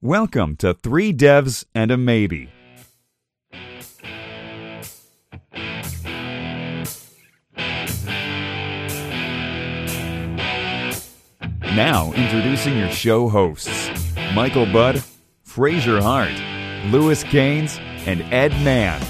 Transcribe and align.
Welcome 0.00 0.54
to 0.58 0.74
Three 0.74 1.12
Devs 1.12 1.64
and 1.74 1.90
a 1.90 1.96
Maybe. 1.96 2.48
Now, 11.74 12.12
introducing 12.12 12.78
your 12.78 12.92
show 12.92 13.28
hosts 13.28 13.90
Michael 14.36 14.66
Budd, 14.66 15.02
Fraser 15.42 16.00
Hart, 16.00 16.30
Lewis 16.92 17.24
Cains, 17.24 17.80
and 18.06 18.22
Edd 18.32 18.52
Mann. 18.62 19.02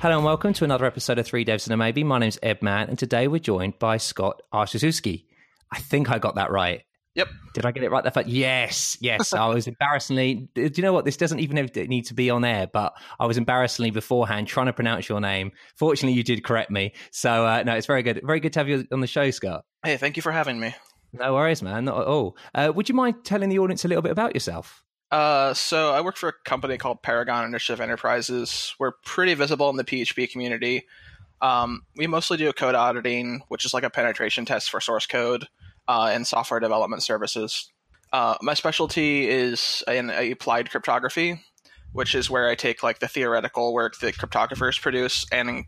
Hello 0.00 0.16
and 0.16 0.24
welcome 0.26 0.52
to 0.52 0.64
another 0.64 0.84
episode 0.84 1.18
of 1.18 1.24
Three 1.24 1.46
Devs 1.46 1.64
and 1.64 1.72
a 1.72 1.78
Maybe. 1.78 2.04
My 2.04 2.18
name's 2.18 2.38
Edd 2.42 2.60
Mann, 2.60 2.90
and 2.90 2.98
today 2.98 3.26
we're 3.26 3.38
joined 3.38 3.78
by 3.78 3.96
Scott 3.96 4.42
Arciszewski. 4.52 5.24
I 5.70 5.78
think 5.78 6.10
I 6.10 6.18
got 6.18 6.34
that 6.34 6.50
right. 6.50 6.82
Yep. 7.14 7.28
Did 7.52 7.66
I 7.66 7.72
get 7.72 7.82
it 7.82 7.90
right? 7.90 8.02
That 8.02 8.14
fact, 8.14 8.28
yes, 8.28 8.96
yes. 9.00 9.34
I 9.34 9.46
was 9.48 9.66
embarrassingly. 9.66 10.48
Do 10.54 10.70
you 10.74 10.82
know 10.82 10.94
what? 10.94 11.04
This 11.04 11.18
doesn't 11.18 11.40
even 11.40 11.68
need 11.74 12.06
to 12.06 12.14
be 12.14 12.30
on 12.30 12.44
air, 12.44 12.66
but 12.66 12.94
I 13.20 13.26
was 13.26 13.36
embarrassingly 13.36 13.90
beforehand 13.90 14.48
trying 14.48 14.66
to 14.66 14.72
pronounce 14.72 15.08
your 15.08 15.20
name. 15.20 15.52
Fortunately, 15.76 16.16
you 16.16 16.22
did 16.22 16.42
correct 16.42 16.70
me. 16.70 16.94
So 17.10 17.44
uh, 17.44 17.62
no, 17.64 17.74
it's 17.74 17.86
very 17.86 18.02
good. 18.02 18.22
Very 18.24 18.40
good 18.40 18.54
to 18.54 18.60
have 18.60 18.68
you 18.68 18.86
on 18.90 19.00
the 19.00 19.06
show, 19.06 19.30
Scott. 19.30 19.64
Hey, 19.84 19.98
thank 19.98 20.16
you 20.16 20.22
for 20.22 20.32
having 20.32 20.58
me. 20.58 20.74
No 21.12 21.34
worries, 21.34 21.62
man. 21.62 21.84
Not 21.84 22.00
at 22.00 22.06
all. 22.06 22.36
Uh, 22.54 22.72
would 22.74 22.88
you 22.88 22.94
mind 22.94 23.24
telling 23.24 23.50
the 23.50 23.58
audience 23.58 23.84
a 23.84 23.88
little 23.88 24.02
bit 24.02 24.12
about 24.12 24.32
yourself? 24.34 24.82
Uh, 25.10 25.52
so 25.52 25.92
I 25.92 26.00
work 26.00 26.16
for 26.16 26.30
a 26.30 26.32
company 26.32 26.78
called 26.78 27.02
Paragon 27.02 27.44
Initiative 27.44 27.82
Enterprises. 27.82 28.74
We're 28.78 28.92
pretty 29.04 29.34
visible 29.34 29.68
in 29.68 29.76
the 29.76 29.84
PHP 29.84 30.30
community. 30.30 30.86
Um, 31.42 31.82
we 31.96 32.06
mostly 32.06 32.38
do 32.38 32.50
code 32.54 32.74
auditing, 32.74 33.42
which 33.48 33.66
is 33.66 33.74
like 33.74 33.82
a 33.82 33.90
penetration 33.90 34.46
test 34.46 34.70
for 34.70 34.80
source 34.80 35.04
code 35.04 35.48
uh, 35.88 36.10
and 36.12 36.26
software 36.26 36.60
development 36.60 37.02
services. 37.02 37.70
Uh, 38.12 38.36
my 38.42 38.54
specialty 38.54 39.28
is 39.28 39.82
in 39.88 40.10
applied 40.10 40.70
cryptography, 40.70 41.40
which 41.92 42.14
is 42.14 42.28
where 42.28 42.48
I 42.48 42.54
take 42.54 42.82
like 42.82 42.98
the 42.98 43.08
theoretical 43.08 43.72
work 43.72 43.98
that 44.00 44.16
cryptographers 44.16 44.80
produce 44.80 45.26
and 45.32 45.64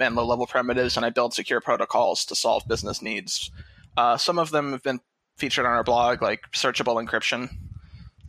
and 0.00 0.14
low 0.14 0.26
level 0.26 0.46
primitives, 0.46 0.96
and 0.96 1.04
I 1.04 1.10
build 1.10 1.34
secure 1.34 1.60
protocols 1.60 2.24
to 2.26 2.36
solve 2.36 2.68
business 2.68 3.02
needs. 3.02 3.50
Uh, 3.96 4.16
some 4.16 4.38
of 4.38 4.50
them 4.50 4.72
have 4.72 4.82
been 4.82 5.00
featured 5.38 5.66
on 5.66 5.72
our 5.72 5.82
blog, 5.82 6.22
like 6.22 6.40
searchable 6.52 7.04
encryption. 7.04 7.50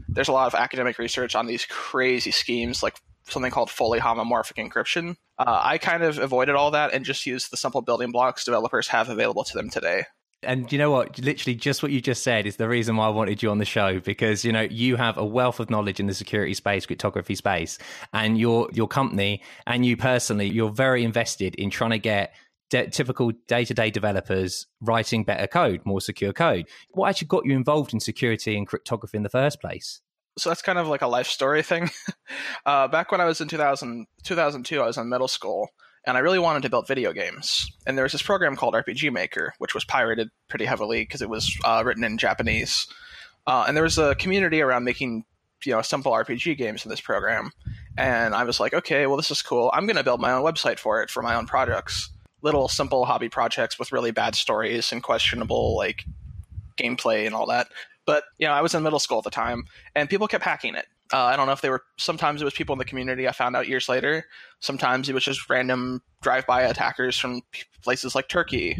There's 0.07 0.29
a 0.29 0.33
lot 0.33 0.47
of 0.47 0.55
academic 0.55 0.97
research 0.97 1.35
on 1.35 1.45
these 1.45 1.65
crazy 1.65 2.31
schemes, 2.31 2.81
like 2.81 2.95
something 3.25 3.51
called 3.51 3.69
fully 3.69 3.99
homomorphic 3.99 4.55
encryption. 4.57 5.15
Uh, 5.37 5.61
I 5.63 5.77
kind 5.77 6.01
of 6.01 6.17
avoided 6.17 6.55
all 6.55 6.71
that 6.71 6.93
and 6.93 7.05
just 7.05 7.25
used 7.25 7.51
the 7.51 7.57
simple 7.57 7.81
building 7.81 8.11
blocks 8.11 8.43
developers 8.43 8.87
have 8.87 9.09
available 9.09 9.43
to 9.43 9.53
them 9.53 9.69
today. 9.69 10.05
And 10.41 10.71
you 10.71 10.77
know 10.77 10.91
what? 10.91 11.19
Literally, 11.19 11.55
just 11.55 11.83
what 11.83 11.91
you 11.91 11.99
just 11.99 12.23
said 12.23 12.45
is 12.45 12.55
the 12.55 12.69
reason 12.69 12.95
why 12.95 13.07
I 13.07 13.09
wanted 13.09 13.43
you 13.43 13.51
on 13.51 13.57
the 13.57 13.65
show 13.65 13.99
because 13.99 14.45
you 14.45 14.53
know 14.53 14.61
you 14.61 14.95
have 14.95 15.17
a 15.17 15.25
wealth 15.25 15.59
of 15.59 15.69
knowledge 15.69 15.99
in 15.99 16.07
the 16.07 16.13
security 16.13 16.53
space, 16.53 16.85
cryptography 16.85 17.35
space, 17.35 17.77
and 18.13 18.37
your 18.37 18.69
your 18.71 18.87
company 18.87 19.41
and 19.67 19.85
you 19.85 19.97
personally, 19.97 20.47
you're 20.47 20.71
very 20.71 21.03
invested 21.03 21.55
in 21.55 21.69
trying 21.69 21.91
to 21.91 21.99
get 21.99 22.33
de- 22.69 22.89
typical 22.89 23.31
day 23.47 23.65
to 23.65 23.73
day 23.73 23.91
developers 23.91 24.67
writing 24.81 25.23
better 25.25 25.47
code, 25.47 25.81
more 25.85 25.99
secure 25.99 26.31
code. 26.31 26.67
What 26.91 27.09
actually 27.09 27.27
got 27.27 27.45
you 27.45 27.53
involved 27.53 27.93
in 27.93 27.99
security 27.99 28.57
and 28.57 28.65
cryptography 28.65 29.17
in 29.17 29.23
the 29.23 29.29
first 29.29 29.59
place? 29.59 30.01
So 30.37 30.49
that's 30.49 30.61
kind 30.61 30.79
of 30.79 30.87
like 30.87 31.01
a 31.01 31.07
life 31.07 31.27
story 31.27 31.63
thing. 31.63 31.89
uh, 32.65 32.87
back 32.87 33.11
when 33.11 33.19
I 33.19 33.25
was 33.25 33.41
in 33.41 33.49
2000, 33.49 34.07
2002, 34.23 34.79
I 34.79 34.85
was 34.85 34.97
in 34.97 35.09
middle 35.09 35.27
school 35.27 35.69
and 36.09 36.17
I 36.17 36.21
really 36.21 36.39
wanted 36.39 36.63
to 36.63 36.69
build 36.69 36.87
video 36.87 37.13
games. 37.13 37.71
And 37.85 37.97
there 37.97 38.03
was 38.03 38.11
this 38.11 38.21
program 38.21 38.55
called 38.55 38.73
RPG 38.73 39.13
Maker, 39.13 39.53
which 39.59 39.75
was 39.75 39.85
pirated 39.85 40.29
pretty 40.47 40.65
heavily 40.65 41.01
because 41.03 41.21
it 41.21 41.29
was 41.29 41.55
uh, 41.63 41.83
written 41.85 42.03
in 42.03 42.17
Japanese. 42.17 42.87
Uh, 43.45 43.65
and 43.67 43.77
there 43.77 43.83
was 43.83 43.99
a 43.99 44.15
community 44.15 44.61
around 44.61 44.83
making 44.83 45.23
you 45.65 45.73
know 45.73 45.81
simple 45.81 46.11
RPG 46.11 46.57
games 46.57 46.83
in 46.83 46.89
this 46.89 47.01
program. 47.01 47.51
And 47.97 48.33
I 48.33 48.43
was 48.43 48.59
like, 48.59 48.73
okay, 48.73 49.05
well 49.05 49.17
this 49.17 49.29
is 49.29 49.41
cool. 49.41 49.69
I'm 49.73 49.85
going 49.85 49.97
to 49.97 50.03
build 50.03 50.19
my 50.19 50.31
own 50.31 50.43
website 50.43 50.79
for 50.79 51.03
it 51.03 51.09
for 51.09 51.21
my 51.21 51.35
own 51.35 51.45
projects. 51.45 52.09
Little 52.41 52.67
simple 52.67 53.05
hobby 53.05 53.29
projects 53.29 53.77
with 53.77 53.91
really 53.91 54.11
bad 54.11 54.33
stories 54.33 54.91
and 54.91 55.03
questionable 55.03 55.75
like 55.77 56.05
gameplay 56.75 57.27
and 57.27 57.35
all 57.35 57.45
that. 57.47 57.67
But 58.07 58.23
you 58.39 58.47
know, 58.47 58.53
I 58.53 58.61
was 58.61 58.73
in 58.73 58.81
middle 58.81 58.99
school 58.99 59.19
at 59.19 59.25
the 59.25 59.29
time, 59.29 59.65
and 59.95 60.09
people 60.09 60.27
kept 60.27 60.43
hacking 60.43 60.73
it. 60.73 60.87
Uh, 61.11 61.23
I 61.23 61.35
don't 61.35 61.47
know 61.47 61.53
if 61.53 61.61
they 61.61 61.69
were. 61.69 61.83
Sometimes 61.97 62.41
it 62.41 62.45
was 62.45 62.53
people 62.53 62.73
in 62.73 62.79
the 62.79 62.85
community. 62.85 63.27
I 63.27 63.31
found 63.31 63.55
out 63.55 63.67
years 63.67 63.89
later. 63.89 64.25
Sometimes 64.59 65.09
it 65.09 65.13
was 65.13 65.23
just 65.23 65.49
random 65.49 66.01
drive-by 66.21 66.63
attackers 66.63 67.17
from 67.17 67.41
places 67.81 68.15
like 68.15 68.27
Turkey. 68.27 68.77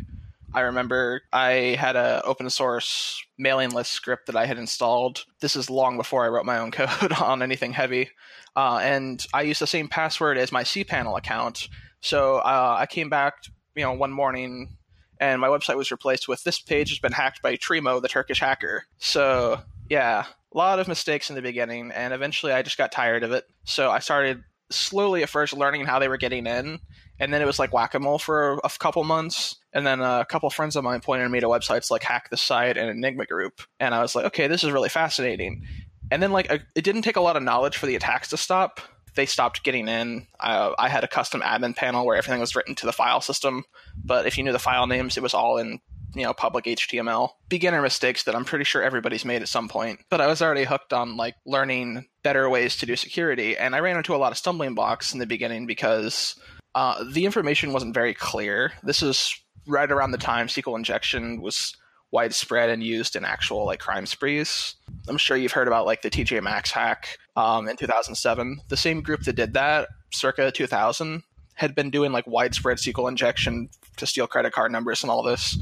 I 0.54 0.62
remember 0.62 1.22
I 1.32 1.76
had 1.80 1.96
a 1.96 2.22
open 2.24 2.50
source 2.50 3.24
mailing 3.38 3.70
list 3.70 3.92
script 3.92 4.26
that 4.28 4.36
I 4.36 4.46
had 4.46 4.58
installed. 4.58 5.26
This 5.42 5.56
is 5.56 5.70
long 5.70 5.98
before 5.98 6.26
I 6.26 6.30
wrote 6.30 6.46
my 6.46 6.58
own 6.58 6.72
code 6.72 7.14
on 7.14 7.42
anything 7.42 7.74
heavy, 7.74 8.10
uh, 8.56 8.80
and 8.82 9.26
I 9.34 9.44
used 9.44 9.62
the 9.62 9.68
same 9.68 9.88
password 9.88 10.38
as 10.38 10.52
my 10.52 10.64
cPanel 10.64 11.18
account. 11.18 11.68
So 12.02 12.38
uh, 12.38 12.78
I 12.80 12.86
came 12.86 13.10
back, 13.10 13.36
you 13.76 13.84
know, 13.84 13.94
one 13.94 14.12
morning, 14.12 14.78
and 15.20 15.40
my 15.40 15.48
website 15.48 15.78
was 15.78 15.92
replaced 15.92 16.28
with 16.28 16.44
"This 16.44 16.60
page 16.60 16.90
has 16.90 17.00
been 17.00 17.12
hacked 17.12 17.42
by 17.42 17.56
Trimo, 17.56 18.02
the 18.02 18.08
Turkish 18.08 18.40
hacker." 18.40 18.86
So 18.98 19.62
yeah, 19.90 20.26
a 20.54 20.58
lot 20.58 20.80
of 20.80 20.88
mistakes 20.88 21.30
in 21.30 21.36
the 21.36 21.42
beginning, 21.42 21.92
and 21.92 22.14
eventually 22.14 22.52
I 22.52 22.62
just 22.62 22.78
got 22.78 22.92
tired 22.92 23.24
of 23.24 23.32
it. 23.32 23.46
So 23.66 23.90
I 23.90 24.00
started 24.00 24.44
slowly 24.72 25.24
at 25.24 25.30
first 25.30 25.54
learning 25.54 25.86
how 25.86 26.00
they 26.00 26.08
were 26.08 26.18
getting 26.18 26.48
in, 26.48 26.80
and 27.20 27.34
then 27.34 27.42
it 27.42 27.46
was 27.46 27.60
like 27.60 27.74
whack 27.74 27.94
a 27.94 28.00
mole 28.00 28.20
for 28.20 28.60
a 28.64 28.70
couple 28.80 29.04
months. 29.04 29.56
And 29.74 29.86
then 29.86 30.02
uh, 30.02 30.22
a 30.22 30.26
couple 30.26 30.50
friends 30.50 30.76
of 30.76 30.84
mine 30.84 31.02
pointed 31.02 31.30
me 31.30 31.40
to 31.40 31.48
websites 31.48 31.92
like 31.92 32.02
HackThisSite 32.02 32.78
and 32.78 32.90
Enigma 32.90 33.26
Group, 33.26 33.62
and 33.80 33.94
I 33.94 34.02
was 34.02 34.16
like, 34.16 34.26
okay, 34.26 34.48
this 34.48 34.64
is 34.64 34.72
really 34.72 34.90
fascinating. 34.90 35.64
And 36.12 36.24
then 36.24 36.32
like 36.32 36.50
it 36.50 36.84
didn't 36.84 37.04
take 37.04 37.18
a 37.18 37.22
lot 37.22 37.36
of 37.36 37.44
knowledge 37.44 37.78
for 37.78 37.86
the 37.86 37.96
attacks 37.96 38.30
to 38.30 38.38
stop. 38.38 38.80
They 39.16 39.26
stopped 39.26 39.64
getting 39.64 39.88
in. 39.88 40.28
I, 40.40 40.74
I 40.78 40.90
had 40.90 41.04
a 41.04 41.08
custom 41.08 41.42
admin 41.42 41.76
panel 41.76 42.06
where 42.06 42.16
everything 42.16 42.40
was 42.40 42.56
written 42.56 42.76
to 42.76 42.86
the 42.86 42.94
file 42.94 43.22
system, 43.22 43.66
but 44.04 44.26
if 44.26 44.38
you 44.38 44.44
knew 44.44 44.52
the 44.52 44.60
file 44.60 44.88
names, 44.88 45.18
it 45.18 45.24
was 45.24 45.34
all 45.34 45.58
in 45.58 45.80
you 46.16 46.24
know 46.24 46.34
public 46.34 46.66
html 46.66 47.30
beginner 47.50 47.82
mistakes 47.82 48.24
that 48.24 48.36
i'm 48.36 48.46
pretty 48.46 48.64
sure 48.64 48.82
everybody's 48.82 49.26
made 49.26 49.42
at 49.42 49.50
some 49.50 49.68
point. 49.68 50.00
But 50.10 50.22
i 50.22 50.28
was 50.28 50.42
already 50.42 50.64
hooked 50.64 50.94
on 50.94 51.18
like 51.18 51.36
learning 51.46 52.06
better 52.24 52.50
ways 52.50 52.78
to 52.78 52.86
do 52.86 52.96
security 52.96 53.58
and 53.58 53.76
i 53.76 53.80
ran 53.80 53.98
into 53.98 54.16
a 54.16 54.18
lot 54.18 54.32
of 54.32 54.38
stumbling 54.38 54.76
blocks 54.76 55.14
in 55.14 55.20
the 55.20 55.28
beginning 55.28 55.66
because 55.66 56.36
uh, 56.76 57.04
the 57.12 57.26
information 57.26 57.74
wasn't 57.74 57.94
very 57.94 58.14
clear. 58.14 58.74
This 58.84 59.02
is 59.02 59.36
right 59.68 59.92
around 59.92 60.12
the 60.12 60.18
time 60.18 60.48
sql 60.48 60.78
injection 60.78 61.42
was 61.42 61.76
widespread 62.12 62.70
and 62.70 62.84
used 62.84 63.16
in 63.16 63.24
actual 63.24 63.66
like 63.66 63.80
crime 63.80 64.06
sprees. 64.06 64.76
I'm 65.08 65.18
sure 65.18 65.38
you've 65.38 65.52
heard 65.52 65.68
about 65.68 65.86
like 65.86 66.02
the 66.02 66.10
tj 66.10 66.42
maxx 66.42 66.72
hack 66.72 67.18
um, 67.36 67.68
in 67.68 67.76
2007 67.76 68.62
the 68.68 68.78
same 68.78 69.02
group 69.02 69.22
that 69.22 69.36
did 69.36 69.54
that 69.54 69.90
circa 70.12 70.52
2000 70.52 71.22
had 71.54 71.76
been 71.76 71.92
doing 71.92 72.12
like 72.12 72.26
widespread 72.26 72.78
sql 72.78 73.10
injection 73.10 73.70
to 73.98 74.08
steal 74.08 74.26
credit 74.26 74.54
card 74.54 74.72
numbers 74.72 75.04
and 75.04 75.12
all 75.12 75.22
this 75.22 75.60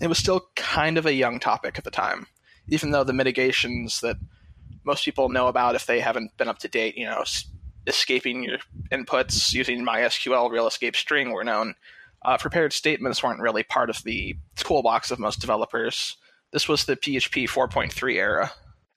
it 0.00 0.08
was 0.08 0.18
still 0.18 0.48
kind 0.56 0.98
of 0.98 1.06
a 1.06 1.14
young 1.14 1.38
topic 1.38 1.78
at 1.78 1.84
the 1.84 1.90
time, 1.90 2.26
even 2.68 2.90
though 2.90 3.04
the 3.04 3.12
mitigations 3.12 4.00
that 4.00 4.16
most 4.84 5.04
people 5.04 5.28
know 5.28 5.48
about 5.48 5.74
if 5.74 5.86
they 5.86 6.00
haven't 6.00 6.36
been 6.36 6.48
up 6.48 6.58
to 6.58 6.68
date, 6.68 6.96
you 6.96 7.06
know, 7.06 7.24
escaping 7.86 8.44
your 8.44 8.58
inputs 8.92 9.52
using 9.52 9.84
MySQL 9.84 10.50
real 10.50 10.66
escape 10.66 10.96
string 10.96 11.30
were 11.30 11.44
known. 11.44 11.74
Uh, 12.24 12.38
prepared 12.38 12.72
statements 12.72 13.22
weren't 13.22 13.40
really 13.40 13.62
part 13.62 13.90
of 13.90 14.02
the 14.04 14.36
toolbox 14.56 15.10
of 15.10 15.18
most 15.18 15.40
developers. 15.40 16.16
This 16.52 16.68
was 16.68 16.84
the 16.84 16.96
PHP 16.96 17.48
4.3 17.48 18.14
era. 18.14 18.52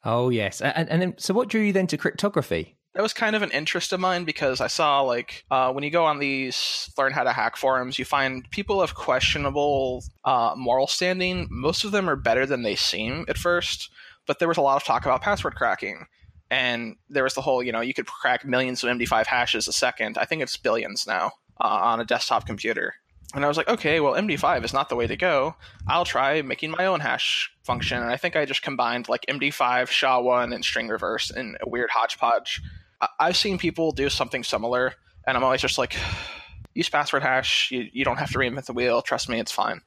Oh 0.06 0.30
yes, 0.30 0.62
and, 0.62 0.90
and 0.90 1.02
then 1.02 1.16
so 1.18 1.34
what 1.34 1.50
drew 1.50 1.62
you 1.62 1.74
then 1.74 1.88
to 1.88 1.98
cryptography? 1.98 2.77
That 2.98 3.04
was 3.04 3.14
kind 3.14 3.36
of 3.36 3.44
an 3.44 3.52
interest 3.52 3.94
of 3.94 4.00
mine 4.00 4.24
because 4.24 4.60
I 4.60 4.66
saw 4.66 5.02
like 5.02 5.46
uh, 5.52 5.72
when 5.72 5.84
you 5.84 5.92
go 5.92 6.06
on 6.06 6.18
these 6.18 6.92
learn 6.98 7.14
how 7.14 7.24
to 7.24 7.32
hack 7.32 7.56
forums, 7.56 8.00
you 8.00 8.06
find 8.06 8.50
people 8.50 8.82
of 8.82 8.96
questionable 8.96 10.04
uh, 10.26 10.56
moral 10.58 10.88
standing. 10.88 11.48
Most 11.52 11.84
of 11.84 11.92
them 11.92 12.10
are 12.10 12.16
better 12.16 12.48
than 12.48 12.64
they 12.64 12.76
seem 12.76 13.24
at 13.30 13.38
first, 13.38 13.92
but 14.26 14.40
there 14.40 14.48
was 14.48 14.58
a 14.58 14.62
lot 14.62 14.78
of 14.78 14.84
talk 14.84 15.06
about 15.06 15.22
password 15.22 15.54
cracking. 15.54 16.08
And 16.50 16.96
there 17.08 17.24
was 17.24 17.36
the 17.36 17.42
whole, 17.42 17.62
you 17.62 17.72
know, 17.72 17.82
you 17.82 17.94
could 17.94 18.08
crack 18.08 18.44
millions 18.44 18.84
of 18.84 18.90
MD5 18.90 19.28
hashes 19.28 19.68
a 19.68 19.74
second. 19.74 20.18
I 20.18 20.26
think 20.26 20.42
it's 20.42 20.58
billions 20.58 21.06
now 21.06 21.34
uh, 21.62 21.68
on 21.68 22.00
a 22.00 22.06
desktop 22.06 22.48
computer. 22.48 22.96
And 23.36 23.46
I 23.46 23.48
was 23.48 23.58
like, 23.58 23.68
okay, 23.68 24.00
well, 24.00 24.14
MD5 24.14 24.66
is 24.66 24.74
not 24.74 24.90
the 24.90 24.96
way 24.96 25.06
to 25.06 25.16
go. 25.16 25.56
I'll 25.88 26.06
try 26.06 26.42
making 26.42 26.72
my 26.72 26.88
own 26.88 27.02
hash 27.02 27.52
function. 27.64 28.02
And 28.02 28.10
I 28.10 28.18
think 28.18 28.36
I 28.36 28.46
just 28.46 28.64
combined 28.64 29.08
like 29.08 29.24
MD5, 29.30 29.88
SHA-1, 29.88 30.56
and 30.56 30.66
string 30.66 30.88
reverse 30.88 31.30
in 31.30 31.58
a 31.62 31.70
weird 31.70 31.92
hodgepodge. 31.92 32.60
I've 33.20 33.38
seen 33.38 33.58
people 33.58 33.92
do 33.92 34.10
something 34.10 34.44
similar, 34.44 34.94
and 35.26 35.38
I'm 35.38 35.44
always 35.44 35.62
just 35.62 35.78
like, 35.78 35.96
use 36.74 36.90
password 36.90 37.24
hash. 37.24 37.72
You, 37.72 37.86
you 37.92 38.06
don't 38.06 38.18
have 38.18 38.32
to 38.32 38.38
reinvent 38.38 38.66
the 38.66 38.74
wheel. 38.74 39.02
Trust 39.02 39.30
me, 39.30 39.40
it's 39.40 39.52
fine. 39.52 39.82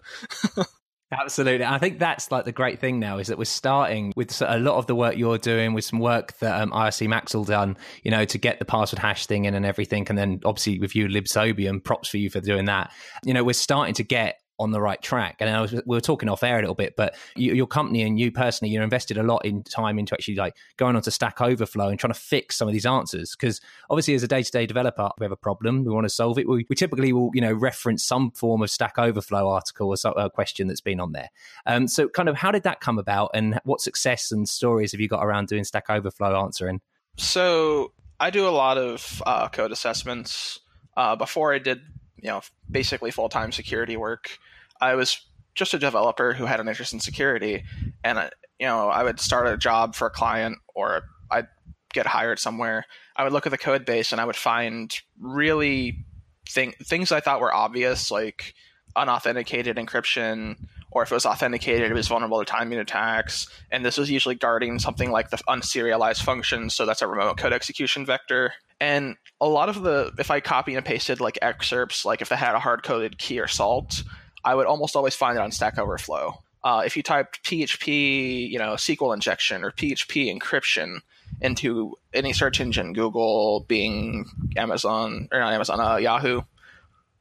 Absolutely. 1.13 1.65
I 1.67 1.79
think 1.79 1.99
that's 1.99 2.31
like 2.31 2.45
the 2.45 2.53
great 2.53 2.79
thing 2.79 3.01
now 3.01 3.19
is 3.19 3.29
that 3.29 3.39
we're 3.39 3.45
starting 3.45 4.13
with 4.15 4.41
a 4.47 4.59
lot 4.61 4.77
of 4.77 4.87
the 4.87 4.95
work 4.95 5.17
you're 5.17 5.39
doing 5.39 5.73
with 5.73 5.85
some 5.85 5.99
work 5.99 6.39
that 6.39 6.61
um, 6.61 6.71
ircmaxell 6.71 7.45
done, 7.47 7.77
you 8.05 8.13
know, 8.13 8.25
to 8.25 8.39
get 8.39 8.61
the 8.61 8.65
password 8.65 9.01
hash 9.01 9.27
thing 9.27 9.45
in 9.45 9.55
and 9.55 9.67
everything. 9.67 10.07
And 10.09 10.17
then 10.17 10.41
obviously 10.45 10.79
with 10.79 10.95
you, 10.95 11.09
Libsodium, 11.09 11.83
props 11.83 12.09
for 12.09 12.19
you 12.19 12.31
for 12.31 12.41
doing 12.41 12.67
that. 12.67 12.93
You 13.25 13.35
know, 13.35 13.43
we're 13.43 13.55
starting 13.55 13.95
to 13.95 14.05
get 14.05 14.40
on 14.61 14.71
the 14.71 14.81
right 14.81 15.01
track. 15.01 15.37
And 15.41 15.49
I 15.49 15.61
was, 15.63 15.73
we 15.73 15.81
were 15.87 16.01
talking 16.03 16.29
off 16.29 16.43
air 16.43 16.59
a 16.59 16.61
little 16.61 16.75
bit, 16.75 16.95
but 16.95 17.17
you, 17.35 17.55
your 17.55 17.67
company 17.67 18.03
and 18.03 18.21
you 18.21 18.31
personally, 18.31 18.73
you're 18.73 18.85
invested 18.85 19.17
a 19.17 19.23
lot 19.23 19.45
in 19.45 19.63
time 19.63 19.99
into 19.99 20.15
actually 20.15 20.37
like 20.37 20.55
going 20.77 20.95
onto 20.95 21.11
Stack 21.11 21.41
Overflow 21.41 21.89
and 21.89 21.99
trying 21.99 22.13
to 22.13 22.19
fix 22.19 22.57
some 22.57 22.69
of 22.69 22.75
these 22.75 22.85
answers. 22.85 23.35
Because 23.35 23.61
obviously, 23.89 24.15
as 24.15 24.23
a 24.23 24.29
day 24.29 24.43
to 24.43 24.51
day 24.51 24.67
developer, 24.67 25.09
we 25.19 25.25
have 25.25 25.33
a 25.33 25.37
problem, 25.37 25.85
we 25.85 25.93
want 25.93 26.05
to 26.05 26.11
solve 26.11 26.39
it. 26.39 26.47
We, 26.47 26.67
we, 26.69 26.77
typically 26.77 27.13
will, 27.13 27.31
you 27.33 27.41
know, 27.41 27.53
reference 27.53 28.05
some 28.05 28.31
form 28.33 28.63
of 28.63 28.71
Stack 28.71 28.99
Overflow 28.99 29.49
article 29.49 29.89
or 29.89 29.97
some, 29.97 30.15
question 30.35 30.69
that's 30.69 30.83
been 30.83 31.01
on 31.01 31.13
there. 31.13 31.31
Um, 31.67 31.89
so, 31.89 32.09
kind 32.09 32.29
of, 32.29 32.37
how 32.37 32.51
did 32.51 32.63
that 32.65 32.81
come 32.81 32.99
about, 32.99 33.31
and 33.33 33.59
what 33.65 33.81
success 33.81 34.31
and 34.31 34.49
stories 34.49 34.93
have 34.93 35.01
you 35.01 35.09
got 35.09 35.25
around 35.25 35.49
doing 35.49 35.65
Stack 35.65 35.89
Overflow 35.89 36.39
answering? 36.39 36.83
So, 37.17 37.93
I 38.19 38.29
do 38.29 38.47
a 38.47 38.51
lot 38.51 38.77
of 38.77 39.23
uh, 39.25 39.49
code 39.49 39.73
assessments. 39.73 40.61
Uh, 40.97 41.17
before 41.17 41.55
I 41.55 41.59
did, 41.59 41.81
you 42.23 42.29
know, 42.29 42.41
basically 42.71 43.11
full 43.11 43.29
time 43.29 43.53
security 43.53 43.97
work, 43.97 44.39
I 44.81 44.95
was 44.95 45.27
just 45.55 45.75
a 45.75 45.79
developer 45.79 46.33
who 46.33 46.47
had 46.47 46.61
an 46.61 46.69
interest 46.69 46.93
in 46.93 47.01
security, 47.01 47.65
and 48.05 48.19
I, 48.19 48.31
you 48.59 48.67
know, 48.67 48.89
I 48.89 49.03
would 49.03 49.21
start 49.21 49.47
a 49.47 49.57
job 49.57 49.95
for 49.95 50.07
a 50.07 50.11
client 50.11 50.59
or 50.75 51.03
I'd 51.31 51.49
get 51.93 52.07
hired 52.07 52.39
somewhere. 52.39 52.85
I 53.17 53.25
would 53.25 53.33
look 53.33 53.47
at 53.47 53.51
the 53.51 53.59
code 53.59 53.85
base 53.85 54.13
and 54.13 54.21
I 54.21 54.25
would 54.25 54.37
find 54.37 54.95
really 55.19 56.05
thing, 56.49 56.75
things 56.85 57.11
I 57.11 57.21
thought 57.21 57.41
were 57.41 57.53
obvious, 57.53 58.11
like 58.11 58.55
unauthenticated 58.97 59.77
encryption, 59.77 60.57
or 60.91 61.03
if 61.03 61.11
it 61.11 61.15
was 61.15 61.27
authenticated, 61.27 61.91
it 61.91 61.95
was 61.95 62.09
vulnerable 62.09 62.39
to 62.39 62.45
timing 62.45 62.79
attacks. 62.79 63.49
And 63.71 63.85
this 63.85 63.97
was 63.97 64.11
usually 64.11 64.35
guarding 64.35 64.79
something 64.79 65.11
like 65.11 65.31
the 65.31 65.39
unserialized 65.49 66.23
function, 66.23 66.71
so 66.71 66.87
that's 66.87 67.03
a 67.03 67.07
remote 67.07 67.39
code 67.39 67.53
execution 67.53 68.05
vector. 68.05 68.53
And 68.81 69.17
a 69.41 69.47
lot 69.47 69.69
of 69.69 69.83
the, 69.83 70.13
if 70.19 70.31
I 70.31 70.41
copy 70.41 70.75
and 70.75 70.85
pasted 70.85 71.21
like 71.21 71.39
excerpts, 71.43 72.05
like 72.05 72.23
if 72.23 72.31
they 72.31 72.37
had 72.37 72.55
a 72.55 72.59
hard 72.59 72.83
coded 72.83 73.19
key 73.19 73.39
or 73.39 73.47
salt, 73.47 74.03
I 74.45 74.55
would 74.55 74.67
almost 74.67 74.97
always 74.97 75.15
find 75.15 75.37
it 75.37 75.43
on 75.43 75.53
Stack 75.53 75.79
Overflow. 75.79 76.43
Uh, 76.63 76.83
if 76.85 76.97
you 76.97 77.03
typed 77.03 77.43
PHP, 77.45 78.49
you 78.51 78.59
know, 78.59 78.75
SQL 78.75 79.15
injection 79.15 79.65
or 79.65 79.71
PHP 79.71 80.35
encryption 80.35 81.01
into 81.41 81.97
any 82.13 82.33
search 82.33 82.61
engine, 82.61 82.93
Google, 82.93 83.65
Bing, 83.69 84.27
Amazon, 84.57 85.29
or 85.33 85.41
not 85.41 85.53
Amazon, 85.53 85.81
uh, 85.81 85.97
Yahoo, 85.97 86.43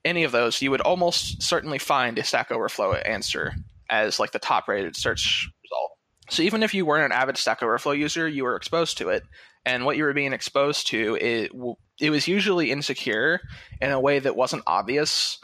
any 0.03 0.23
of 0.23 0.31
those, 0.31 0.61
you 0.61 0.71
would 0.71 0.81
almost 0.81 1.41
certainly 1.41 1.77
find 1.77 2.17
a 2.17 2.23
Stack 2.23 2.51
Overflow 2.51 2.95
answer 2.95 3.53
as 3.89 4.19
like 4.19 4.31
the 4.31 4.39
top 4.39 4.67
rated 4.67 4.95
search 4.95 5.49
result. 5.63 5.91
So 6.29 6.43
even 6.43 6.63
if 6.63 6.73
you 6.73 6.85
weren't 6.85 7.05
an 7.05 7.17
avid 7.17 7.37
Stack 7.37 7.63
Overflow 7.63 7.93
user, 7.93 8.27
you 8.27 8.43
were 8.43 8.55
exposed 8.55 8.97
to 8.99 9.09
it. 9.09 9.23
And 9.65 9.85
what 9.85 9.97
you 9.97 10.03
were 10.03 10.13
being 10.13 10.33
exposed 10.33 10.87
to, 10.87 11.15
it, 11.15 11.51
it 11.99 12.09
was 12.09 12.27
usually 12.27 12.71
insecure 12.71 13.41
in 13.81 13.91
a 13.91 13.99
way 13.99 14.19
that 14.19 14.35
wasn't 14.35 14.63
obvious 14.65 15.39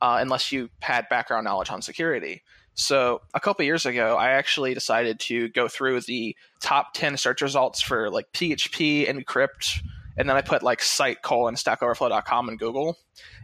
uh, 0.00 0.18
unless 0.20 0.50
you 0.50 0.68
had 0.80 1.08
background 1.08 1.44
knowledge 1.44 1.70
on 1.70 1.82
security. 1.82 2.42
So 2.74 3.20
a 3.34 3.40
couple 3.40 3.64
years 3.64 3.84
ago, 3.84 4.16
I 4.16 4.30
actually 4.30 4.74
decided 4.74 5.20
to 5.20 5.48
go 5.50 5.68
through 5.68 6.00
the 6.00 6.34
top 6.60 6.94
10 6.94 7.18
search 7.18 7.42
results 7.42 7.82
for 7.82 8.10
like 8.10 8.32
PHP 8.32 9.06
encrypt 9.08 9.82
and 10.16 10.28
then 10.28 10.36
I 10.36 10.42
put 10.42 10.62
like 10.62 10.82
site 10.82 11.22
colon 11.22 11.54
stackoverflow.com 11.54 12.48
and 12.48 12.58
Google. 12.58 12.98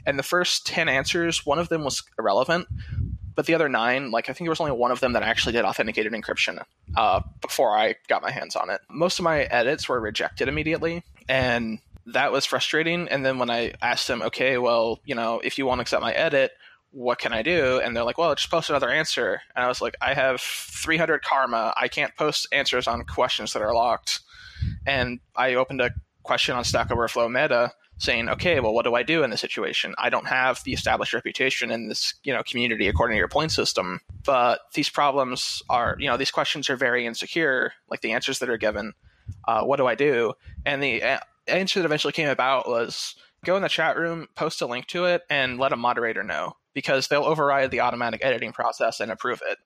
And 0.07 0.19
the 0.19 0.23
first 0.23 0.67
10 0.67 0.89
answers, 0.89 1.47
one 1.47 1.59
of 1.59 1.69
them 1.69 1.85
was 1.85 2.03
irrelevant, 2.19 2.69
but 3.39 3.47
the 3.47 3.55
other 3.55 3.69
nine, 3.69 4.11
like 4.11 4.29
I 4.29 4.33
think 4.33 4.47
there 4.47 4.51
was 4.51 4.59
only 4.59 4.73
one 4.73 4.91
of 4.91 4.99
them 4.99 5.13
that 5.13 5.23
actually 5.23 5.53
did 5.53 5.65
authenticated 5.65 6.13
encryption 6.13 6.61
uh, 6.97 7.21
before 7.41 7.79
I 7.79 7.95
got 8.09 8.21
my 8.21 8.33
hands 8.33 8.57
on 8.57 8.69
it. 8.69 8.81
Most 8.91 9.21
of 9.21 9.23
my 9.23 9.43
edits 9.43 9.89
were 9.89 10.01
rejected 10.01 10.49
immediately, 10.49 11.05
and 11.29 11.79
that 12.07 12.33
was 12.33 12.45
frustrating. 12.45 13.07
And 13.07 13.25
then 13.25 13.39
when 13.39 13.49
I 13.49 13.75
asked 13.81 14.09
them, 14.09 14.23
okay, 14.23 14.59
well, 14.59 14.99
you 15.05 15.15
know, 15.15 15.39
if 15.45 15.57
you 15.57 15.67
want 15.67 15.79
to 15.79 15.83
accept 15.83 16.03
my 16.03 16.13
edit, 16.15 16.51
what 16.91 17.21
can 17.21 17.33
I 17.33 17.43
do? 17.43 17.79
And 17.79 17.95
they're 17.95 18.03
like, 18.03 18.19
well, 18.19 18.35
just 18.35 18.51
post 18.51 18.71
another 18.71 18.91
answer. 18.91 19.41
And 19.55 19.65
I 19.65 19.69
was 19.69 19.81
like, 19.81 19.95
I 20.03 20.15
have 20.15 20.41
300 20.41 21.23
karma. 21.23 21.73
I 21.77 21.87
can't 21.87 22.17
post 22.17 22.49
answers 22.51 22.89
on 22.89 23.05
questions 23.05 23.53
that 23.53 23.63
are 23.63 23.73
locked. 23.73 24.19
And 24.85 25.21
I 25.37 25.55
opened 25.55 25.81
a 25.81 25.93
question 26.25 26.57
on 26.57 26.65
Stack 26.65 26.91
Overflow 26.91 27.29
meta 27.29 27.71
saying, 27.99 28.29
okay, 28.29 28.61
well, 28.61 28.73
what 28.73 28.85
do 28.85 28.95
I 28.95 29.03
do 29.03 29.23
in 29.23 29.31
this 29.31 29.41
situation? 29.41 29.95
I 29.99 30.09
don't 30.09 30.27
have 30.27 30.63
the 30.65 30.73
established 30.73 31.13
reputation 31.13 31.71
in 31.71 31.89
this, 31.89 32.15
you 32.23 32.33
know, 32.33 32.43
community 32.43 32.89
according 32.89 33.15
to 33.15 33.19
your 33.19 33.29
point 33.29 33.53
system, 33.53 34.01
but 34.25 34.61
these 34.75 34.89
problems 34.89 35.63
are, 35.69 35.97
you 35.99 36.09
know, 36.09 36.17
these 36.17 36.31
questions 36.31 36.71
are 36.71 36.77
very 36.77 37.07
insecure, 37.07 37.73
like 37.91 38.01
the 38.01 38.13
answers 38.13 38.39
that 38.39 38.49
are 38.49 38.57
given. 38.57 38.95
Uh, 39.47 39.63
what 39.65 39.77
do 39.77 39.87
I 39.87 39.95
do? 39.95 40.33
And 40.65 40.83
the 40.83 41.03
answer 41.47 41.81
that 41.81 41.87
eventually 41.87 42.13
came 42.13 42.29
about 42.29 42.69
was 42.69 43.15
go 43.45 43.57
in 43.57 43.63
the 43.63 43.69
chat 43.69 43.97
room, 43.97 44.29
post 44.35 44.63
a 44.63 44.67
link 44.67 44.87
to 44.87 45.05
it, 45.07 45.23
and 45.29 45.59
let 45.59 45.73
a 45.73 45.77
moderator 45.77 46.23
know 46.23 46.55
because 46.75 47.09
they'll 47.09 47.25
override 47.25 47.71
the 47.71 47.81
automatic 47.81 48.21
editing 48.25 48.53
process 48.53 49.01
and 49.01 49.11
approve 49.11 49.43
it. 49.49 49.59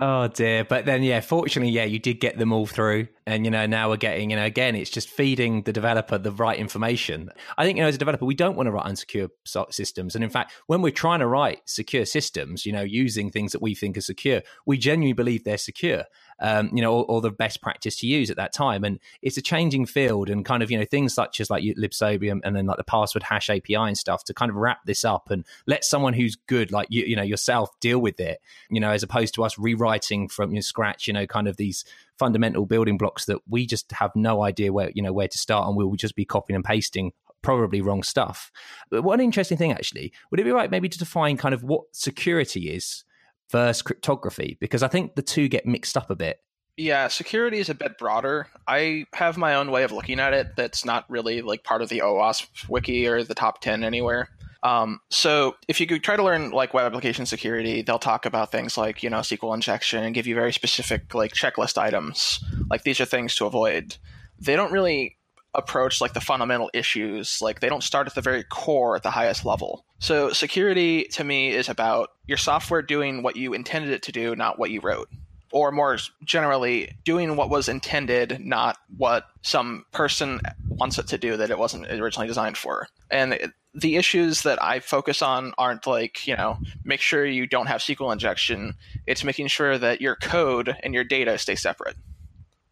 Oh 0.00 0.28
dear. 0.28 0.64
But 0.64 0.84
then, 0.84 1.02
yeah, 1.02 1.20
fortunately, 1.20 1.72
yeah, 1.72 1.82
you 1.82 1.98
did 1.98 2.20
get 2.20 2.38
them 2.38 2.52
all 2.52 2.66
through. 2.66 3.08
And, 3.26 3.44
you 3.44 3.50
know, 3.50 3.66
now 3.66 3.88
we're 3.88 3.96
getting, 3.96 4.30
you 4.30 4.36
know, 4.36 4.44
again, 4.44 4.76
it's 4.76 4.90
just 4.90 5.10
feeding 5.10 5.62
the 5.62 5.72
developer 5.72 6.16
the 6.18 6.30
right 6.30 6.56
information. 6.56 7.30
I 7.56 7.64
think, 7.64 7.78
you 7.78 7.82
know, 7.82 7.88
as 7.88 7.96
a 7.96 7.98
developer, 7.98 8.24
we 8.24 8.36
don't 8.36 8.56
want 8.56 8.68
to 8.68 8.70
write 8.70 8.86
unsecure 8.86 9.28
systems. 9.70 10.14
And 10.14 10.22
in 10.22 10.30
fact, 10.30 10.52
when 10.68 10.82
we're 10.82 10.92
trying 10.92 11.18
to 11.18 11.26
write 11.26 11.62
secure 11.64 12.04
systems, 12.04 12.64
you 12.64 12.72
know, 12.72 12.82
using 12.82 13.30
things 13.30 13.50
that 13.50 13.60
we 13.60 13.74
think 13.74 13.96
are 13.96 14.02
secure, 14.02 14.42
we 14.64 14.78
genuinely 14.78 15.14
believe 15.14 15.42
they're 15.42 15.58
secure 15.58 16.04
um, 16.40 16.70
you 16.72 16.82
know, 16.82 16.94
or, 16.94 17.04
or, 17.04 17.20
the 17.20 17.30
best 17.30 17.60
practice 17.60 17.96
to 17.96 18.06
use 18.06 18.30
at 18.30 18.36
that 18.36 18.52
time. 18.52 18.84
And 18.84 18.98
it's 19.22 19.36
a 19.36 19.42
changing 19.42 19.86
field, 19.86 20.30
and 20.30 20.44
kind 20.44 20.62
of 20.62 20.70
you 20.70 20.78
know 20.78 20.84
things 20.84 21.14
such 21.14 21.40
as 21.40 21.50
like 21.50 21.62
libsodium 21.62 22.40
and 22.44 22.54
then 22.54 22.66
like 22.66 22.76
the 22.76 22.84
password 22.84 23.22
hash 23.22 23.50
API 23.50 23.74
and 23.74 23.98
stuff 23.98 24.24
to 24.24 24.34
kind 24.34 24.50
of 24.50 24.56
wrap 24.56 24.84
this 24.84 25.04
up 25.04 25.30
and 25.30 25.44
let 25.66 25.84
someone 25.84 26.12
who's 26.12 26.36
good, 26.36 26.70
like 26.70 26.88
you, 26.90 27.04
you 27.04 27.16
know, 27.16 27.22
yourself, 27.22 27.70
deal 27.80 27.98
with 27.98 28.20
it. 28.20 28.40
You 28.70 28.80
know, 28.80 28.90
as 28.90 29.02
opposed 29.02 29.34
to 29.34 29.44
us 29.44 29.58
rewriting 29.58 30.28
from 30.28 30.50
you 30.50 30.56
know, 30.56 30.60
scratch. 30.60 31.06
You 31.06 31.12
know, 31.12 31.26
kind 31.26 31.48
of 31.48 31.56
these 31.56 31.84
fundamental 32.18 32.66
building 32.66 32.98
blocks 32.98 33.26
that 33.26 33.38
we 33.48 33.66
just 33.66 33.90
have 33.92 34.10
no 34.14 34.42
idea 34.42 34.72
where 34.72 34.90
you 34.94 35.02
know 35.02 35.12
where 35.12 35.28
to 35.28 35.38
start, 35.38 35.66
and 35.66 35.76
we'll 35.76 35.94
just 35.94 36.16
be 36.16 36.24
copying 36.24 36.56
and 36.56 36.64
pasting 36.64 37.12
probably 37.42 37.80
wrong 37.80 38.02
stuff. 38.02 38.50
But 38.90 39.02
one 39.02 39.20
interesting 39.20 39.58
thing, 39.58 39.72
actually, 39.72 40.12
would 40.30 40.40
it 40.40 40.44
be 40.44 40.50
right 40.50 40.70
maybe 40.70 40.88
to 40.88 40.98
define 40.98 41.36
kind 41.36 41.54
of 41.54 41.62
what 41.62 41.84
security 41.92 42.70
is 42.70 43.04
versus 43.50 43.82
cryptography? 43.82 44.56
Because 44.60 44.82
I 44.82 44.88
think 44.88 45.14
the 45.14 45.22
two 45.22 45.48
get 45.48 45.66
mixed 45.66 45.96
up 45.96 46.10
a 46.10 46.16
bit. 46.16 46.40
Yeah, 46.76 47.08
security 47.08 47.58
is 47.58 47.68
a 47.68 47.74
bit 47.74 47.98
broader. 47.98 48.46
I 48.68 49.06
have 49.14 49.36
my 49.36 49.56
own 49.56 49.72
way 49.72 49.82
of 49.82 49.90
looking 49.90 50.20
at 50.20 50.32
it 50.32 50.54
that's 50.56 50.84
not 50.84 51.04
really 51.10 51.42
like 51.42 51.64
part 51.64 51.82
of 51.82 51.88
the 51.88 52.00
OWASP 52.04 52.68
wiki 52.68 53.08
or 53.08 53.24
the 53.24 53.34
top 53.34 53.60
10 53.60 53.82
anywhere. 53.82 54.28
Um, 54.62 55.00
so 55.10 55.56
if 55.66 55.80
you 55.80 55.86
could 55.86 56.04
try 56.04 56.16
to 56.16 56.22
learn 56.22 56.50
like 56.50 56.74
web 56.74 56.86
application 56.86 57.26
security, 57.26 57.82
they'll 57.82 57.98
talk 57.98 58.26
about 58.26 58.52
things 58.52 58.76
like, 58.76 59.02
you 59.02 59.10
know, 59.10 59.18
SQL 59.18 59.54
injection 59.54 60.04
and 60.04 60.14
give 60.14 60.26
you 60.26 60.36
very 60.36 60.52
specific 60.52 61.14
like 61.14 61.32
checklist 61.32 61.78
items. 61.78 62.44
Like 62.70 62.82
these 62.82 63.00
are 63.00 63.04
things 63.04 63.34
to 63.36 63.46
avoid. 63.46 63.96
They 64.40 64.54
don't 64.54 64.72
really 64.72 65.17
approach 65.54 66.00
like 66.00 66.14
the 66.14 66.20
fundamental 66.20 66.70
issues. 66.72 67.40
Like 67.40 67.60
they 67.60 67.68
don't 67.68 67.82
start 67.82 68.06
at 68.06 68.14
the 68.14 68.20
very 68.20 68.44
core 68.44 68.96
at 68.96 69.02
the 69.02 69.10
highest 69.10 69.44
level. 69.44 69.84
So 69.98 70.30
security 70.30 71.04
to 71.12 71.24
me 71.24 71.50
is 71.50 71.68
about 71.68 72.10
your 72.26 72.38
software 72.38 72.82
doing 72.82 73.22
what 73.22 73.36
you 73.36 73.54
intended 73.54 73.90
it 73.90 74.02
to 74.04 74.12
do, 74.12 74.36
not 74.36 74.58
what 74.58 74.70
you 74.70 74.80
wrote. 74.80 75.08
Or 75.50 75.72
more 75.72 75.96
generally, 76.24 76.92
doing 77.04 77.34
what 77.34 77.48
was 77.48 77.70
intended, 77.70 78.38
not 78.44 78.76
what 78.98 79.24
some 79.40 79.86
person 79.92 80.40
wants 80.68 80.98
it 80.98 81.06
to 81.08 81.16
do 81.16 81.38
that 81.38 81.50
it 81.50 81.58
wasn't 81.58 81.86
originally 81.90 82.28
designed 82.28 82.58
for. 82.58 82.86
And 83.10 83.50
the 83.74 83.96
issues 83.96 84.42
that 84.42 84.62
I 84.62 84.80
focus 84.80 85.22
on 85.22 85.54
aren't 85.56 85.86
like, 85.86 86.26
you 86.26 86.36
know, 86.36 86.58
make 86.84 87.00
sure 87.00 87.24
you 87.24 87.46
don't 87.46 87.66
have 87.66 87.80
SQL 87.80 88.12
injection. 88.12 88.74
It's 89.06 89.24
making 89.24 89.46
sure 89.46 89.78
that 89.78 90.02
your 90.02 90.16
code 90.16 90.76
and 90.82 90.92
your 90.92 91.04
data 91.04 91.38
stay 91.38 91.54
separate 91.54 91.96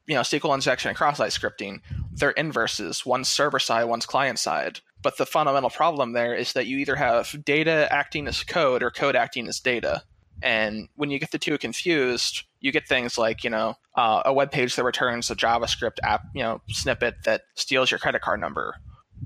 you 0.06 0.14
know, 0.14 0.20
SQL 0.20 0.54
injection 0.54 0.88
and 0.88 0.96
cross-site 0.96 1.32
scripting, 1.32 1.80
they're 2.12 2.30
inverses. 2.30 3.04
One's 3.04 3.28
server 3.28 3.58
side, 3.58 3.84
one's 3.84 4.06
client 4.06 4.38
side. 4.38 4.80
But 5.02 5.18
the 5.18 5.26
fundamental 5.26 5.70
problem 5.70 6.12
there 6.12 6.34
is 6.34 6.52
that 6.54 6.66
you 6.66 6.78
either 6.78 6.96
have 6.96 7.44
data 7.44 7.88
acting 7.90 8.26
as 8.26 8.42
code 8.42 8.82
or 8.82 8.90
code 8.90 9.16
acting 9.16 9.48
as 9.48 9.60
data. 9.60 10.02
And 10.42 10.88
when 10.96 11.10
you 11.10 11.18
get 11.18 11.30
the 11.30 11.38
two 11.38 11.58
confused, 11.58 12.42
you 12.60 12.72
get 12.72 12.88
things 12.88 13.16
like, 13.16 13.44
you 13.44 13.50
know, 13.50 13.74
uh, 13.94 14.22
a 14.24 14.32
web 14.32 14.50
page 14.50 14.76
that 14.76 14.84
returns 14.84 15.30
a 15.30 15.36
JavaScript 15.36 15.98
app, 16.02 16.22
you 16.34 16.42
know, 16.42 16.60
snippet 16.68 17.16
that 17.24 17.42
steals 17.54 17.90
your 17.90 17.98
credit 17.98 18.22
card 18.22 18.40
number, 18.40 18.76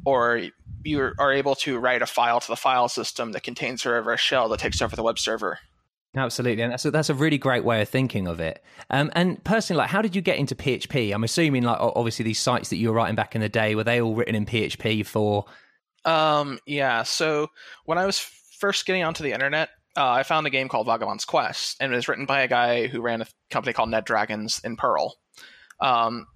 or 0.05 0.43
you 0.85 1.13
are 1.19 1.33
able 1.33 1.55
to 1.57 1.79
write 1.79 2.03
a 2.03 2.07
file 2.07 2.41
to 2.41 2.49
the 2.49 2.57
file 2.57 2.89
system 2.89 3.33
that 3.33 3.43
contains 3.43 3.85
a 3.85 3.91
reverse 3.91 4.21
shell 4.21 4.49
that 4.49 4.61
takes 4.61 4.81
over 4.81 4.95
the 4.95 5.03
web 5.03 5.19
server. 5.19 5.59
Absolutely, 6.17 6.63
and 6.63 6.73
that's 6.73 6.85
a, 6.85 6.91
that's 6.91 7.09
a 7.09 7.15
really 7.15 7.39
great 7.39 7.65
way 7.65 7.83
of 7.83 7.89
thinking 7.89 8.27
of 8.27 8.41
it. 8.41 8.63
Um, 8.91 9.13
and 9.15 9.43
personally, 9.45 9.79
like, 9.79 9.91
how 9.91 10.03
did 10.03 10.17
you 10.17 10.23
get 10.23 10.39
into 10.39 10.57
PHP? 10.57 11.15
I'm 11.15 11.23
assuming, 11.23 11.63
like, 11.63 11.79
obviously, 11.81 12.25
these 12.25 12.41
sites 12.41 12.69
that 12.71 12.77
you 12.77 12.89
were 12.89 12.95
writing 12.95 13.15
back 13.15 13.37
in 13.37 13.41
the 13.41 13.49
day 13.49 13.77
were 13.77 13.85
they 13.85 14.01
all 14.01 14.15
written 14.15 14.35
in 14.35 14.45
PHP 14.45 15.07
for? 15.07 15.45
Um, 16.05 16.59
yeah. 16.67 17.05
So 17.05 17.49
when 17.85 17.97
I 17.97 18.07
was 18.07 18.19
first 18.19 18.87
getting 18.87 19.05
onto 19.05 19.23
the 19.23 19.33
internet, 19.33 19.69
uh, 19.97 20.11
I 20.11 20.25
found 20.25 20.47
a 20.49 20.51
game 20.51 20.69
called 20.69 20.87
Vagabond's 20.87 21.25
Quest, 21.25 21.77
and 21.81 21.93
it 21.93 21.97
was 21.97 22.09
written 22.09 22.27
by 22.27 22.41
a 22.41 22.49
guy 22.49 22.89
who 22.89 23.01
ran 23.01 23.23
a 23.23 23.27
company 23.51 23.73
called 23.73 23.91
NetDragons 23.91 24.65
in 24.65 24.77
Perl. 24.77 25.17
Um, 25.81 26.27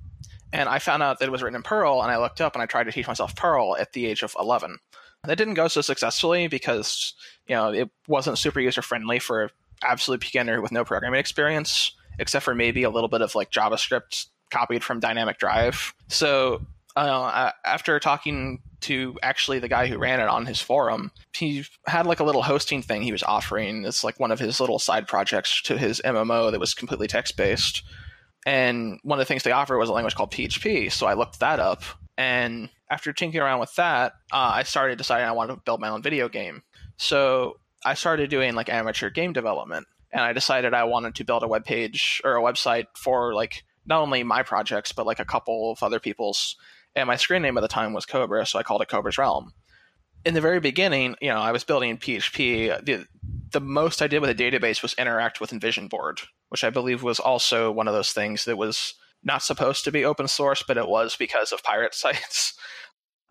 and 0.53 0.69
I 0.69 0.79
found 0.79 1.03
out 1.03 1.19
that 1.19 1.27
it 1.27 1.33
was 1.33 1.43
written 1.43 1.57
in 1.57 1.63
Perl, 1.65 2.01
and 2.01 2.13
I 2.13 2.19
looked 2.19 2.41
up 2.41 2.55
and 2.55 2.63
I 2.63 2.67
tried 2.67 2.85
to 2.85 2.93
teach 2.93 3.09
myself 3.09 3.35
Perl 3.35 3.77
at 3.77 3.93
the 3.93 4.07
age 4.07 4.23
of 4.23 4.37
11. 4.39 4.79
That 5.25 5.37
didn't 5.37 5.55
go 5.55 5.69
so 5.69 5.81
successfully 5.81 6.49
because 6.49 7.15
you 7.47 7.57
know 7.57 7.73
it 7.73 7.91
wasn't 8.07 8.39
super 8.39 8.61
user 8.61 8.83
friendly 8.83 9.19
for 9.19 9.51
absolute 9.85 10.21
beginner 10.21 10.61
with 10.61 10.73
no 10.73 10.85
programming 10.85 11.21
experience, 11.21 11.93
except 12.19 12.45
for 12.45 12.55
maybe 12.55 12.83
a 12.83 12.91
little 12.91 13.09
bit 13.09 13.23
of 13.23 13.35
like 13.35 13.51
JavaScript 13.51 14.27
copied 14.51 14.85
from 14.85 15.01
Dynamic 15.01 15.39
Drive. 15.39 15.95
So 16.09 16.63
uh, 16.97 17.51
after 17.65 17.99
talking 17.99 18.63
to 18.83 19.19
actually 19.23 19.59
the 19.59 19.69
guy 19.69 19.87
who 19.87 19.99
ran 19.99 20.21
it 20.21 20.29
on 20.29 20.47
his 20.47 20.61
forum, 20.61 21.11
he 21.35 21.65
had 21.87 22.07
like 22.07 22.21
a 22.21 22.25
little 22.25 22.43
hosting 22.43 22.83
thing 22.83 23.03
he 23.03 23.13
was 23.13 23.23
offering. 23.23 23.85
It's 23.85 24.05
like 24.05 24.21
one 24.21 24.31
of 24.31 24.39
his 24.39 24.61
little 24.61 24.79
side 24.79 25.09
projects 25.09 25.63
to 25.63 25.79
his 25.79 26.01
MMO 26.05 26.51
that 26.51 26.61
was 26.61 26.75
completely 26.75 27.09
text 27.09 27.37
based. 27.37 27.83
And 28.47 29.01
one 29.03 29.19
of 29.19 29.27
the 29.27 29.29
things 29.29 29.43
they 29.43 29.53
offer 29.53 29.77
was 29.77 29.89
a 29.89 29.93
language 29.93 30.15
called 30.15 30.31
PHP. 30.31 30.93
So 30.93 31.07
I 31.07 31.15
looked 31.15 31.41
that 31.41 31.61
up. 31.61 31.83
And 32.17 32.69
after 32.91 33.13
tinkering 33.13 33.43
around 33.43 33.61
with 33.61 33.75
that, 33.77 34.13
uh, 34.31 34.53
I 34.55 34.63
started 34.63 34.99
deciding 34.99 35.27
I 35.27 35.33
wanted 35.33 35.55
to 35.55 35.63
build 35.65 35.81
my 35.81 35.89
own 35.89 36.03
video 36.03 36.29
game. 36.29 36.63
So 36.97 37.57
I 37.85 37.95
started 37.95 38.31
doing 38.31 38.55
like 38.55 38.69
amateur 38.69 39.11
game 39.11 39.33
development. 39.33 39.87
And 40.13 40.23
I 40.23 40.33
decided 40.33 40.75
I 40.75 40.85
wanted 40.85 41.17
to 41.17 41.25
build 41.25 41.43
a 41.43 41.49
web 41.49 41.65
page 41.65 42.23
or 42.25 42.37
a 42.37 42.43
website 42.43 42.87
for 42.97 43.35
like 43.35 43.65
not 43.85 44.01
only 44.01 44.23
my 44.23 44.43
projects, 44.45 44.93
but 44.93 45.07
like 45.07 45.19
a 45.19 45.25
couple 45.25 45.73
of 45.73 45.83
other 45.83 45.99
people's 45.99 46.57
and 46.97 47.07
my 47.07 47.17
screen 47.17 47.43
name 47.43 47.59
at 47.59 47.61
the 47.61 47.69
time 47.69 47.93
was 47.93 48.07
Cobra, 48.07 48.47
so 48.47 48.59
I 48.59 48.63
called 48.63 48.83
it 48.83 48.89
Cobra's 48.89 49.19
Realm. 49.19 49.53
In 50.25 50.35
the 50.35 50.41
very 50.41 50.61
beginning, 50.61 51.17
you 51.21 51.29
know, 51.29 51.41
I 51.41 51.53
was 51.53 51.65
building 51.65 51.99
PHP. 51.99 52.85
The, 52.85 53.07
the 53.51 53.61
most 53.61 54.01
I 54.01 54.07
did 54.07 54.21
with 54.21 54.31
a 54.31 54.35
database 54.35 54.81
was 54.81 54.95
interact 54.95 55.41
with 55.41 55.53
Invision 55.53 55.89
Board, 55.89 56.21
which 56.49 56.65
I 56.65 56.71
believe 56.71 57.03
was 57.03 57.19
also 57.19 57.71
one 57.71 57.89
of 57.89 57.95
those 57.95 58.13
things 58.13 58.45
that 58.45 58.57
was 58.57 58.95
not 59.23 59.43
supposed 59.43 59.85
to 59.85 59.93
be 59.93 60.05
open 60.05 60.29
source, 60.29 60.63
but 60.67 60.77
it 60.77 60.89
was 60.89 61.17
because 61.17 61.51
of 61.53 61.63
pirate 61.63 61.95
sites. 61.95 62.55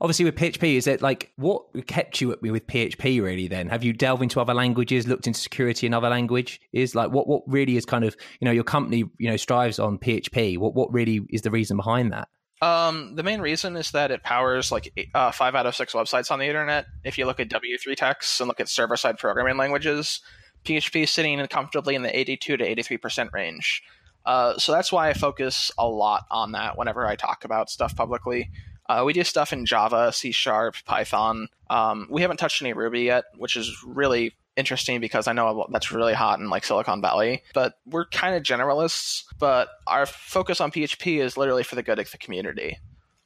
Obviously, 0.04 0.26
with 0.26 0.36
PHP, 0.36 0.76
is 0.76 0.86
it 0.86 1.02
like 1.02 1.32
what 1.38 1.64
kept 1.88 2.20
you 2.20 2.34
at 2.34 2.44
me 2.44 2.52
with 2.52 2.68
PHP 2.68 3.24
really? 3.24 3.48
Then 3.48 3.70
have 3.70 3.86
you 3.86 3.94
delved 3.94 4.22
into 4.22 4.42
other 4.42 4.54
languages, 4.54 5.08
looked 5.08 5.28
into 5.28 5.40
security 5.40 5.88
in 5.88 5.94
other 5.94 6.10
language? 6.10 6.60
Is 6.74 6.94
like 6.94 7.12
what 7.12 7.26
what 7.26 7.44
really 7.48 7.78
is 7.78 7.86
kind 7.86 8.04
of 8.04 8.18
you 8.42 8.46
know 8.46 8.52
your 8.52 8.66
company 8.66 9.06
you 9.18 9.30
know 9.30 9.38
strives 9.38 9.80
on 9.80 9.98
PHP? 9.98 10.58
What 10.58 10.76
what 10.76 10.92
really 10.92 11.22
is 11.30 11.44
the 11.44 11.52
reason 11.52 11.78
behind 11.78 12.12
that? 12.12 12.28
Um, 12.62 13.16
the 13.16 13.24
main 13.24 13.40
reason 13.40 13.78
is 13.78 13.92
that 13.92 14.12
it 14.12 14.24
powers 14.24 14.74
like 14.74 14.94
uh, 15.16 15.32
five 15.32 15.56
out 15.56 15.66
of 15.66 15.76
six 15.76 15.94
websites 15.94 16.32
on 16.32 16.40
the 16.40 16.48
internet. 16.48 16.86
If 17.06 17.18
you 17.18 17.26
look 17.26 17.40
at 17.40 17.48
W3Techs 17.48 18.42
and 18.42 18.50
look 18.50 18.60
at 18.60 18.68
server 18.68 18.98
side 18.98 19.18
programming 19.18 19.56
languages, 19.56 20.20
PHP 20.66 21.04
is 21.04 21.12
sitting 21.12 21.46
comfortably 21.48 21.96
in 21.96 22.04
the 22.04 22.18
82 22.18 22.58
to 22.58 22.76
83% 22.76 23.32
range. 23.32 23.84
Uh, 24.26 24.58
so 24.58 24.72
that's 24.72 24.92
why 24.92 25.10
I 25.10 25.14
focus 25.14 25.72
a 25.78 25.88
lot 25.88 26.26
on 26.32 26.54
that 26.54 26.78
whenever 26.78 27.06
I 27.06 27.16
talk 27.16 27.44
about 27.44 27.70
stuff 27.70 27.96
publicly. 27.96 28.50
Uh, 28.88 29.04
we 29.06 29.14
do 29.14 29.24
stuff 29.24 29.54
in 29.54 29.66
Java, 29.66 30.12
C 30.12 30.32
Sharp, 30.32 30.76
Python. 30.86 31.48
Um, 31.70 32.08
we 32.10 32.22
haven't 32.22 32.38
touched 32.38 32.62
any 32.62 32.74
Ruby 32.74 33.02
yet, 33.02 33.26
which 33.38 33.56
is 33.56 33.76
really 33.86 34.36
interesting 34.56 35.00
because 35.00 35.28
I 35.28 35.34
know 35.34 35.66
that's 35.72 35.92
really 35.92 36.14
hot 36.14 36.40
in 36.40 36.50
like 36.50 36.64
Silicon 36.64 37.02
Valley. 37.02 37.44
But 37.54 37.80
we're 37.86 38.06
kind 38.06 38.36
of 38.36 38.44
generalists, 38.44 39.24
but 39.40 39.70
our 39.88 40.06
focus 40.06 40.62
on 40.62 40.72
PHP 40.72 41.20
is 41.20 41.38
literally 41.38 41.64
for 41.64 41.76
the 41.76 41.84
good 41.84 42.00
of 42.00 42.12
the 42.12 42.18
community. 42.18 42.78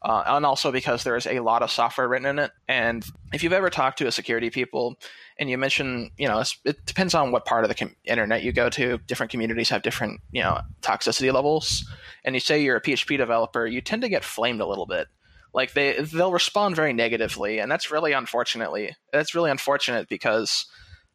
Uh, 0.04 0.24
and 0.28 0.46
also 0.46 0.72
because 0.72 1.04
there 1.04 1.16
is 1.16 1.26
a 1.26 1.40
lot 1.40 1.64
of 1.64 1.72
software 1.72 2.08
written 2.08 2.28
in 2.28 2.40
it. 2.40 2.52
And 2.68 3.04
if 3.34 3.44
you've 3.44 3.52
ever 3.52 3.70
talked 3.70 3.98
to 3.98 4.08
a 4.08 4.12
security 4.12 4.52
people 4.52 5.00
and 5.40 5.50
you 5.50 5.58
mention, 5.58 6.12
you 6.18 6.28
know, 6.28 6.42
it 6.64 6.86
depends 6.86 7.16
on 7.16 7.32
what 7.32 7.46
part 7.46 7.64
of 7.64 7.70
the 7.70 7.76
com- 7.76 7.96
internet 8.06 8.44
you 8.44 8.52
go 8.52 8.70
to. 8.70 9.00
Different 9.00 9.32
communities 9.32 9.70
have 9.70 9.82
different, 9.82 10.22
you 10.32 10.44
know, 10.44 10.62
toxicity 10.82 11.34
levels. 11.34 11.84
And 12.24 12.36
you 12.36 12.40
say 12.40 12.62
you're 12.62 12.78
a 12.78 12.82
PHP 12.82 13.18
developer, 13.18 13.66
you 13.66 13.82
tend 13.82 14.04
to 14.04 14.10
get 14.10 14.24
flamed 14.24 14.62
a 14.62 14.68
little 14.68 14.86
bit. 14.86 15.08
Like 15.54 15.74
they 15.74 16.02
they'll 16.02 16.32
respond 16.32 16.76
very 16.76 16.94
negatively, 16.94 17.60
and 17.60 17.72
that's 17.72 17.92
really 17.92 18.14
unfortunately 18.14 18.96
that's 19.12 19.34
really 19.34 19.52
unfortunate 19.52 20.08
because 20.10 20.66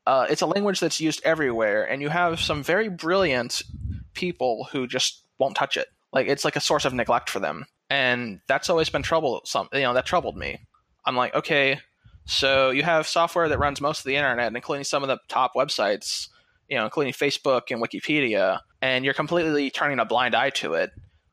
uh, 0.06 0.26
it's 0.28 0.42
a 0.42 0.46
language 0.46 0.80
that's 0.80 1.00
used 1.00 1.20
everywhere, 1.24 1.84
and 1.84 2.02
you 2.02 2.08
have 2.08 2.40
some 2.40 2.62
very 2.62 2.88
brilliant 2.88 3.62
people 4.14 4.68
who 4.72 4.86
just 4.86 5.22
won't 5.38 5.56
touch 5.56 5.76
it. 5.76 5.88
Like 6.12 6.26
it's 6.26 6.44
like 6.44 6.56
a 6.56 6.60
source 6.60 6.84
of 6.84 6.92
neglect 6.92 7.30
for 7.30 7.40
them, 7.40 7.66
and 7.88 8.40
that's 8.48 8.68
always 8.68 8.90
been 8.90 9.02
trouble. 9.02 9.40
Some 9.44 9.68
you 9.72 9.80
know 9.80 9.94
that 9.94 10.06
troubled 10.06 10.36
me. 10.36 10.58
I'm 11.06 11.16
like, 11.16 11.34
okay, 11.34 11.80
so 12.26 12.70
you 12.70 12.82
have 12.82 13.06
software 13.06 13.48
that 13.48 13.58
runs 13.58 13.80
most 13.80 14.00
of 14.00 14.04
the 14.04 14.16
internet, 14.16 14.54
including 14.54 14.84
some 14.84 15.02
of 15.02 15.08
the 15.08 15.18
top 15.28 15.52
websites, 15.54 16.28
you 16.68 16.76
know, 16.76 16.84
including 16.84 17.12
Facebook 17.12 17.62
and 17.70 17.82
Wikipedia, 17.82 18.60
and 18.80 19.04
you're 19.04 19.14
completely 19.14 19.70
turning 19.70 19.98
a 19.98 20.04
blind 20.04 20.34
eye 20.34 20.50
to 20.50 20.74
it, 20.74 20.90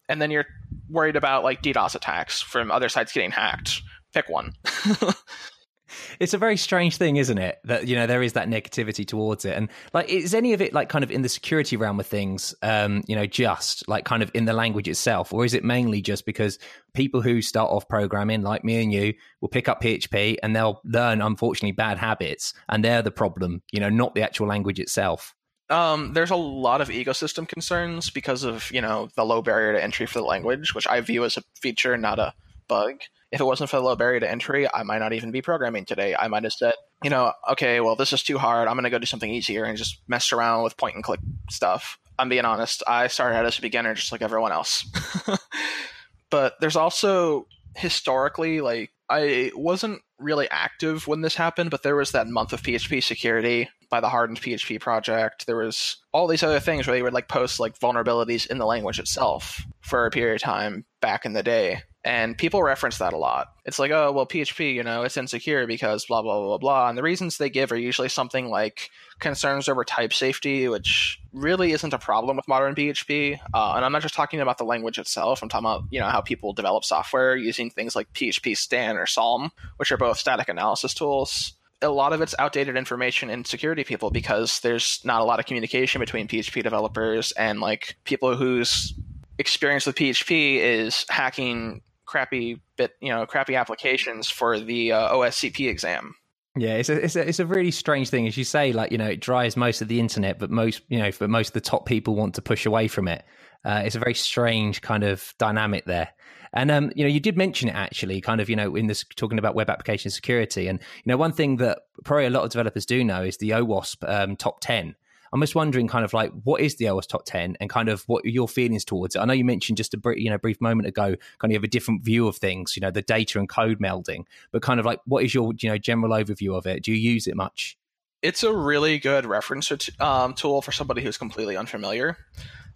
and 0.08 0.22
then 0.22 0.32
you're 0.32 0.46
worried 0.90 1.16
about 1.16 1.44
like 1.44 1.62
DDoS 1.62 1.96
attacks 1.96 2.42
from 2.42 2.72
other 2.72 2.90
sites 2.90 3.14
getting 3.14 3.32
hacked. 3.32 3.82
Pick 4.14 4.30
one. 4.30 4.54
it's 6.20 6.34
a 6.34 6.38
very 6.38 6.58
strange 6.58 6.98
thing, 6.98 7.18
isn't 7.18 7.38
it? 7.38 7.58
That 7.64 7.88
you 7.88 7.96
know 7.96 8.08
there 8.08 8.22
is 8.22 8.34
that 8.34 8.48
negativity 8.48 9.08
towards 9.08 9.46
it, 9.46 9.56
and 9.56 9.70
like 9.94 10.10
is 10.10 10.34
any 10.34 10.54
of 10.54 10.62
it 10.62 10.74
like 10.74 10.90
kind 10.90 11.04
of 11.04 11.12
in 11.12 11.22
the 11.22 11.30
security 11.30 11.78
realm 11.78 12.00
of 12.00 12.08
things? 12.08 12.56
Um, 12.62 13.04
you 13.08 13.16
know, 13.16 13.26
just 13.26 13.88
like 13.88 14.06
kind 14.06 14.24
of 14.24 14.32
in 14.34 14.46
the 14.46 14.54
language 14.54 14.88
itself, 14.88 15.34
or 15.34 15.46
is 15.46 15.54
it 15.54 15.64
mainly 15.64 16.02
just 16.02 16.26
because 16.26 16.60
people 16.94 17.22
who 17.22 17.42
start 17.42 17.72
off 17.72 17.88
programming, 17.88 18.42
like 18.42 18.64
me 18.64 18.82
and 18.82 18.92
you, 18.92 19.14
will 19.42 19.50
pick 19.50 19.68
up 19.68 19.82
PHP 19.82 20.38
and 20.42 20.56
they'll 20.56 20.82
learn 20.84 21.22
unfortunately 21.22 21.72
bad 21.72 21.98
habits, 21.98 22.54
and 22.68 22.84
they're 22.84 23.02
the 23.02 23.12
problem. 23.12 23.62
You 23.72 23.80
know, 23.80 23.90
not 23.90 24.16
the 24.16 24.24
actual 24.24 24.48
language 24.48 24.80
itself. 24.80 25.34
Um, 25.70 26.14
there's 26.14 26.32
a 26.32 26.36
lot 26.36 26.82
of 26.82 26.90
ecosystem 26.90 27.48
concerns 27.48 28.10
because 28.10 28.44
of 28.44 28.72
you 28.72 28.82
know 28.82 29.10
the 29.16 29.24
low 29.24 29.42
barrier 29.42 29.74
to 29.74 29.84
entry 29.84 30.06
for 30.06 30.20
the 30.20 30.26
language, 30.26 30.74
which 30.74 30.88
I 30.88 31.02
view 31.02 31.26
as 31.26 31.38
a 31.38 31.44
feature, 31.60 31.96
not 31.98 32.20
a 32.20 32.34
bug 32.68 32.96
if 33.32 33.40
it 33.40 33.46
wasn't 33.46 33.70
for 33.70 33.78
the 33.78 33.84
low 33.84 33.96
barrier 33.96 34.20
to 34.20 34.30
entry, 34.30 34.68
I 34.74 34.84
might 34.84 35.00
not 35.00 35.14
even 35.14 35.32
be 35.32 35.42
programming 35.42 35.86
today. 35.86 36.16
I 36.16 36.28
might 36.28 36.44
have 36.44 36.54
said, 36.54 36.74
you 37.04 37.10
know, 37.10 37.32
okay, 37.52 37.80
well, 37.80 37.96
this 37.96 38.12
is 38.12 38.24
too 38.24 38.38
hard. 38.38 38.68
I'm 38.68 38.74
going 38.74 38.86
to 38.86 38.90
go 38.90 38.98
do 38.98 39.06
something 39.06 39.32
easier 39.32 39.66
and 39.66 39.78
just 39.78 40.02
mess 40.08 40.34
around 40.34 40.64
with 40.64 40.78
point 40.78 40.96
and 40.96 41.04
click 41.04 41.20
stuff. 41.50 42.00
I'm 42.18 42.30
being 42.30 42.46
honest. 42.46 42.82
I 42.88 43.08
started 43.08 43.38
out 43.38 43.46
as 43.46 43.60
a 43.60 43.62
beginner 43.62 43.94
just 43.94 44.12
like 44.12 44.24
everyone 44.24 44.52
else. 44.52 44.86
but 46.32 46.56
there's 46.60 46.76
also 46.76 47.48
historically, 47.76 48.62
like, 48.62 48.92
I 49.10 49.52
wasn't 49.56 50.02
really 50.18 50.50
active 50.50 51.08
when 51.08 51.22
this 51.22 51.36
happened, 51.36 51.70
but 51.70 51.84
there 51.84 51.96
was 51.96 52.12
that 52.12 52.28
month 52.28 52.52
of 52.52 52.64
PHP 52.64 53.04
security 53.04 53.70
by 53.90 54.00
the 54.00 54.10
hardened 54.10 54.42
PHP 54.42 54.80
project. 54.80 55.46
There 55.46 55.58
was 55.58 55.98
all 56.12 56.28
these 56.28 56.44
other 56.44 56.60
things 56.60 56.88
where 56.88 56.96
they 56.96 57.02
would 57.02 57.14
like 57.14 57.28
post 57.28 57.60
like 57.60 57.78
vulnerabilities 57.80 58.48
in 58.48 58.58
the 58.58 58.66
language 58.66 59.00
itself 59.00 59.66
for 59.82 60.06
a 60.06 60.12
period 60.12 60.36
of 60.36 60.42
time 60.42 60.86
back 61.02 61.26
in 61.26 61.34
the 61.34 61.44
day. 61.44 61.84
And 62.06 62.38
people 62.38 62.64
reference 62.64 62.98
that 63.00 63.12
a 63.12 63.18
lot. 63.18 63.48
It's 63.66 63.78
like, 63.78 63.92
oh, 63.92 64.14
well, 64.14 64.26
PHP, 64.26 64.74
you 64.74 64.84
know, 64.84 65.04
it's 65.04 65.18
insecure 65.18 65.68
because 65.68 66.06
blah, 66.06 66.22
blah, 66.22 66.42
blah, 66.42 66.58
blah. 66.58 66.88
And 66.88 66.98
the 66.98 67.04
reasons 67.04 67.38
they 67.38 67.50
give 67.50 67.74
are 67.74 67.78
usually 67.78 68.08
something 68.08 68.48
like 68.48 68.90
concerns 69.20 69.68
over 69.68 69.84
type 69.84 70.14
safety, 70.14 70.70
which 70.70 71.20
really 71.34 71.74
isn't 71.74 71.94
a 71.94 72.00
problem 72.00 72.38
with 72.38 72.48
modern 72.48 72.74
PHP. 72.74 73.38
Uh, 73.54 73.74
and 73.76 73.84
I'm 73.84 73.92
not 73.92 74.02
just 74.02 74.16
talking 74.16 74.40
about 74.40 74.58
the 74.58 74.64
language 74.64 74.98
itself. 74.98 75.44
I'm 75.44 75.50
talking 75.50 75.66
about, 75.66 75.84
you 75.92 76.00
know, 76.00 76.08
how 76.08 76.22
people 76.22 76.54
develop 76.54 76.86
software 76.86 77.36
using 77.36 77.70
things 77.70 77.98
like 77.98 78.14
PHP 78.14 78.56
Stan 78.56 78.96
or 78.96 79.06
Psalm, 79.06 79.52
which 79.76 79.92
are 79.92 79.98
both 79.98 80.18
static 80.18 80.48
analysis 80.48 80.94
tools 80.94 81.54
a 81.82 81.90
lot 81.90 82.14
of 82.14 82.22
it's 82.22 82.36
outdated 82.40 82.76
information 82.76 83.30
in 83.30 83.46
security 83.46 83.84
people 83.84 84.12
because 84.12 84.60
there's 84.62 85.00
not 85.04 85.22
a 85.22 85.24
lot 85.24 85.40
of 85.40 85.46
communication 85.46 86.00
between 86.00 86.28
PHP 86.28 86.64
developers 86.64 87.32
and 87.34 87.60
like 87.62 87.96
people 88.04 88.36
whose 88.36 88.94
experience 89.38 89.86
with 89.86 89.96
PHP 89.96 90.58
is 90.58 91.06
hacking 91.10 91.82
crappy 92.06 92.62
bit, 92.76 92.96
you 93.00 93.10
know, 93.10 93.26
crappy 93.26 93.56
applications 93.56 94.30
for 94.30 94.60
the 94.60 94.92
uh, 94.92 95.14
OSCP 95.14 95.70
exam. 95.70 96.16
Yeah, 96.58 96.76
it's 96.76 96.90
a, 96.90 97.04
it's 97.06 97.16
a 97.16 97.28
it's 97.30 97.40
a 97.40 97.46
really 97.46 97.72
strange 97.72 98.10
thing, 98.10 98.28
as 98.28 98.36
you 98.36 98.44
say. 98.44 98.74
Like 98.74 98.92
you 98.92 98.98
know, 98.98 99.06
it 99.06 99.22
drives 99.22 99.56
most 99.56 99.82
of 99.82 99.88
the 99.88 100.00
internet, 100.00 100.40
but 100.40 100.50
most 100.50 100.82
you 100.90 100.98
know, 100.98 101.12
but 101.18 101.30
most 101.30 101.50
of 101.50 101.54
the 101.54 101.62
top 101.62 101.86
people 101.86 102.16
want 102.16 102.36
to 102.36 102.42
push 102.42 102.66
away 102.66 102.88
from 102.88 103.08
it. 103.08 103.24
Uh, 103.64 103.84
it's 103.86 103.96
a 103.96 104.00
very 104.00 104.16
strange 104.16 104.82
kind 104.82 105.04
of 105.04 105.34
dynamic 105.38 105.86
there. 105.86 106.10
And 106.54 106.72
um, 106.72 106.92
you 106.96 107.04
know, 107.04 107.10
you 107.10 107.20
did 107.20 107.38
mention 107.38 107.70
it 107.70 107.76
actually, 107.76 108.22
kind 108.22 108.42
of, 108.42 108.50
you 108.50 108.56
know, 108.56 108.76
in 108.76 108.88
this 108.88 109.06
talking 109.16 109.40
about 109.40 109.56
web 109.56 109.70
application 109.70 110.12
security. 110.12 110.68
And 110.68 110.80
you 110.80 111.10
know, 111.10 111.18
one 111.18 111.32
thing 111.32 111.58
that 111.58 111.80
probably 112.04 112.26
a 112.26 112.30
lot 112.30 112.44
of 112.44 112.52
developers 112.52 112.86
do 112.86 113.04
know 113.04 113.24
is 113.24 113.38
the 113.38 113.52
OWASP 113.52 114.08
um, 114.10 114.36
top 114.36 114.62
ten. 114.62 114.96
I'm 115.32 115.42
just 115.42 115.54
wondering, 115.54 115.88
kind 115.88 116.04
of 116.04 116.12
like, 116.12 116.32
what 116.44 116.60
is 116.60 116.78
the 116.78 116.86
OWASP 116.86 117.08
top 117.08 117.26
ten, 117.26 117.56
and 117.60 117.70
kind 117.70 117.88
of 117.88 118.04
what 118.08 118.26
your 118.26 118.48
feelings 118.48 118.84
towards 118.84 119.16
it. 119.16 119.20
I 119.20 119.26
know 119.26 119.34
you 119.34 119.46
mentioned 119.46 119.78
just 119.78 119.94
a 119.94 119.98
brief, 119.98 120.20
you 120.24 120.30
know 120.30 120.38
brief 120.38 120.60
moment 120.60 120.88
ago, 120.88 121.16
kind 121.38 121.46
of 121.46 121.52
you 121.52 121.58
have 121.58 121.64
a 121.64 121.68
different 121.68 122.04
view 122.04 122.28
of 122.28 122.38
things, 122.38 122.76
you 122.76 122.82
know, 122.82 122.92
the 122.92 123.04
data 123.04 123.38
and 123.38 123.48
code 123.48 123.80
melding. 123.80 124.24
But 124.52 124.64
kind 124.64 124.80
of 124.80 124.86
like, 124.86 125.02
what 125.06 125.24
is 125.24 125.34
your 125.34 125.54
you 125.60 125.70
know 125.70 125.78
general 125.78 126.12
overview 126.12 126.58
of 126.58 126.66
it? 126.66 126.84
Do 126.84 126.92
you 126.92 126.98
use 126.98 127.28
it 127.28 127.36
much? 127.36 127.78
It's 128.22 128.44
a 128.44 128.54
really 128.54 129.00
good 129.00 129.26
reference 129.26 129.72
um, 130.00 130.34
tool 130.34 130.62
for 130.62 130.72
somebody 130.72 131.02
who's 131.02 131.18
completely 131.18 131.56
unfamiliar. 131.56 132.18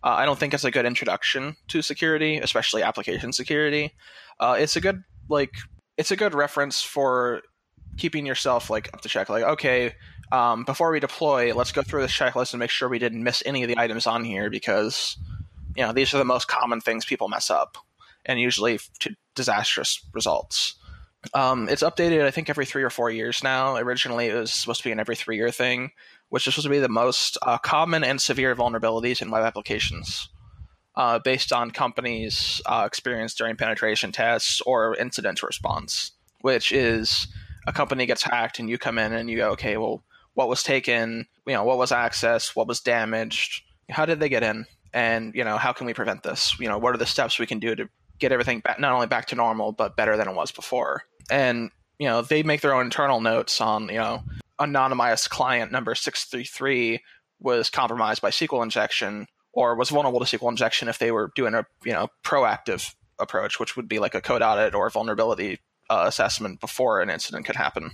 Uh, 0.04 0.16
I 0.16 0.26
don't 0.26 0.40
think 0.40 0.54
it's 0.54 0.64
a 0.64 0.72
good 0.72 0.86
introduction 0.86 1.56
to 1.70 1.82
security, 1.82 2.38
especially 2.38 2.84
application 2.84 3.34
security. 3.34 3.94
Uh, 4.40 4.56
it's 4.60 4.76
a 4.76 4.82
good 4.82 5.04
like 5.30 5.54
it's 5.98 6.12
a 6.12 6.16
good 6.16 6.34
reference 6.34 6.82
for 6.82 7.42
keeping 7.98 8.26
yourself 8.26 8.70
like 8.70 8.94
up 8.94 9.02
to 9.02 9.10
check. 9.10 9.30
Like, 9.30 9.44
okay, 9.44 9.94
um, 10.32 10.64
before 10.64 10.92
we 10.92 11.00
deploy, 11.00 11.54
let's 11.54 11.72
go 11.72 11.82
through 11.82 12.02
this 12.02 12.12
checklist 12.12 12.54
and 12.54 12.60
make 12.60 12.70
sure 12.70 12.90
we 12.90 13.00
didn't 13.00 13.24
miss 13.24 13.44
any 13.46 13.64
of 13.64 13.70
the 13.70 13.78
items 13.78 14.08
on 14.08 14.24
here 14.24 14.50
because 14.50 15.18
you 15.76 15.84
know 15.84 15.94
these 15.94 16.14
are 16.14 16.18
the 16.18 16.26
most 16.26 16.48
common 16.48 16.82
things 16.82 17.06
people 17.06 17.28
mess 17.30 17.50
up, 17.50 17.78
and 18.26 18.40
usually 18.40 18.80
to 19.00 19.16
disastrous 19.36 20.02
results. 20.14 20.76
Um, 21.34 21.70
it's 21.70 21.84
updated, 21.84 22.26
I 22.26 22.32
think, 22.32 22.50
every 22.50 22.66
three 22.66 22.84
or 22.84 22.90
four 22.90 23.10
years 23.10 23.44
now. 23.44 23.78
Originally, 23.78 24.28
it 24.28 24.36
was 24.36 24.52
supposed 24.52 24.82
to 24.82 24.88
be 24.88 24.92
an 24.92 25.00
every 25.00 25.16
three 25.16 25.38
year 25.38 25.52
thing, 25.52 25.92
which 26.30 26.48
is 26.48 26.54
supposed 26.54 26.66
to 26.66 26.70
be 26.70 26.80
the 26.80 26.90
most 26.90 27.38
uh, 27.42 27.58
common 27.58 28.04
and 28.04 28.22
severe 28.22 28.56
vulnerabilities 28.56 29.22
in 29.22 29.32
web 29.32 29.44
applications, 29.44 30.30
uh, 30.96 31.20
based 31.20 31.54
on 31.54 31.72
companies' 31.72 32.62
uh, 32.66 32.84
experience 32.86 33.34
during 33.34 33.56
penetration 33.56 34.12
tests 34.12 34.62
or 34.62 34.96
incident 34.98 35.42
response. 35.42 36.12
Which 36.42 36.74
is 36.74 37.28
a 37.66 37.72
company 37.72 38.06
gets 38.06 38.24
hacked, 38.24 38.60
and 38.60 38.70
you 38.70 38.78
come 38.78 38.98
in 38.98 39.14
and 39.14 39.30
you 39.30 39.38
go, 39.38 39.52
okay, 39.52 39.78
well, 39.78 40.04
what 40.34 40.50
was 40.50 40.62
taken? 40.62 41.28
You 41.48 41.54
know, 41.54 41.64
what 41.64 41.78
was 41.78 41.92
accessed? 41.92 42.56
What 42.56 42.68
was 42.68 42.82
damaged? 42.82 43.64
How 43.90 44.06
did 44.06 44.20
they 44.20 44.30
get 44.30 44.44
in? 44.44 44.66
And 44.94 45.34
you 45.36 45.44
know, 45.44 45.58
how 45.58 45.72
can 45.72 45.88
we 45.88 45.94
prevent 45.94 46.24
this? 46.24 46.60
You 46.60 46.68
know, 46.68 46.78
what 46.78 46.94
are 46.94 46.98
the 46.98 47.06
steps 47.06 47.40
we 47.40 47.46
can 47.46 47.60
do 47.60 47.76
to 47.76 47.90
get 48.20 48.32
everything 48.32 48.60
back, 48.60 48.80
not 48.80 48.94
only 48.94 49.08
back 49.08 49.28
to 49.28 49.36
normal, 49.36 49.72
but 49.72 49.96
better 49.96 50.18
than 50.18 50.28
it 50.28 50.36
was 50.36 50.52
before? 50.52 51.04
and 51.30 51.72
you 52.00 52.08
know 52.08 52.22
they 52.22 52.44
make 52.44 52.62
their 52.62 52.74
own 52.74 52.86
internal 52.86 53.22
notes 53.22 53.62
on 53.62 53.90
you 53.90 53.96
know 53.96 54.24
anonymized 54.60 55.30
client 55.30 55.72
number 55.72 55.96
633 55.96 57.02
was 57.40 57.70
compromised 57.70 58.22
by 58.22 58.30
SQL 58.30 58.64
injection 58.64 59.28
or 59.52 59.76
was 59.76 59.90
vulnerable 59.90 60.24
to 60.24 60.38
SQL 60.38 60.50
injection 60.50 60.88
if 60.88 61.00
they 61.00 61.12
were 61.12 61.32
doing 61.36 61.54
a 61.54 61.66
you 61.84 61.94
know 61.94 62.08
proactive 62.24 62.94
approach, 63.20 63.60
which 63.60 63.76
would 63.76 63.88
be 63.88 64.00
like 64.00 64.16
a 64.16 64.22
code 64.22 64.42
audit 64.42 64.74
or 64.74 64.90
vulnerability 64.90 65.60
uh, 65.90 66.06
assessment 66.08 66.60
before 66.60 67.02
an 67.02 67.10
incident 67.10 67.46
could 67.46 67.56
happen. 67.56 67.92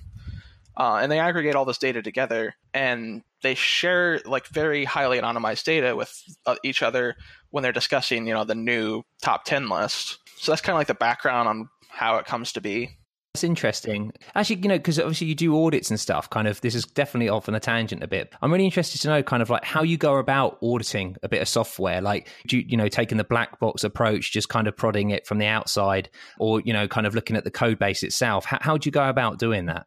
Uh, 0.77 0.99
and 1.01 1.11
they 1.11 1.19
aggregate 1.19 1.55
all 1.55 1.65
this 1.65 1.77
data 1.77 2.01
together 2.01 2.55
and 2.73 3.21
they 3.41 3.55
share 3.55 4.21
like 4.25 4.47
very 4.47 4.85
highly 4.85 5.19
anonymized 5.19 5.63
data 5.63 5.95
with 5.95 6.13
uh, 6.45 6.55
each 6.63 6.81
other 6.81 7.15
when 7.51 7.63
they're 7.63 7.71
discussing 7.71 8.27
you 8.27 8.33
know 8.33 8.43
the 8.43 8.55
new 8.55 9.03
top 9.21 9.45
10 9.45 9.69
list 9.69 10.19
so 10.37 10.51
that's 10.51 10.61
kind 10.61 10.75
of 10.75 10.79
like 10.79 10.87
the 10.87 10.93
background 10.93 11.47
on 11.47 11.69
how 11.89 12.17
it 12.17 12.25
comes 12.25 12.53
to 12.53 12.61
be 12.61 12.99
that's 13.33 13.43
interesting. 13.43 14.11
Actually, 14.33 14.55
you 14.57 14.69
know, 14.69 14.77
because 14.77 14.99
obviously 14.99 15.27
you 15.27 15.35
do 15.35 15.55
audits 15.63 15.91
and 15.91 15.99
stuff, 15.99 16.31
kind 16.31 16.47
of, 16.47 16.59
this 16.61 16.73
is 16.73 16.83
definitely 16.85 17.29
off 17.29 17.47
on 17.47 17.53
a 17.53 17.59
tangent 17.59 18.03
a 18.03 18.07
bit. 18.07 18.33
I'm 18.41 18.51
really 18.51 18.65
interested 18.65 18.99
to 19.01 19.07
know 19.07 19.21
kind 19.21 19.43
of 19.43 19.51
like 19.51 19.63
how 19.63 19.83
you 19.83 19.97
go 19.97 20.17
about 20.17 20.57
auditing 20.63 21.15
a 21.21 21.29
bit 21.29 21.39
of 21.39 21.47
software. 21.47 22.01
Like, 22.01 22.27
do 22.47 22.57
you, 22.57 22.65
you 22.67 22.75
know, 22.75 22.87
taking 22.87 23.19
the 23.19 23.23
black 23.23 23.59
box 23.59 23.83
approach, 23.83 24.31
just 24.31 24.49
kind 24.49 24.67
of 24.67 24.75
prodding 24.75 25.11
it 25.11 25.27
from 25.27 25.37
the 25.37 25.45
outside, 25.45 26.09
or, 26.39 26.59
you 26.61 26.73
know, 26.73 26.87
kind 26.87 27.05
of 27.05 27.13
looking 27.13 27.35
at 27.35 27.43
the 27.43 27.51
code 27.51 27.77
base 27.77 28.01
itself? 28.01 28.45
How, 28.45 28.57
how 28.61 28.77
do 28.77 28.87
you 28.87 28.91
go 28.91 29.07
about 29.07 29.37
doing 29.37 29.67
that? 29.67 29.85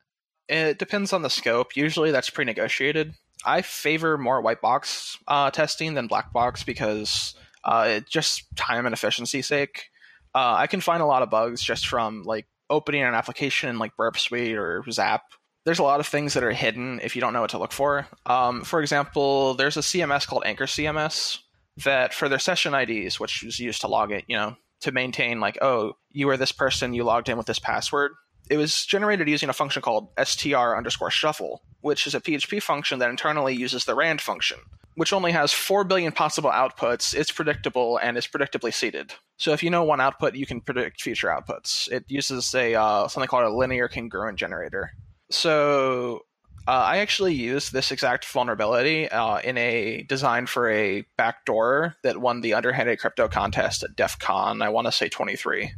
It 0.49 0.78
depends 0.78 1.12
on 1.12 1.23
the 1.23 1.30
scope. 1.30 1.76
Usually 1.76 2.12
that's 2.12 2.30
pre 2.30 2.44
negotiated. 2.44 3.14
I 3.45 3.63
favor 3.63 4.19
more 4.19 4.41
white 4.41 4.61
box 4.61 5.19
uh, 5.29 5.51
testing 5.51 5.95
than 5.95 6.07
black 6.07 6.33
box 6.33 6.65
because 6.65 7.35
uh, 7.65 7.87
it 7.89 8.09
just 8.09 8.45
time 8.57 8.87
and 8.87 8.93
efficiency 8.93 9.43
sake. 9.43 9.91
Uh, 10.35 10.55
I 10.59 10.67
can 10.67 10.81
find 10.81 11.03
a 11.03 11.07
lot 11.07 11.23
of 11.23 11.31
bugs 11.31 11.63
just 11.63 11.87
from 11.87 12.23
like 12.23 12.47
opening 12.71 13.03
an 13.03 13.15
application 13.15 13.69
in 13.69 13.79
like 13.79 13.97
Burp 13.97 14.19
Suite 14.19 14.57
or 14.57 14.83
Zap, 14.91 15.23
there's 15.65 15.79
a 15.79 15.85
lot 15.85 16.01
of 16.01 16.07
things 16.07 16.35
that 16.35 16.43
are 16.43 16.53
hidden 16.53 17.01
if 17.03 17.15
you 17.15 17.21
don't 17.21 17.33
know 17.33 17.43
what 17.43 17.51
to 17.51 17.59
look 17.59 17.73
for. 17.73 18.07
Um, 18.27 18.63
for 18.63 18.81
example, 18.81 19.55
there's 19.55 19.77
a 19.77 19.81
CMS 19.81 20.27
called 20.27 20.43
Anchor 20.45 20.65
CMS 20.65 21.39
that 21.85 22.13
for 22.13 22.29
their 22.29 22.39
session 22.39 22.75
IDs, 22.75 23.21
which 23.21 23.45
is 23.45 23.61
used 23.61 23.83
to 23.83 23.89
log 23.89 24.11
it, 24.11 24.25
you 24.27 24.37
know, 24.37 24.57
to 24.81 24.93
maintain 24.93 25.39
like, 25.39 25.59
oh, 25.63 25.93
you 26.11 26.29
are 26.31 26.37
this 26.37 26.53
person, 26.53 26.95
you 26.95 27.05
logged 27.05 27.29
in 27.29 27.37
with 27.37 27.47
this 27.47 27.61
password. 27.61 28.13
It 28.52 28.59
was 28.59 28.85
generated 28.85 29.28
using 29.28 29.49
a 29.49 29.54
function 29.54 29.80
called 29.80 30.09
str 30.23 30.56
underscore 30.56 31.11
shuffle, 31.11 31.62
which 31.80 32.06
is 32.06 32.14
a 32.14 32.21
PHP 32.21 32.62
function 32.62 32.99
that 32.99 33.09
internally 33.09 33.54
uses 33.54 33.85
the 33.85 33.94
rand 33.94 34.21
function 34.21 34.59
which 34.94 35.12
only 35.12 35.32
has 35.32 35.52
4 35.52 35.85
billion 35.85 36.12
possible 36.12 36.50
outputs, 36.50 37.14
it's 37.14 37.32
predictable 37.32 37.99
and 37.99 38.16
is 38.16 38.26
predictably 38.26 38.73
seeded. 38.73 39.14
So 39.38 39.52
if 39.52 39.62
you 39.62 39.71
know 39.71 39.82
one 39.82 40.00
output, 40.00 40.35
you 40.35 40.47
can 40.47 40.61
predict 40.61 41.00
future 41.00 41.28
outputs. 41.28 41.90
It 41.90 42.04
uses 42.09 42.54
a 42.54 42.75
uh, 42.75 43.09
something 43.09 43.28
called 43.28 43.44
a 43.44 43.56
linear 43.56 43.88
congruent 43.88 44.38
generator. 44.38 44.92
So 45.30 46.26
uh, 46.68 46.71
I 46.71 46.99
actually 46.99 47.35
used 47.35 47.73
this 47.73 47.90
exact 47.90 48.25
vulnerability 48.26 49.09
uh, 49.09 49.38
in 49.38 49.56
a 49.59 50.02
design 50.02 50.47
for 50.47 50.71
a 50.71 51.04
backdoor 51.16 51.97
that 52.04 52.18
won 52.18 52.40
the 52.40 52.54
underhanded 52.54 53.00
crypto 53.00 53.28
contest 53.28 53.82
at 53.82 53.97
DEF 53.97 54.18
CON, 54.18 54.62
I 54.62 54.68
want 54.68 54.87
to 54.87 54.92
say 54.92 55.09
23. 55.09 55.73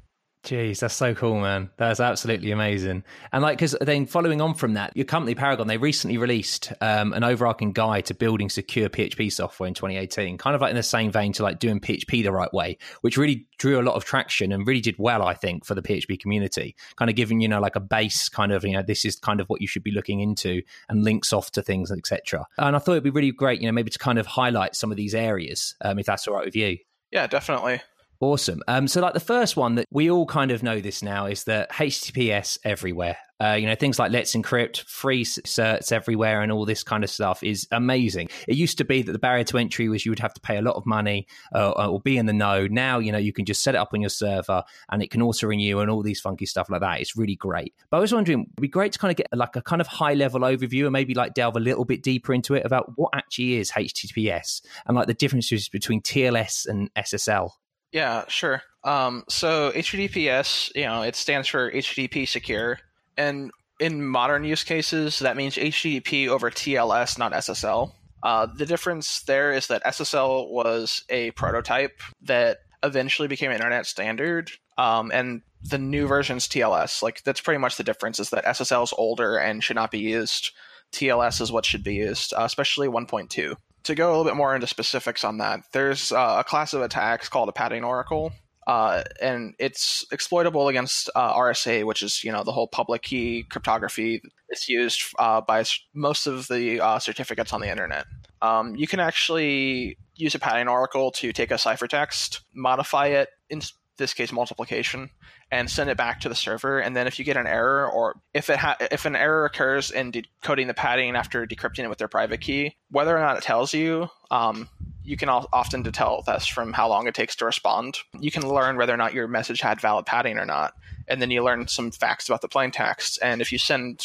Jeez, 0.45 0.81
that's 0.81 0.95
so 0.95 1.15
cool, 1.15 1.41
man. 1.41 1.71
That's 1.79 2.01
absolutely 2.01 2.51
amazing. 2.51 3.03
And 3.33 3.43
like, 3.43 3.57
because 3.57 3.75
then 3.81 4.05
following 4.05 4.43
on 4.43 4.53
from 4.53 4.75
that, 4.75 4.95
your 4.95 5.07
company 5.07 5.35
Paragon, 5.35 5.69
they 5.69 5.79
recently 5.79 6.19
released 6.19 6.71
um, 6.83 7.15
an 7.15 7.25
overarching 7.25 7.73
guide 7.73 8.05
to 8.07 8.15
building 8.15 8.51
secure 8.51 8.91
PHP 8.91 9.33
software 9.33 9.67
in 9.67 9.73
2018, 9.73 10.37
kind 10.37 10.55
of 10.55 10.61
like 10.61 10.69
in 10.69 10.77
the 10.77 10.83
same 10.83 11.11
vein 11.11 11.33
to 11.33 11.43
like 11.43 11.61
doing 11.61 11.81
PHP 11.81 12.23
the 12.23 12.31
right 12.31 12.53
way, 12.53 12.77
which 13.01 13.17
really 13.17 13.47
drew 13.57 13.81
a 13.81 13.83
lot 13.83 13.95
of 13.95 14.05
traction 14.05 14.53
and 14.53 14.67
really 14.67 14.83
did 14.83 14.97
well, 14.99 15.23
I 15.23 15.33
think, 15.33 15.65
for 15.65 15.75
the 15.75 15.81
PHP 15.81 16.21
community. 16.21 16.77
Kind 16.97 17.09
of 17.09 17.17
giving 17.17 17.41
you 17.41 17.49
know 17.49 17.61
like 17.61 17.77
a 17.77 17.81
base, 17.81 18.29
kind 18.29 18.53
of 18.53 18.65
you 18.67 18.73
know 18.73 18.83
this 18.83 19.07
is 19.07 19.17
kind 19.17 19.41
of 19.41 19.47
what 19.47 19.63
you 19.63 19.67
should 19.67 19.83
be 19.83 19.93
looking 19.93 20.21
into, 20.21 20.61
and 20.91 21.05
links 21.05 21.33
off 21.33 21.53
to 21.53 21.63
things, 21.63 21.91
etc. 21.91 22.45
And 22.59 22.77
I 22.77 22.79
thought 22.81 22.93
it'd 22.93 23.05
be 23.05 23.09
really 23.09 23.33
great, 23.33 23.63
you 23.63 23.67
know, 23.67 23.73
maybe 23.73 23.91
to 23.91 23.99
kind 23.99 24.19
of 24.19 24.27
highlight 24.27 24.77
some 24.77 24.91
of 24.91 24.99
these 24.99 25.15
areas, 25.15 25.75
um, 25.81 25.99
if 25.99 26.05
that's 26.05 26.29
all 26.29 26.35
right 26.35 26.45
with 26.45 26.57
you. 26.57 26.77
Yeah, 27.11 27.27
definitely. 27.27 27.81
Awesome. 28.21 28.63
Um, 28.69 28.89
so, 28.89 29.01
like 29.01 29.15
the 29.15 29.21
first 29.21 29.57
one 29.57 29.75
that 29.77 29.87
we 29.91 30.11
all 30.11 30.27
kind 30.27 30.51
of 30.51 30.63
know 30.63 30.81
this 30.81 31.03
now 31.03 31.27
is 31.27 31.45
that 31.45 31.71
HTTPS 31.73 32.59
everywhere. 32.65 33.17
Uh, 33.43 33.55
you 33.55 33.67
know, 33.67 33.75
things 33.75 33.99
like 33.99 34.13
Let's 34.13 34.35
Encrypt, 34.35 34.85
free 34.85 35.25
certs 35.25 35.91
everywhere, 35.91 36.41
and 36.41 36.53
all 36.53 36.65
this 36.65 36.85
kind 36.85 37.03
of 37.03 37.11
stuff 37.11 37.43
is 37.43 37.67
amazing. 37.73 38.29
It 38.47 38.57
used 38.57 38.79
to 38.79 38.85
be 38.85 39.03
that 39.03 39.11
the 39.11 39.19
barrier 39.19 39.43
to 39.45 39.59
entry 39.59 39.89
was 39.89 40.07
you 40.07 40.13
would 40.13 40.21
have 40.21 40.35
to 40.35 40.41
pay 40.41 40.57
a 40.57 40.63
lot 40.63 40.77
of 40.77 40.87
money 40.87 41.27
uh, 41.53 41.71
or 41.73 42.01
be 42.01 42.17
in 42.17 42.27
the 42.27 42.33
know. 42.33 42.69
Now, 42.69 43.01
you 43.01 43.11
know, 43.11 43.19
you 43.19 43.33
can 43.33 43.45
just 43.45 43.63
set 43.63 43.75
it 43.75 43.79
up 43.79 43.91
on 43.93 44.01
your 44.01 44.11
server 44.11 44.63
and 44.91 45.03
it 45.03 45.11
can 45.11 45.21
auto 45.21 45.49
renew 45.49 45.81
and 45.81 45.91
all 45.91 46.03
these 46.03 46.21
funky 46.21 46.47
stuff 46.47 46.71
like 46.71 46.81
that. 46.81 47.01
It's 47.01 47.17
really 47.17 47.35
great. 47.35 47.75
But 47.91 47.97
I 47.97 48.01
was 48.01 48.15
wondering, 48.15 48.43
it'd 48.43 48.63
be 48.63 48.69
great 48.69 48.93
to 48.93 48.99
kind 49.01 49.11
of 49.11 49.17
get 49.17 49.27
like 49.37 49.57
a 49.57 49.63
kind 49.63 49.81
of 49.81 49.89
high 49.89 50.15
level 50.15 50.43
overview 50.43 50.85
and 50.85 50.93
maybe 50.93 51.15
like 51.15 51.35
delve 51.35 51.57
a 51.57 51.61
little 51.61 51.85
bit 51.85 52.05
deeper 52.05 52.33
into 52.33 52.55
it 52.55 52.65
about 52.65 52.93
what 52.95 53.11
actually 53.15 53.57
is 53.57 53.73
HTTPS 53.73 54.63
and 54.87 54.97
like 54.97 55.09
the 55.09 55.15
differences 55.15 55.69
between 55.69 56.01
TLS 56.01 56.69
and 56.69 56.95
SSL. 56.95 57.51
Yeah, 57.95 58.25
sure. 58.27 58.61
Um, 58.83 59.23
so 59.29 59.71
HTTPS, 59.71 60.75
you 60.75 60.85
know, 60.85 61.03
it 61.03 61.15
stands 61.15 61.47
for 61.47 61.71
HTTP 61.71 62.27
secure, 62.27 62.81
and 63.17 63.53
in 63.79 64.05
modern 64.05 64.43
use 64.43 64.65
cases, 64.65 65.21
that 65.21 65.37
means 65.37 65.55
HTTP 65.55 66.27
over 66.27 66.51
TLS, 66.51 67.17
not 67.19 67.33
SSL. 67.33 67.93
Uh, 68.21 68.49
the 68.53 68.67
difference 68.67 69.23
there 69.23 69.53
is 69.53 69.69
that 69.69 69.85
SSL 69.85 70.51
was 70.51 71.05
a 71.09 71.31
prototype 71.33 72.01
that 72.23 72.59
eventually 72.83 73.29
became 73.29 73.53
internet 73.53 73.87
standard, 73.87 74.51
um, 74.77 75.13
and 75.15 75.43
the 75.63 75.79
new 75.79 76.09
version's 76.09 76.49
TLS. 76.49 77.01
Like 77.01 77.23
that's 77.23 77.41
pretty 77.41 77.59
much 77.59 77.77
the 77.77 77.85
difference. 77.85 78.19
Is 78.19 78.31
that 78.31 78.45
SSL 78.45 78.83
is 78.83 78.95
older 78.99 79.37
and 79.37 79.63
should 79.63 79.77
not 79.77 79.93
be 79.93 80.01
used. 80.01 80.51
TLS 80.91 81.41
is 81.41 81.53
what 81.53 81.65
should 81.65 81.85
be 81.85 81.95
used, 81.95 82.35
uh, 82.35 82.43
especially 82.43 82.89
1.2 82.89 83.55
to 83.85 83.95
go 83.95 84.09
a 84.09 84.11
little 84.11 84.25
bit 84.25 84.37
more 84.37 84.55
into 84.55 84.67
specifics 84.67 85.25
on 85.25 85.39
that, 85.39 85.61
there's 85.73 86.13
uh, 86.13 86.37
a 86.39 86.45
class 86.45 86.75
of 86.75 86.83
attacks 86.83 87.29
called 87.29 87.49
a 87.49 87.53
padding 87.53 87.85
oracle. 87.85 88.33
Uh, 88.67 89.03
and 89.21 89.55
it's 89.59 90.07
exploitable 90.11 90.69
against 90.69 91.11
uh, 91.15 91.35
RSA, 91.35 91.85
which 91.85 92.03
is 92.03 92.25
you 92.25 92.33
know 92.33 92.43
the 92.43 92.53
whole 92.53 92.67
public 92.67 93.03
key 93.03 93.45
cryptography. 93.51 94.23
It's 94.49 94.69
used 94.69 95.03
uh, 95.19 95.43
by 95.43 95.65
most 95.93 96.27
of 96.27 96.49
the 96.49 96.81
uh, 96.81 96.99
certificates 96.99 97.53
on 97.53 97.61
the 97.61 97.71
internet. 97.71 98.07
Um, 98.41 98.75
you 98.75 98.87
can 98.87 99.01
actually 99.01 99.99
use 100.17 100.35
a 100.35 100.39
padding 100.39 100.69
oracle 100.69 101.11
to 101.13 101.33
take 101.33 101.51
a 101.51 101.55
ciphertext, 101.55 102.41
modify 102.55 103.09
it 103.09 103.29
in 103.51 103.61
this 103.97 104.15
case 104.15 104.33
multiplication, 104.33 105.11
and 105.51 105.71
send 105.71 105.91
it 105.91 105.97
back 105.97 106.21
to 106.21 106.29
the 106.29 106.35
server. 106.35 106.79
And 106.79 106.97
then 106.97 107.07
if 107.07 107.19
you 107.19 107.25
get 107.25 107.37
an 107.37 107.47
error, 107.47 107.91
or 107.91 108.17
if 108.33 108.51
it 108.51 108.59
ha- 108.59 108.77
if 108.91 109.05
an 109.05 109.17
error 109.17 109.45
occurs 109.45 109.91
in 109.91 110.11
decoding 110.11 110.67
the 110.67 110.75
padding 110.75 111.17
after 111.17 111.47
decrypting 111.47 111.85
it 111.85 111.89
with 111.89 111.99
their 111.99 112.09
private 112.09 112.41
key, 112.41 112.77
whether 112.91 113.17
or 113.17 113.21
not 113.21 113.37
it 113.37 113.43
tells 113.43 113.73
you, 113.73 114.09
um, 114.31 114.69
you 115.05 115.17
can 115.17 115.29
often 115.29 115.83
tell 115.93 116.23
this 116.23 116.47
from 116.47 116.73
how 116.73 116.89
long 116.89 117.07
it 117.07 117.15
takes 117.15 117.37
to 117.37 117.45
respond. 117.45 117.99
You 118.19 118.31
can 118.31 118.49
learn 118.49 118.77
whether 118.77 118.95
or 118.95 118.97
not 118.97 119.15
your 119.15 119.29
message 119.29 119.61
had 119.61 119.81
valid 119.81 120.07
padding 120.07 120.39
or 120.39 120.47
not, 120.47 120.75
and 121.07 121.21
then 121.21 121.31
you 121.31 121.45
learn 121.45 121.69
some 121.69 121.91
facts 121.91 122.29
about 122.29 122.41
the 122.41 122.49
plain 122.49 122.71
text. 122.71 123.19
And 123.23 123.43
if 123.43 123.53
you 123.53 123.59
send 123.59 124.03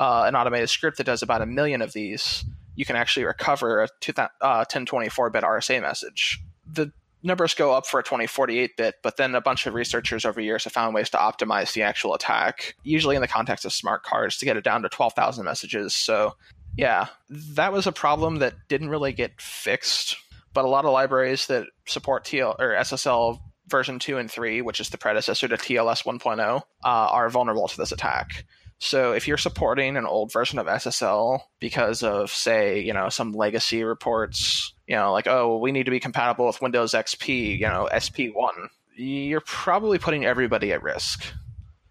uh, 0.00 0.24
an 0.26 0.34
automated 0.34 0.68
script 0.68 0.98
that 0.98 1.04
does 1.04 1.22
about 1.22 1.42
a 1.42 1.46
million 1.46 1.80
of 1.80 1.92
these, 1.92 2.44
you 2.74 2.84
can 2.84 2.96
actually 2.96 3.24
recover 3.24 3.82
a 3.82 3.88
1024 4.04 5.26
uh, 5.26 5.40
RSA 5.40 5.80
message. 5.80 6.40
The 6.66 6.92
numbers 7.22 7.54
go 7.54 7.72
up 7.72 7.86
for 7.86 8.00
a 8.00 8.02
2048 8.02 8.76
bit, 8.76 8.96
but 9.02 9.16
then 9.16 9.34
a 9.34 9.40
bunch 9.40 9.66
of 9.66 9.74
researchers 9.74 10.24
over 10.24 10.40
years 10.40 10.64
have 10.64 10.72
found 10.72 10.94
ways 10.94 11.10
to 11.10 11.16
optimize 11.16 11.72
the 11.72 11.82
actual 11.82 12.14
attack, 12.14 12.74
usually 12.82 13.16
in 13.16 13.22
the 13.22 13.28
context 13.28 13.64
of 13.64 13.72
smart 13.72 14.02
cards, 14.02 14.38
to 14.38 14.44
get 14.44 14.56
it 14.56 14.64
down 14.64 14.82
to 14.82 14.88
12,000 14.88 15.44
messages. 15.44 15.94
So, 15.94 16.36
yeah, 16.76 17.08
that 17.28 17.72
was 17.72 17.86
a 17.86 17.92
problem 17.92 18.36
that 18.36 18.54
didn't 18.68 18.90
really 18.90 19.12
get 19.12 19.40
fixed. 19.40 20.16
But 20.54 20.64
a 20.64 20.68
lot 20.68 20.84
of 20.84 20.92
libraries 20.92 21.46
that 21.46 21.66
support 21.86 22.24
TL 22.24 22.56
or 22.58 22.74
SSL 22.74 23.40
version 23.68 23.98
2 23.98 24.18
and 24.18 24.30
3, 24.30 24.60
which 24.60 24.80
is 24.80 24.90
the 24.90 24.98
predecessor 24.98 25.48
to 25.48 25.56
TLS 25.56 26.04
1.0, 26.04 26.40
uh, 26.40 26.60
are 26.82 27.30
vulnerable 27.30 27.68
to 27.68 27.76
this 27.76 27.92
attack. 27.92 28.44
So 28.78 29.12
if 29.12 29.28
you're 29.28 29.38
supporting 29.38 29.96
an 29.96 30.06
old 30.06 30.32
version 30.32 30.58
of 30.58 30.66
SSL 30.66 31.40
because 31.60 32.02
of, 32.02 32.30
say, 32.30 32.80
you 32.80 32.92
know, 32.92 33.08
some 33.08 33.32
legacy 33.32 33.84
reports, 33.84 34.71
you 34.86 34.96
know, 34.96 35.12
like, 35.12 35.26
oh, 35.26 35.58
we 35.58 35.72
need 35.72 35.84
to 35.84 35.90
be 35.90 36.00
compatible 36.00 36.46
with 36.46 36.60
Windows 36.60 36.92
XP, 36.92 37.58
you 37.58 37.66
know, 37.66 37.88
SP1, 37.92 38.68
you're 38.96 39.40
probably 39.40 39.98
putting 39.98 40.24
everybody 40.24 40.72
at 40.72 40.82
risk. 40.82 41.32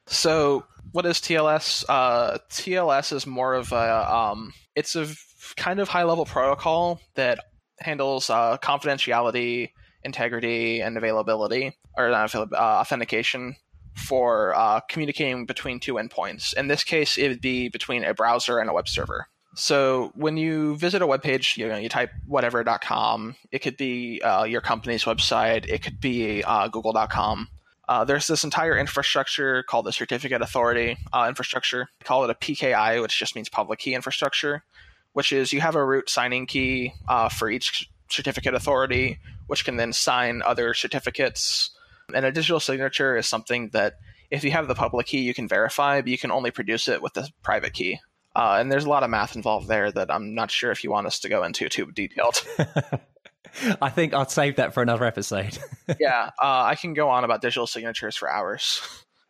So, 0.07 0.65
what 0.91 1.05
is 1.05 1.17
TLS? 1.17 1.85
Uh, 1.87 2.37
TLS 2.49 3.13
is 3.13 3.25
more 3.25 3.53
of 3.53 3.71
a 3.71 4.13
um, 4.13 4.53
it's 4.75 4.95
a 4.95 5.07
kind 5.55 5.79
of 5.79 5.89
high 5.89 6.03
level 6.03 6.25
protocol 6.25 6.99
that 7.15 7.39
handles 7.79 8.29
uh, 8.29 8.57
confidentiality, 8.57 9.71
integrity, 10.03 10.81
and 10.81 10.97
availability 10.97 11.77
or 11.97 12.11
uh, 12.11 12.47
authentication 12.55 13.55
for 13.95 14.55
uh, 14.55 14.79
communicating 14.89 15.45
between 15.45 15.79
two 15.79 15.95
endpoints. 15.95 16.53
In 16.53 16.67
this 16.67 16.83
case, 16.83 17.17
it 17.17 17.27
would 17.27 17.41
be 17.41 17.69
between 17.69 18.03
a 18.03 18.13
browser 18.13 18.59
and 18.59 18.69
a 18.69 18.73
web 18.73 18.87
server. 18.87 19.27
So 19.53 20.11
when 20.15 20.37
you 20.37 20.77
visit 20.77 21.01
a 21.01 21.07
web 21.07 21.21
page, 21.21 21.57
you 21.57 21.67
know, 21.67 21.77
you 21.77 21.89
type 21.89 22.11
whatever.com. 22.25 23.35
It 23.51 23.59
could 23.59 23.77
be 23.77 24.21
uh, 24.21 24.43
your 24.45 24.61
company's 24.61 25.03
website. 25.03 25.65
It 25.67 25.81
could 25.81 25.99
be 25.99 26.43
uh, 26.43 26.69
google.com. 26.69 27.49
Uh, 27.89 28.05
there's 28.05 28.27
this 28.27 28.45
entire 28.45 28.77
infrastructure 28.77 29.63
called 29.63 29.85
the 29.85 29.91
Certificate 29.91 30.41
Authority 30.41 30.97
uh, 31.11 31.25
infrastructure. 31.27 31.89
We 31.99 32.05
call 32.05 32.23
it 32.23 32.29
a 32.29 32.35
PKI, 32.35 33.01
which 33.01 33.19
just 33.19 33.35
means 33.35 33.49
public 33.49 33.79
key 33.79 33.93
infrastructure, 33.93 34.63
which 35.11 35.33
is 35.33 35.51
you 35.51 35.59
have 35.59 35.75
a 35.75 35.83
root 35.83 36.09
signing 36.09 36.45
key 36.45 36.93
uh, 37.09 37.27
for 37.27 37.49
each 37.49 37.89
certificate 38.09 38.53
authority, 38.53 39.19
which 39.47 39.65
can 39.65 39.75
then 39.75 39.91
sign 39.91 40.41
other 40.45 40.73
certificates. 40.73 41.71
And 42.13 42.25
a 42.25 42.31
digital 42.31 42.61
signature 42.61 43.17
is 43.17 43.27
something 43.27 43.69
that 43.69 43.95
if 44.29 44.45
you 44.45 44.51
have 44.51 44.69
the 44.69 44.75
public 44.75 45.07
key, 45.07 45.19
you 45.19 45.33
can 45.33 45.49
verify, 45.49 45.99
but 45.99 46.09
you 46.09 46.17
can 46.17 46.31
only 46.31 46.51
produce 46.51 46.87
it 46.87 47.01
with 47.01 47.13
the 47.13 47.29
private 47.43 47.73
key. 47.73 47.99
Uh, 48.35 48.57
and 48.59 48.71
there's 48.71 48.85
a 48.85 48.89
lot 48.89 49.03
of 49.03 49.09
math 49.09 49.35
involved 49.35 49.67
there 49.67 49.91
that 49.91 50.11
I'm 50.11 50.33
not 50.33 50.51
sure 50.51 50.71
if 50.71 50.83
you 50.83 50.91
want 50.91 51.07
us 51.07 51.19
to 51.19 51.29
go 51.29 51.43
into 51.43 51.67
too 51.69 51.91
detailed. 51.91 52.41
I 53.81 53.89
think 53.89 54.13
I'll 54.13 54.29
save 54.29 54.55
that 54.55 54.73
for 54.73 54.81
another 54.81 55.05
episode. 55.05 55.57
yeah, 55.99 56.29
uh, 56.41 56.63
I 56.63 56.75
can 56.75 56.93
go 56.93 57.09
on 57.09 57.23
about 57.23 57.41
digital 57.41 57.67
signatures 57.67 58.15
for 58.15 58.29
hours. 58.29 58.81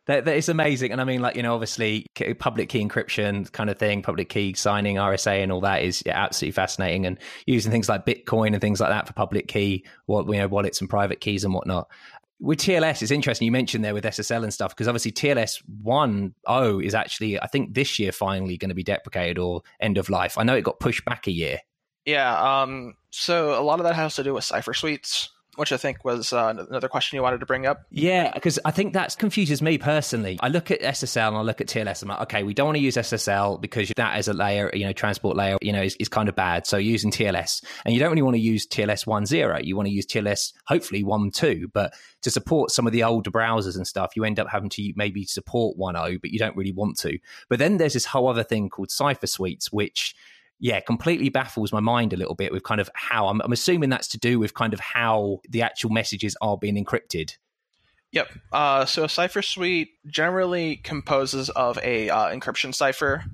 That, 0.06 0.24
that 0.24 0.36
is 0.36 0.48
amazing. 0.48 0.90
And 0.90 1.00
I 1.00 1.04
mean, 1.04 1.20
like, 1.20 1.36
you 1.36 1.44
know, 1.44 1.54
obviously 1.54 2.06
public 2.38 2.68
key 2.68 2.84
encryption 2.84 3.50
kind 3.52 3.70
of 3.70 3.78
thing, 3.78 4.02
public 4.02 4.28
key 4.28 4.52
signing, 4.54 4.96
RSA 4.96 5.42
and 5.42 5.52
all 5.52 5.60
that 5.60 5.82
is 5.82 6.02
yeah, 6.04 6.20
absolutely 6.20 6.52
fascinating. 6.52 7.06
And 7.06 7.18
using 7.46 7.70
things 7.70 7.88
like 7.88 8.04
Bitcoin 8.04 8.52
and 8.52 8.60
things 8.60 8.80
like 8.80 8.90
that 8.90 9.06
for 9.06 9.12
public 9.12 9.46
key, 9.46 9.84
what, 10.06 10.26
you 10.26 10.38
know, 10.38 10.48
wallets 10.48 10.80
and 10.80 10.90
private 10.90 11.20
keys 11.20 11.44
and 11.44 11.54
whatnot 11.54 11.88
with 12.42 12.58
TLS, 12.58 13.02
it's 13.02 13.12
interesting 13.12 13.46
you 13.46 13.52
mentioned 13.52 13.84
there 13.84 13.94
with 13.94 14.02
SSL 14.02 14.42
and 14.42 14.52
stuff 14.52 14.72
because 14.72 14.88
obviously 14.88 15.12
TLS 15.12 15.62
1.0 15.84 16.84
is 16.84 16.92
actually, 16.92 17.40
I 17.40 17.46
think, 17.46 17.72
this 17.72 18.00
year 18.00 18.10
finally 18.10 18.56
going 18.56 18.68
to 18.68 18.74
be 18.74 18.82
deprecated 18.82 19.38
or 19.38 19.62
end 19.78 19.96
of 19.96 20.10
life. 20.10 20.36
I 20.36 20.42
know 20.42 20.56
it 20.56 20.64
got 20.64 20.80
pushed 20.80 21.04
back 21.04 21.28
a 21.28 21.30
year. 21.30 21.60
Yeah. 22.04 22.62
Um, 22.62 22.94
so 23.10 23.58
a 23.58 23.62
lot 23.62 23.78
of 23.78 23.84
that 23.84 23.94
has 23.94 24.16
to 24.16 24.24
do 24.24 24.34
with 24.34 24.42
cipher 24.42 24.74
suites 24.74 25.30
which 25.56 25.70
I 25.70 25.76
think 25.76 26.04
was 26.04 26.32
uh, 26.32 26.54
another 26.70 26.88
question 26.88 27.16
you 27.16 27.22
wanted 27.22 27.40
to 27.40 27.46
bring 27.46 27.66
up. 27.66 27.84
Yeah, 27.90 28.32
because 28.32 28.58
I 28.64 28.70
think 28.70 28.94
that 28.94 29.16
confuses 29.18 29.60
me 29.60 29.76
personally. 29.76 30.38
I 30.40 30.48
look 30.48 30.70
at 30.70 30.80
SSL 30.80 31.28
and 31.28 31.36
I 31.36 31.42
look 31.42 31.60
at 31.60 31.66
TLS. 31.66 32.02
I'm 32.02 32.08
like, 32.08 32.20
okay, 32.22 32.42
we 32.42 32.54
don't 32.54 32.66
want 32.66 32.76
to 32.76 32.82
use 32.82 32.96
SSL 32.96 33.60
because 33.60 33.92
that 33.96 34.16
as 34.16 34.28
a 34.28 34.32
layer, 34.32 34.70
you 34.72 34.86
know, 34.86 34.92
transport 34.92 35.36
layer, 35.36 35.58
you 35.60 35.72
know, 35.72 35.82
is, 35.82 35.94
is 35.96 36.08
kind 36.08 36.28
of 36.28 36.34
bad. 36.34 36.66
So 36.66 36.78
using 36.78 37.10
TLS, 37.10 37.62
and 37.84 37.92
you 37.92 38.00
don't 38.00 38.10
really 38.10 38.22
want 38.22 38.36
to 38.36 38.40
use 38.40 38.66
TLS 38.66 39.06
1.0. 39.06 39.64
You 39.64 39.76
want 39.76 39.88
to 39.88 39.92
use 39.92 40.06
TLS 40.06 40.54
hopefully 40.66 41.04
1.2, 41.04 41.70
but 41.72 41.92
to 42.22 42.30
support 42.30 42.70
some 42.70 42.86
of 42.86 42.92
the 42.92 43.02
older 43.02 43.30
browsers 43.30 43.76
and 43.76 43.86
stuff, 43.86 44.12
you 44.16 44.24
end 44.24 44.40
up 44.40 44.48
having 44.48 44.70
to 44.70 44.92
maybe 44.96 45.24
support 45.24 45.76
1.0, 45.76 46.20
but 46.20 46.30
you 46.30 46.38
don't 46.38 46.56
really 46.56 46.72
want 46.72 46.98
to. 47.00 47.18
But 47.50 47.58
then 47.58 47.76
there's 47.76 47.92
this 47.92 48.06
whole 48.06 48.28
other 48.28 48.44
thing 48.44 48.70
called 48.70 48.90
Cipher 48.90 49.26
Suites, 49.26 49.70
which 49.70 50.14
yeah, 50.62 50.78
completely 50.78 51.28
baffles 51.28 51.72
my 51.72 51.80
mind 51.80 52.12
a 52.12 52.16
little 52.16 52.36
bit 52.36 52.52
with 52.52 52.62
kind 52.62 52.80
of 52.80 52.88
how 52.94 53.26
I'm, 53.26 53.40
I'm 53.42 53.50
assuming 53.50 53.90
that's 53.90 54.06
to 54.08 54.18
do 54.18 54.38
with 54.38 54.54
kind 54.54 54.72
of 54.72 54.78
how 54.78 55.40
the 55.48 55.60
actual 55.60 55.90
messages 55.90 56.36
are 56.40 56.56
being 56.56 56.82
encrypted. 56.82 57.36
Yep. 58.12 58.28
Uh, 58.52 58.84
so 58.84 59.02
a 59.02 59.08
cipher 59.08 59.42
suite 59.42 59.88
generally 60.06 60.76
composes 60.76 61.50
of 61.50 61.80
a 61.82 62.10
uh, 62.10 62.26
encryption 62.26 62.72
cipher, 62.72 63.24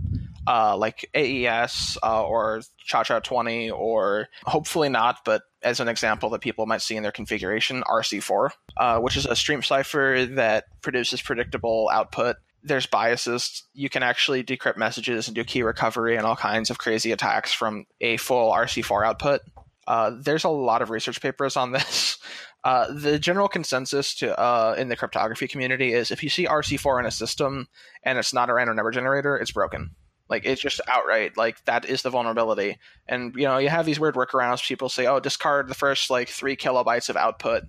uh, 0.46 0.74
like 0.78 1.10
AES 1.14 1.98
uh, 2.02 2.24
or 2.24 2.62
ChaCha20, 2.90 3.72
or 3.72 4.28
hopefully 4.44 4.88
not, 4.88 5.18
but 5.26 5.42
as 5.62 5.80
an 5.80 5.88
example 5.88 6.30
that 6.30 6.40
people 6.40 6.64
might 6.64 6.80
see 6.80 6.96
in 6.96 7.02
their 7.02 7.12
configuration, 7.12 7.82
RC4, 7.82 8.50
uh, 8.78 9.00
which 9.00 9.18
is 9.18 9.26
a 9.26 9.36
stream 9.36 9.62
cipher 9.62 10.24
that 10.30 10.64
produces 10.80 11.20
predictable 11.20 11.90
output 11.92 12.36
there's 12.62 12.86
biases. 12.86 13.64
You 13.72 13.88
can 13.88 14.02
actually 14.02 14.44
decrypt 14.44 14.76
messages 14.76 15.28
and 15.28 15.34
do 15.34 15.44
key 15.44 15.62
recovery 15.62 16.16
and 16.16 16.26
all 16.26 16.36
kinds 16.36 16.70
of 16.70 16.78
crazy 16.78 17.12
attacks 17.12 17.52
from 17.52 17.86
a 18.00 18.16
full 18.16 18.52
RC4 18.52 19.06
output. 19.06 19.40
Uh, 19.86 20.12
there's 20.18 20.44
a 20.44 20.50
lot 20.50 20.82
of 20.82 20.90
research 20.90 21.20
papers 21.20 21.56
on 21.56 21.72
this. 21.72 22.18
Uh, 22.64 22.92
the 22.92 23.18
general 23.18 23.48
consensus 23.48 24.14
to 24.16 24.38
uh, 24.38 24.74
in 24.76 24.88
the 24.88 24.96
cryptography 24.96 25.46
community 25.46 25.92
is 25.92 26.10
if 26.10 26.22
you 26.22 26.28
see 26.28 26.46
RC4 26.46 27.00
in 27.00 27.06
a 27.06 27.10
system 27.10 27.68
and 28.02 28.18
it's 28.18 28.34
not 28.34 28.50
a 28.50 28.54
random 28.54 28.76
number 28.76 28.90
generator, 28.90 29.36
it's 29.36 29.52
broken. 29.52 29.94
Like 30.28 30.44
it's 30.44 30.60
just 30.60 30.80
outright 30.86 31.36
like 31.36 31.64
that 31.64 31.86
is 31.86 32.02
the 32.02 32.10
vulnerability. 32.10 32.78
And 33.06 33.34
you 33.34 33.44
know 33.44 33.58
you 33.58 33.70
have 33.70 33.86
these 33.86 33.98
weird 33.98 34.14
workarounds. 34.14 34.66
People 34.66 34.90
say, 34.90 35.06
"Oh, 35.06 35.20
discard 35.20 35.68
the 35.68 35.74
first 35.74 36.10
like 36.10 36.28
three 36.28 36.56
kilobytes 36.56 37.08
of 37.08 37.16
output," 37.16 37.62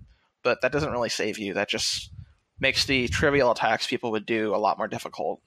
but 0.44 0.62
that 0.62 0.72
doesn't 0.74 0.92
really 0.92 1.10
save 1.10 1.38
you. 1.38 1.54
That 1.54 1.70
just 1.70 2.12
makes 2.60 2.86
the 2.86 3.08
trivial 3.08 3.52
attacks 3.52 3.88
people 3.88 4.12
would 4.12 4.26
do 4.26 4.54
a 4.54 4.58
lot 4.58 4.78
more 4.78 4.88
difficult. 4.88 5.42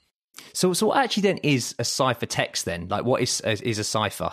So, 0.52 0.72
so 0.72 0.86
what 0.86 0.98
actually 0.98 1.22
then 1.22 1.38
is 1.38 1.74
a 1.78 1.84
cipher 1.84 2.26
text 2.26 2.64
then? 2.64 2.88
Like, 2.88 3.04
what 3.04 3.20
is 3.20 3.40
is 3.40 3.78
a 3.78 3.84
cipher? 3.84 4.32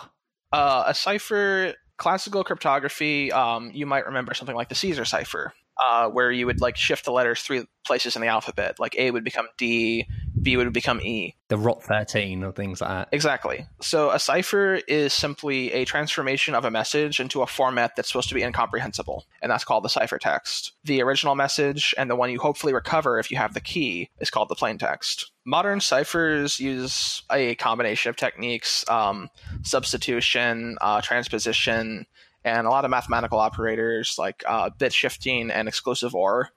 Uh, 0.52 0.84
a 0.86 0.94
cipher, 0.94 1.74
classical 1.98 2.42
cryptography. 2.42 3.30
Um, 3.30 3.70
you 3.72 3.86
might 3.86 4.06
remember 4.06 4.34
something 4.34 4.56
like 4.56 4.68
the 4.68 4.74
Caesar 4.74 5.04
cipher, 5.04 5.52
uh, 5.84 6.08
where 6.08 6.30
you 6.30 6.46
would 6.46 6.60
like 6.60 6.76
shift 6.76 7.04
the 7.04 7.12
letters 7.12 7.42
three 7.42 7.66
places 7.86 8.16
in 8.16 8.22
the 8.22 8.28
alphabet. 8.28 8.78
Like 8.78 8.94
A 8.98 9.10
would 9.10 9.24
become 9.24 9.46
D, 9.56 10.06
B 10.40 10.56
would 10.56 10.72
become 10.72 11.00
E. 11.00 11.34
The 11.48 11.56
ROT 11.56 11.82
13 11.82 12.44
or 12.44 12.52
things 12.52 12.80
like 12.80 12.90
that. 12.90 13.08
Exactly. 13.12 13.66
So 13.80 14.10
a 14.10 14.18
cipher 14.18 14.80
is 14.86 15.12
simply 15.12 15.72
a 15.72 15.84
transformation 15.84 16.54
of 16.54 16.64
a 16.64 16.70
message 16.70 17.20
into 17.20 17.42
a 17.42 17.46
format 17.46 17.96
that's 17.96 18.08
supposed 18.08 18.28
to 18.28 18.34
be 18.34 18.42
incomprehensible, 18.42 19.26
and 19.42 19.50
that's 19.50 19.64
called 19.64 19.84
the 19.84 19.88
ciphertext. 19.88 20.72
The 20.84 21.02
original 21.02 21.34
message 21.34 21.94
and 21.98 22.10
the 22.10 22.16
one 22.16 22.30
you 22.30 22.38
hopefully 22.38 22.72
recover 22.72 23.18
if 23.18 23.30
you 23.30 23.36
have 23.38 23.54
the 23.54 23.60
key 23.60 24.10
is 24.20 24.30
called 24.30 24.48
the 24.48 24.56
plaintext. 24.56 25.26
Modern 25.44 25.80
ciphers 25.80 26.60
use 26.60 27.22
a 27.32 27.54
combination 27.56 28.10
of 28.10 28.16
techniques, 28.16 28.88
um, 28.88 29.30
substitution, 29.62 30.76
uh, 30.80 31.00
transposition, 31.00 32.06
and 32.44 32.66
a 32.66 32.70
lot 32.70 32.84
of 32.84 32.90
mathematical 32.90 33.38
operators 33.38 34.16
like 34.18 34.42
uh, 34.46 34.70
bit 34.70 34.92
shifting 34.92 35.50
and 35.50 35.68
exclusive 35.68 36.14
OR 36.14 36.50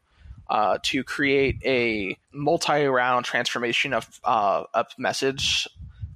uh, 0.50 0.78
to 0.84 1.04
create 1.04 1.58
a 1.66 2.18
multi-round 2.34 3.26
transformation 3.26 3.94
of 3.94 4.20
uh, 4.24 4.64
a 4.74 4.86
message 4.98 5.68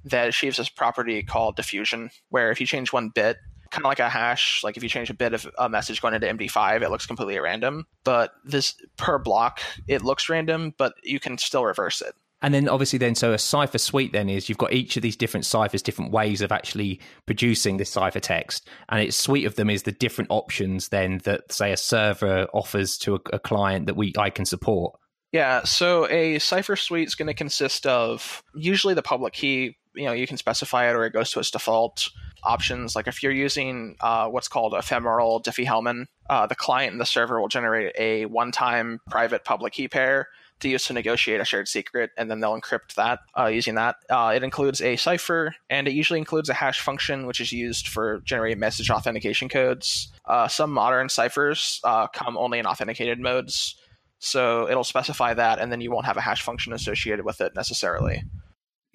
that 0.04 0.28
achieves 0.28 0.56
this 0.56 0.68
property 0.68 1.22
called 1.22 1.56
diffusion, 1.56 2.10
where 2.30 2.50
if 2.50 2.60
you 2.60 2.66
change 2.66 2.92
one 2.92 3.08
bit, 3.08 3.36
kind 3.70 3.84
of 3.84 3.88
like 3.88 3.98
a 3.98 4.08
hash, 4.08 4.62
like 4.64 4.76
if 4.76 4.82
you 4.82 4.88
change 4.88 5.10
a 5.10 5.14
bit 5.14 5.34
of 5.34 5.46
a 5.58 5.68
message 5.68 6.00
going 6.00 6.14
into 6.14 6.26
MD5, 6.26 6.82
it 6.82 6.90
looks 6.90 7.06
completely 7.06 7.38
random. 7.38 7.86
But 8.04 8.32
this 8.44 8.74
per 8.96 9.18
block, 9.18 9.60
it 9.86 10.02
looks 10.02 10.28
random, 10.28 10.74
but 10.78 10.94
you 11.02 11.20
can 11.20 11.36
still 11.38 11.64
reverse 11.64 12.00
it. 12.00 12.14
And 12.40 12.54
then 12.54 12.68
obviously 12.68 12.98
then 12.98 13.14
so 13.14 13.32
a 13.32 13.38
cipher 13.38 13.78
suite 13.78 14.12
then 14.12 14.28
is 14.28 14.48
you've 14.48 14.58
got 14.58 14.72
each 14.72 14.96
of 14.96 15.02
these 15.02 15.16
different 15.16 15.44
ciphers, 15.44 15.82
different 15.82 16.12
ways 16.12 16.40
of 16.40 16.52
actually 16.52 17.00
producing 17.26 17.76
this 17.76 17.92
ciphertext. 17.92 18.62
And 18.88 19.00
its 19.00 19.16
suite 19.16 19.44
of 19.44 19.56
them 19.56 19.70
is 19.70 19.82
the 19.82 19.92
different 19.92 20.30
options 20.30 20.88
then 20.88 21.18
that 21.24 21.50
say 21.52 21.72
a 21.72 21.76
server 21.76 22.46
offers 22.54 22.96
to 22.98 23.16
a, 23.16 23.20
a 23.32 23.38
client 23.38 23.86
that 23.86 23.96
we 23.96 24.12
I 24.16 24.30
can 24.30 24.44
support. 24.44 24.98
Yeah, 25.32 25.64
so 25.64 26.08
a 26.08 26.38
cipher 26.38 26.76
suite 26.76 27.08
is 27.08 27.14
going 27.14 27.26
to 27.26 27.34
consist 27.34 27.86
of 27.86 28.42
usually 28.54 28.94
the 28.94 29.02
public 29.02 29.34
key. 29.34 29.76
You 29.94 30.06
know, 30.06 30.12
you 30.12 30.26
can 30.26 30.36
specify 30.36 30.88
it 30.88 30.94
or 30.94 31.04
it 31.04 31.12
goes 31.12 31.32
to 31.32 31.40
its 31.40 31.50
default 31.50 32.08
options. 32.44 32.94
Like 32.94 33.08
if 33.08 33.22
you're 33.22 33.32
using 33.32 33.96
uh, 34.00 34.28
what's 34.28 34.48
called 34.48 34.74
ephemeral 34.74 35.42
Diffie-Hellman, 35.42 36.06
uh, 36.30 36.46
the 36.46 36.54
client 36.54 36.92
and 36.92 37.00
the 37.00 37.06
server 37.06 37.40
will 37.40 37.48
generate 37.48 37.94
a 37.98 38.26
one-time 38.26 39.00
private 39.10 39.44
public 39.44 39.72
key 39.72 39.88
pair 39.88 40.28
to 40.60 40.68
use 40.68 40.84
to 40.84 40.92
negotiate 40.92 41.40
a 41.40 41.44
shared 41.44 41.68
secret, 41.68 42.10
and 42.16 42.30
then 42.30 42.40
they'll 42.40 42.58
encrypt 42.58 42.94
that 42.94 43.20
uh, 43.38 43.46
using 43.46 43.74
that. 43.76 43.96
Uh, 44.10 44.32
it 44.34 44.42
includes 44.42 44.80
a 44.80 44.96
cipher, 44.96 45.54
and 45.70 45.88
it 45.88 45.92
usually 45.92 46.18
includes 46.18 46.48
a 46.48 46.54
hash 46.54 46.80
function, 46.80 47.26
which 47.26 47.40
is 47.40 47.52
used 47.52 47.88
for 47.88 48.20
generating 48.24 48.58
message 48.58 48.90
authentication 48.90 49.48
codes. 49.48 50.12
Uh, 50.24 50.48
some 50.48 50.72
modern 50.72 51.08
ciphers 51.08 51.80
uh, 51.84 52.06
come 52.08 52.36
only 52.36 52.58
in 52.58 52.66
authenticated 52.66 53.20
modes, 53.20 53.76
so 54.18 54.68
it'll 54.68 54.84
specify 54.84 55.34
that, 55.34 55.58
and 55.58 55.70
then 55.70 55.80
you 55.80 55.90
won't 55.90 56.06
have 56.06 56.16
a 56.16 56.20
hash 56.20 56.42
function 56.42 56.72
associated 56.72 57.24
with 57.24 57.40
it 57.40 57.54
necessarily 57.54 58.22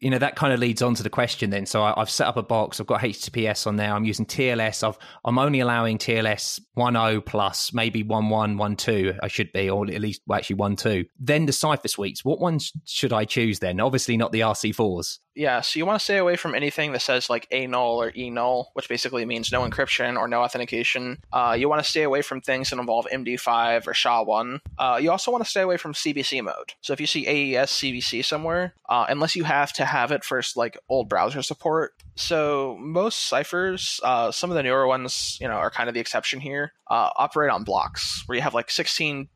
you 0.04 0.10
know 0.10 0.20
that 0.20 0.36
kind 0.36 0.54
of 0.54 0.60
leads 0.60 0.82
on 0.82 0.96
to 0.96 1.04
the 1.04 1.10
question 1.10 1.50
then. 1.50 1.66
So 1.66 1.82
I, 1.82 1.94
have 1.98 2.10
set 2.10 2.28
up 2.28 2.36
a 2.36 2.44
box 2.44 2.80
i've 2.80 2.88
got 2.88 3.02
https 3.02 3.66
on 3.66 3.78
there 3.78 3.94
i'm 3.94 4.04
using 4.04 4.26
tls 4.26 4.86
I've, 4.86 4.98
i'm 5.24 5.39
only 5.39 5.62
allowing 5.62 5.98
tls 5.98 6.60
1.0 6.78 7.26
plus 7.26 7.74
maybe 7.74 8.04
1.1 8.04 8.56
1.2 8.56 9.18
i 9.24 9.28
should 9.28 9.52
be 9.54 9.70
or 9.70 9.86
at 9.89 10.02
least 10.02 10.22
well, 10.28 10.38
actually 10.38 10.58
1.2 10.58 11.06
then 11.20 11.46
the 11.46 11.54
cipher 11.54 11.88
suites 11.88 12.26
what 12.26 12.39
ones 12.39 12.74
should 12.86 13.13
i 13.13 13.24
choose 13.24 13.60
then? 13.60 13.80
Obviously 13.80 14.18
not 14.18 14.32
the 14.32 14.42
rc4s 14.42 15.20
Yeah, 15.36 15.62
so 15.62 15.80
you 15.80 15.86
want 15.86 16.00
to 16.00 16.04
stay 16.04 16.17
away 16.17 16.36
from 16.36 16.54
anything 16.54 16.91
that 16.91 17.02
says 17.02 17.30
like 17.30 17.48
a 17.50 17.65
null 17.65 18.02
or 18.02 18.12
e 18.15 18.30
null, 18.30 18.69
which 18.74 18.88
basically 18.88 19.26
means 19.26 19.52
no 19.52 19.67
encryption 19.67 20.17
or 20.17 20.28
no 20.28 20.43
authentication. 20.43 21.17
Uh, 21.32 21.56
you 21.58 21.67
want 21.67 21.84
to 21.84 21.89
stay 21.89 22.04
away 22.04 22.22
from 22.22 22.39
things 22.39 22.69
that 22.69 22.80
involve 22.80 23.08
MD5 23.12 23.88
or 23.88 23.93
SHA-1. 23.93 24.60
Uh, 24.78 25.00
you 25.02 25.10
also 25.10 25.32
want 25.32 25.43
to 25.43 25.50
stay 25.50 25.62
away 25.62 25.78
from 25.78 25.93
CBC 25.93 26.43
mode. 26.43 26.74
So 26.82 26.93
if 26.93 27.02
you 27.02 27.08
see 27.08 27.26
AES 27.28 27.72
CBC 27.72 28.24
somewhere, 28.24 28.76
uh, 28.88 29.06
unless 29.10 29.36
you 29.36 29.43
have 29.43 29.74
to 29.74 29.86
have 29.86 30.12
it 30.12 30.24
for 30.24 30.41
like 30.56 30.78
old 30.88 31.10
browser 31.10 31.41
support. 31.41 31.93
So 32.15 32.78
most 32.80 33.28
ciphers, 33.28 34.00
uh, 34.04 34.32
some 34.32 34.52
of 34.52 34.56
the 34.56 34.63
newer 34.63 34.86
ones, 34.86 35.38
you 35.41 35.48
know, 35.48 35.56
are 35.56 35.72
kind 35.72 35.89
of 35.89 35.96
the 35.96 36.02
exception 36.02 36.41
here. 36.41 36.74
Uh, 36.88 37.10
operate 37.15 37.50
on 37.50 37.63
blocks 37.63 38.24
where 38.28 38.36
you 38.36 38.41
have 38.43 38.54
like 38.54 38.69
16 38.69 39.30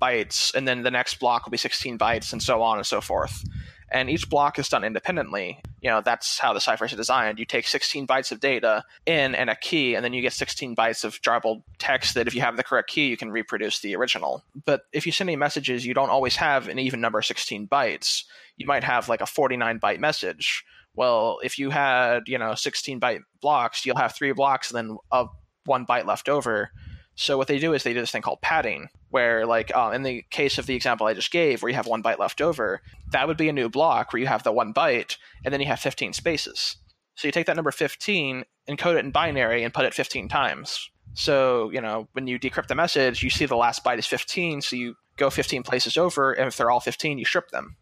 bytes, 0.00 0.54
and 0.54 0.66
then 0.66 0.82
the 0.82 0.90
next 0.90 1.20
block 1.20 1.44
will 1.44 1.50
be 1.50 1.58
16 1.58 1.98
bytes, 1.98 2.32
and 2.32 2.42
so 2.42 2.62
on 2.62 2.78
and 2.78 2.86
so 2.86 3.00
forth 3.00 3.44
and 3.92 4.08
each 4.08 4.28
block 4.28 4.58
is 4.58 4.68
done 4.68 4.84
independently. 4.84 5.60
You 5.80 5.90
know, 5.90 6.00
that's 6.00 6.38
how 6.38 6.52
the 6.52 6.60
ciphers 6.60 6.92
are 6.92 6.96
designed. 6.96 7.38
You 7.38 7.44
take 7.44 7.66
16 7.66 8.06
bytes 8.06 8.32
of 8.32 8.40
data 8.40 8.84
in 9.04 9.34
and 9.34 9.50
a 9.50 9.54
key, 9.54 9.94
and 9.94 10.04
then 10.04 10.14
you 10.14 10.22
get 10.22 10.32
16 10.32 10.74
bytes 10.74 11.04
of 11.04 11.20
jarbled 11.20 11.62
text 11.78 12.14
that 12.14 12.26
if 12.26 12.34
you 12.34 12.40
have 12.40 12.56
the 12.56 12.64
correct 12.64 12.88
key, 12.88 13.08
you 13.08 13.16
can 13.16 13.30
reproduce 13.30 13.80
the 13.80 13.94
original. 13.94 14.42
But 14.64 14.82
if 14.92 15.04
you 15.04 15.12
send 15.12 15.28
any 15.28 15.36
messages, 15.36 15.84
you 15.84 15.92
don't 15.92 16.08
always 16.08 16.36
have 16.36 16.68
an 16.68 16.78
even 16.78 17.00
number 17.00 17.18
of 17.18 17.26
16 17.26 17.68
bytes. 17.68 18.24
You 18.56 18.66
might 18.66 18.84
have 18.84 19.08
like 19.08 19.20
a 19.20 19.26
49 19.26 19.78
byte 19.78 19.98
message. 19.98 20.64
Well, 20.94 21.38
if 21.42 21.58
you 21.58 21.70
had, 21.70 22.22
you 22.26 22.38
know, 22.38 22.54
16 22.54 22.98
byte 22.98 23.20
blocks, 23.40 23.84
you'll 23.84 23.96
have 23.96 24.14
three 24.14 24.32
blocks 24.32 24.70
and 24.70 24.76
then 24.76 24.96
a 25.10 25.26
one 25.64 25.86
byte 25.86 26.06
left 26.06 26.28
over 26.28 26.70
so 27.14 27.36
what 27.36 27.48
they 27.48 27.58
do 27.58 27.74
is 27.74 27.82
they 27.82 27.92
do 27.92 28.00
this 28.00 28.10
thing 28.10 28.22
called 28.22 28.40
padding, 28.40 28.88
where 29.10 29.44
like 29.44 29.70
uh, 29.74 29.92
in 29.94 30.02
the 30.02 30.22
case 30.30 30.58
of 30.58 30.66
the 30.66 30.74
example 30.74 31.06
I 31.06 31.14
just 31.14 31.30
gave, 31.30 31.62
where 31.62 31.70
you 31.70 31.76
have 31.76 31.86
one 31.86 32.02
byte 32.02 32.18
left 32.18 32.40
over, 32.40 32.80
that 33.10 33.28
would 33.28 33.36
be 33.36 33.48
a 33.48 33.52
new 33.52 33.68
block 33.68 34.12
where 34.12 34.20
you 34.20 34.26
have 34.26 34.42
the 34.42 34.52
one 34.52 34.72
byte 34.72 35.16
and 35.44 35.52
then 35.52 35.60
you 35.60 35.66
have 35.66 35.80
15 35.80 36.14
spaces. 36.14 36.76
So 37.14 37.28
you 37.28 37.32
take 37.32 37.46
that 37.46 37.56
number 37.56 37.70
15, 37.70 38.44
encode 38.68 38.96
it 38.96 39.04
in 39.04 39.10
binary, 39.10 39.62
and 39.62 39.74
put 39.74 39.84
it 39.84 39.92
15 39.92 40.28
times. 40.28 40.90
So 41.14 41.70
you 41.70 41.80
know 41.80 42.08
when 42.12 42.26
you 42.26 42.38
decrypt 42.38 42.68
the 42.68 42.74
message, 42.74 43.22
you 43.22 43.30
see 43.30 43.44
the 43.44 43.56
last 43.56 43.84
byte 43.84 43.98
is 43.98 44.06
15, 44.06 44.62
so 44.62 44.76
you 44.76 44.94
go 45.18 45.28
15 45.28 45.62
places 45.62 45.96
over, 45.96 46.32
and 46.32 46.48
if 46.48 46.56
they're 46.56 46.70
all 46.70 46.80
15, 46.80 47.18
you 47.18 47.24
strip 47.26 47.50
them. 47.50 47.76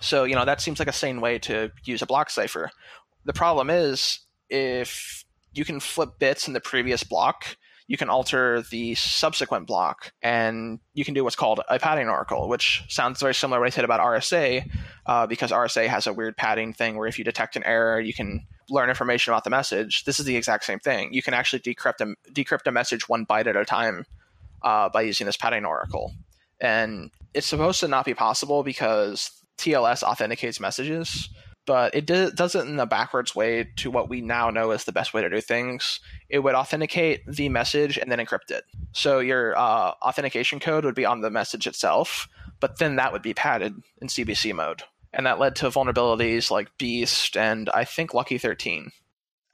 So 0.00 0.24
you 0.24 0.34
know 0.34 0.44
that 0.44 0.60
seems 0.60 0.80
like 0.80 0.88
a 0.88 0.92
sane 0.92 1.20
way 1.20 1.38
to 1.40 1.70
use 1.84 2.02
a 2.02 2.06
block 2.06 2.28
cipher. 2.30 2.72
The 3.24 3.32
problem 3.32 3.70
is 3.70 4.18
if 4.50 5.24
you 5.52 5.64
can 5.64 5.78
flip 5.78 6.18
bits 6.18 6.48
in 6.48 6.54
the 6.54 6.60
previous 6.60 7.04
block, 7.04 7.56
you 7.86 7.96
can 7.96 8.08
alter 8.08 8.62
the 8.70 8.94
subsequent 8.94 9.66
block 9.66 10.12
and 10.22 10.80
you 10.94 11.04
can 11.04 11.12
do 11.12 11.22
what's 11.22 11.36
called 11.36 11.60
a 11.68 11.78
padding 11.78 12.08
oracle, 12.08 12.48
which 12.48 12.82
sounds 12.88 13.20
very 13.20 13.34
similar 13.34 13.58
to 13.58 13.60
what 13.60 13.66
I 13.66 13.70
said 13.70 13.84
about 13.84 14.00
RSA, 14.00 14.70
uh, 15.06 15.26
because 15.26 15.50
RSA 15.50 15.86
has 15.88 16.06
a 16.06 16.12
weird 16.12 16.36
padding 16.36 16.72
thing 16.72 16.96
where 16.96 17.06
if 17.06 17.18
you 17.18 17.24
detect 17.24 17.56
an 17.56 17.64
error, 17.64 18.00
you 18.00 18.14
can 18.14 18.46
learn 18.70 18.88
information 18.88 19.32
about 19.32 19.44
the 19.44 19.50
message. 19.50 20.04
This 20.04 20.18
is 20.18 20.24
the 20.24 20.36
exact 20.36 20.64
same 20.64 20.78
thing. 20.78 21.12
You 21.12 21.22
can 21.22 21.34
actually 21.34 21.60
decrypt 21.60 22.00
a, 22.00 22.14
decrypt 22.32 22.66
a 22.66 22.72
message 22.72 23.08
one 23.08 23.26
byte 23.26 23.46
at 23.46 23.56
a 23.56 23.66
time 23.66 24.06
uh, 24.62 24.88
by 24.88 25.02
using 25.02 25.26
this 25.26 25.36
padding 25.36 25.66
oracle. 25.66 26.12
And 26.60 27.10
it's 27.34 27.46
supposed 27.46 27.80
to 27.80 27.88
not 27.88 28.06
be 28.06 28.14
possible 28.14 28.62
because 28.62 29.30
TLS 29.58 30.02
authenticates 30.02 30.58
messages 30.58 31.28
but 31.66 31.94
it 31.94 32.06
does 32.06 32.54
it 32.54 32.66
in 32.66 32.78
a 32.78 32.86
backwards 32.86 33.34
way 33.34 33.68
to 33.76 33.90
what 33.90 34.08
we 34.08 34.20
now 34.20 34.50
know 34.50 34.70
is 34.70 34.84
the 34.84 34.92
best 34.92 35.14
way 35.14 35.22
to 35.22 35.30
do 35.30 35.40
things. 35.40 36.00
It 36.28 36.40
would 36.40 36.54
authenticate 36.54 37.26
the 37.26 37.48
message 37.48 37.98
and 37.98 38.10
then 38.10 38.18
encrypt 38.18 38.50
it. 38.50 38.64
So 38.92 39.20
your 39.20 39.56
uh, 39.56 39.92
authentication 40.02 40.60
code 40.60 40.84
would 40.84 40.94
be 40.94 41.06
on 41.06 41.20
the 41.20 41.30
message 41.30 41.66
itself, 41.66 42.28
but 42.60 42.78
then 42.78 42.96
that 42.96 43.12
would 43.12 43.22
be 43.22 43.34
padded 43.34 43.74
in 44.00 44.08
CBC 44.08 44.54
mode. 44.54 44.82
And 45.12 45.26
that 45.26 45.38
led 45.38 45.56
to 45.56 45.66
vulnerabilities 45.66 46.50
like 46.50 46.76
Beast 46.76 47.36
and 47.36 47.70
I 47.70 47.84
think 47.84 48.14
Lucky 48.14 48.38
13. 48.38 48.90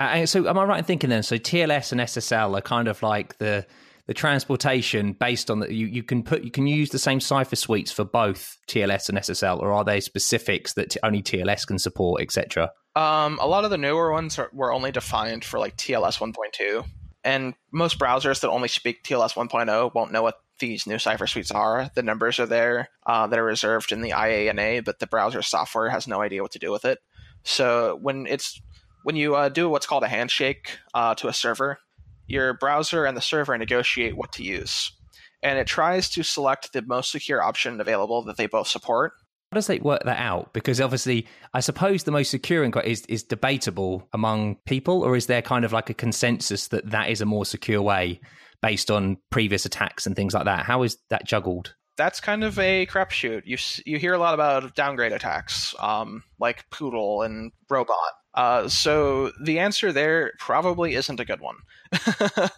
Uh, 0.00 0.24
so 0.24 0.48
am 0.48 0.58
I 0.58 0.64
right 0.64 0.78
in 0.78 0.84
thinking 0.84 1.10
then? 1.10 1.22
So 1.22 1.36
TLS 1.36 1.92
and 1.92 2.00
SSL 2.00 2.56
are 2.58 2.62
kind 2.62 2.88
of 2.88 3.02
like 3.02 3.36
the 3.38 3.66
the 4.10 4.14
transportation 4.14 5.12
based 5.12 5.52
on 5.52 5.60
that 5.60 5.70
you, 5.70 5.86
you 5.86 6.02
can 6.02 6.24
put 6.24 6.42
you 6.42 6.50
can 6.50 6.66
use 6.66 6.90
the 6.90 6.98
same 6.98 7.20
cipher 7.20 7.54
suites 7.54 7.92
for 7.92 8.02
both 8.02 8.58
TLS 8.66 9.08
and 9.08 9.16
SSL, 9.16 9.60
or 9.60 9.72
are 9.72 9.84
they 9.84 10.00
specifics 10.00 10.72
that 10.72 10.96
only 11.04 11.22
TLS 11.22 11.64
can 11.64 11.78
support, 11.78 12.20
etc.? 12.20 12.72
Um, 12.96 13.38
a 13.40 13.46
lot 13.46 13.62
of 13.62 13.70
the 13.70 13.78
newer 13.78 14.10
ones 14.10 14.36
are, 14.36 14.50
were 14.52 14.72
only 14.72 14.90
defined 14.90 15.44
for 15.44 15.60
like 15.60 15.76
TLS 15.76 16.18
1.2, 16.18 16.84
and 17.22 17.54
most 17.70 18.00
browsers 18.00 18.40
that 18.40 18.50
only 18.50 18.66
speak 18.66 19.04
TLS 19.04 19.34
1.0 19.34 19.94
won't 19.94 20.10
know 20.10 20.22
what 20.22 20.40
these 20.58 20.88
new 20.88 20.98
cipher 20.98 21.28
suites 21.28 21.52
are. 21.52 21.88
The 21.94 22.02
numbers 22.02 22.40
are 22.40 22.46
there 22.46 22.88
uh, 23.06 23.28
that 23.28 23.38
are 23.38 23.44
reserved 23.44 23.92
in 23.92 24.00
the 24.00 24.10
IANA, 24.10 24.84
but 24.84 24.98
the 24.98 25.06
browser 25.06 25.40
software 25.40 25.88
has 25.88 26.08
no 26.08 26.20
idea 26.20 26.42
what 26.42 26.50
to 26.50 26.58
do 26.58 26.72
with 26.72 26.84
it. 26.84 26.98
So 27.44 27.96
when 28.02 28.26
it's 28.26 28.60
when 29.04 29.14
you 29.14 29.36
uh, 29.36 29.50
do 29.50 29.68
what's 29.68 29.86
called 29.86 30.02
a 30.02 30.08
handshake 30.08 30.78
uh, 30.94 31.14
to 31.14 31.28
a 31.28 31.32
server, 31.32 31.78
your 32.30 32.54
browser 32.54 33.04
and 33.04 33.16
the 33.16 33.22
server 33.22 33.56
negotiate 33.58 34.16
what 34.16 34.32
to 34.32 34.42
use. 34.42 34.92
And 35.42 35.58
it 35.58 35.66
tries 35.66 36.08
to 36.10 36.22
select 36.22 36.72
the 36.72 36.82
most 36.82 37.10
secure 37.10 37.42
option 37.42 37.80
available 37.80 38.22
that 38.24 38.36
they 38.36 38.46
both 38.46 38.68
support. 38.68 39.12
How 39.50 39.56
does 39.56 39.66
they 39.66 39.78
work 39.78 40.04
that 40.04 40.20
out? 40.20 40.52
Because 40.52 40.80
obviously, 40.80 41.26
I 41.54 41.60
suppose 41.60 42.04
the 42.04 42.12
most 42.12 42.30
secure 42.30 42.64
is 42.84 43.04
is 43.06 43.24
debatable 43.24 44.08
among 44.12 44.56
people, 44.64 45.02
or 45.02 45.16
is 45.16 45.26
there 45.26 45.42
kind 45.42 45.64
of 45.64 45.72
like 45.72 45.90
a 45.90 45.94
consensus 45.94 46.68
that 46.68 46.90
that 46.90 47.10
is 47.10 47.20
a 47.20 47.26
more 47.26 47.44
secure 47.44 47.82
way 47.82 48.20
based 48.62 48.92
on 48.92 49.16
previous 49.30 49.64
attacks 49.64 50.06
and 50.06 50.14
things 50.14 50.34
like 50.34 50.44
that? 50.44 50.66
How 50.66 50.84
is 50.84 50.98
that 51.08 51.26
juggled? 51.26 51.74
That's 51.96 52.20
kind 52.20 52.44
of 52.44 52.60
a 52.60 52.86
crapshoot. 52.86 53.42
You 53.44 53.58
you 53.84 53.98
hear 53.98 54.14
a 54.14 54.18
lot 54.18 54.34
about 54.34 54.76
downgrade 54.76 55.12
attacks, 55.12 55.74
um, 55.80 56.22
like 56.38 56.70
Poodle 56.70 57.22
and 57.22 57.50
Robot, 57.68 57.96
uh, 58.34 58.68
so 58.68 59.32
the 59.42 59.58
answer 59.58 59.92
there 59.92 60.32
probably 60.38 60.94
isn't 60.94 61.20
a 61.20 61.24
good 61.24 61.40
one. 61.40 61.56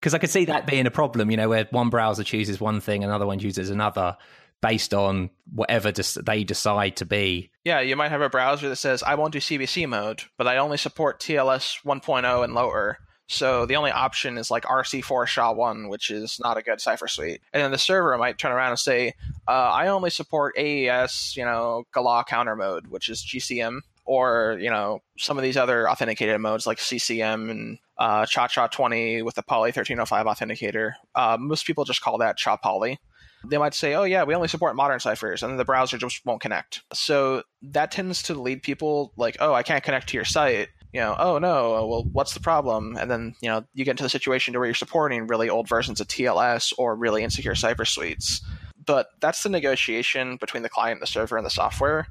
Because 0.00 0.14
I 0.14 0.18
could 0.18 0.30
see 0.30 0.44
that 0.44 0.68
being 0.68 0.86
a 0.86 0.92
problem, 0.92 1.28
you 1.28 1.36
know, 1.36 1.48
where 1.48 1.66
one 1.72 1.90
browser 1.90 2.22
chooses 2.22 2.60
one 2.60 2.80
thing, 2.80 3.02
another 3.02 3.26
one 3.26 3.40
chooses 3.40 3.68
another 3.68 4.16
based 4.60 4.94
on 4.94 5.30
whatever 5.52 5.92
they 5.92 6.44
decide 6.44 6.96
to 6.96 7.04
be. 7.04 7.50
Yeah, 7.64 7.80
you 7.80 7.96
might 7.96 8.10
have 8.10 8.20
a 8.20 8.28
browser 8.28 8.68
that 8.68 8.76
says, 8.76 9.02
I 9.02 9.16
won't 9.16 9.32
do 9.32 9.40
CBC 9.40 9.88
mode, 9.88 10.22
but 10.36 10.46
I 10.46 10.58
only 10.58 10.76
support 10.76 11.20
TLS 11.20 11.84
1.0 11.84 12.44
and 12.44 12.54
lower. 12.54 12.98
So 13.26 13.66
the 13.66 13.76
only 13.76 13.90
option 13.90 14.38
is 14.38 14.50
like 14.50 14.64
RC4 14.64 15.26
SHA-1, 15.26 15.88
which 15.88 16.10
is 16.10 16.40
not 16.42 16.56
a 16.56 16.62
good 16.62 16.80
cipher 16.80 17.08
suite. 17.08 17.42
And 17.52 17.62
then 17.62 17.70
the 17.70 17.78
server 17.78 18.16
might 18.16 18.38
turn 18.38 18.52
around 18.52 18.70
and 18.70 18.78
say, 18.78 19.14
uh, 19.46 19.50
I 19.50 19.88
only 19.88 20.10
support 20.10 20.56
AES, 20.56 21.36
you 21.36 21.44
know, 21.44 21.84
Galois 21.92 22.24
counter 22.26 22.56
mode, 22.56 22.86
which 22.86 23.08
is 23.08 23.22
GCM 23.22 23.80
or 24.08 24.56
you 24.58 24.70
know 24.70 25.00
some 25.18 25.36
of 25.36 25.42
these 25.42 25.56
other 25.56 25.88
authenticated 25.88 26.40
modes 26.40 26.66
like 26.66 26.80
CCM 26.80 27.50
and 27.50 27.78
uh, 27.98 28.22
ChaCha20 28.22 29.22
with 29.22 29.34
the 29.34 29.42
Poly 29.42 29.68
1305 29.68 30.26
authenticator. 30.26 30.92
Uh, 31.14 31.36
most 31.38 31.66
people 31.66 31.84
just 31.84 32.00
call 32.00 32.18
that 32.18 32.38
Cha 32.38 32.56
Poly. 32.56 32.98
They 33.44 33.58
might 33.58 33.74
say, 33.74 33.94
"Oh 33.94 34.04
yeah, 34.04 34.24
we 34.24 34.34
only 34.34 34.48
support 34.48 34.74
modern 34.74 34.98
ciphers," 34.98 35.42
and 35.42 35.58
the 35.58 35.64
browser 35.64 35.98
just 35.98 36.24
won't 36.24 36.40
connect. 36.40 36.82
So 36.92 37.42
that 37.62 37.90
tends 37.90 38.22
to 38.24 38.34
lead 38.34 38.62
people 38.62 39.12
like, 39.16 39.36
"Oh, 39.40 39.52
I 39.52 39.62
can't 39.62 39.84
connect 39.84 40.08
to 40.08 40.16
your 40.16 40.24
site." 40.24 40.68
You 40.92 41.00
know, 41.00 41.14
"Oh 41.18 41.38
no, 41.38 41.86
well, 41.86 42.04
what's 42.10 42.32
the 42.32 42.40
problem?" 42.40 42.96
And 42.96 43.10
then 43.10 43.34
you 43.42 43.48
know 43.50 43.64
you 43.74 43.84
get 43.84 43.92
into 43.92 44.02
the 44.02 44.08
situation 44.08 44.54
where 44.54 44.64
you're 44.64 44.74
supporting 44.74 45.26
really 45.26 45.50
old 45.50 45.68
versions 45.68 46.00
of 46.00 46.08
TLS 46.08 46.72
or 46.78 46.96
really 46.96 47.22
insecure 47.22 47.54
cipher 47.54 47.84
suites. 47.84 48.40
But 48.84 49.08
that's 49.20 49.42
the 49.42 49.50
negotiation 49.50 50.38
between 50.38 50.62
the 50.62 50.70
client, 50.70 51.00
the 51.00 51.06
server, 51.06 51.36
and 51.36 51.44
the 51.44 51.50
software 51.50 52.06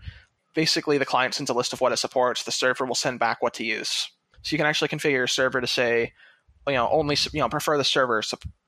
basically 0.58 0.98
the 0.98 1.06
client 1.06 1.36
sends 1.36 1.52
a 1.52 1.54
list 1.54 1.72
of 1.72 1.82
what 1.82 1.92
it 1.92 1.98
supports. 1.98 2.44
The 2.44 2.52
server 2.52 2.84
will 2.84 2.96
send 2.96 3.20
back 3.20 3.44
what 3.44 3.54
to 3.54 3.64
use. 3.64 4.10
So 4.42 4.54
you 4.54 4.58
can 4.58 4.66
actually 4.66 4.88
configure 4.88 5.12
your 5.12 5.28
server 5.28 5.62
to 5.62 5.68
say, 5.68 6.14
you 6.68 6.74
know, 6.74 6.90
only 6.92 7.16
you 7.32 7.40
know 7.40 7.48
prefer 7.48 7.78
the 7.78 7.84
server 7.84 8.24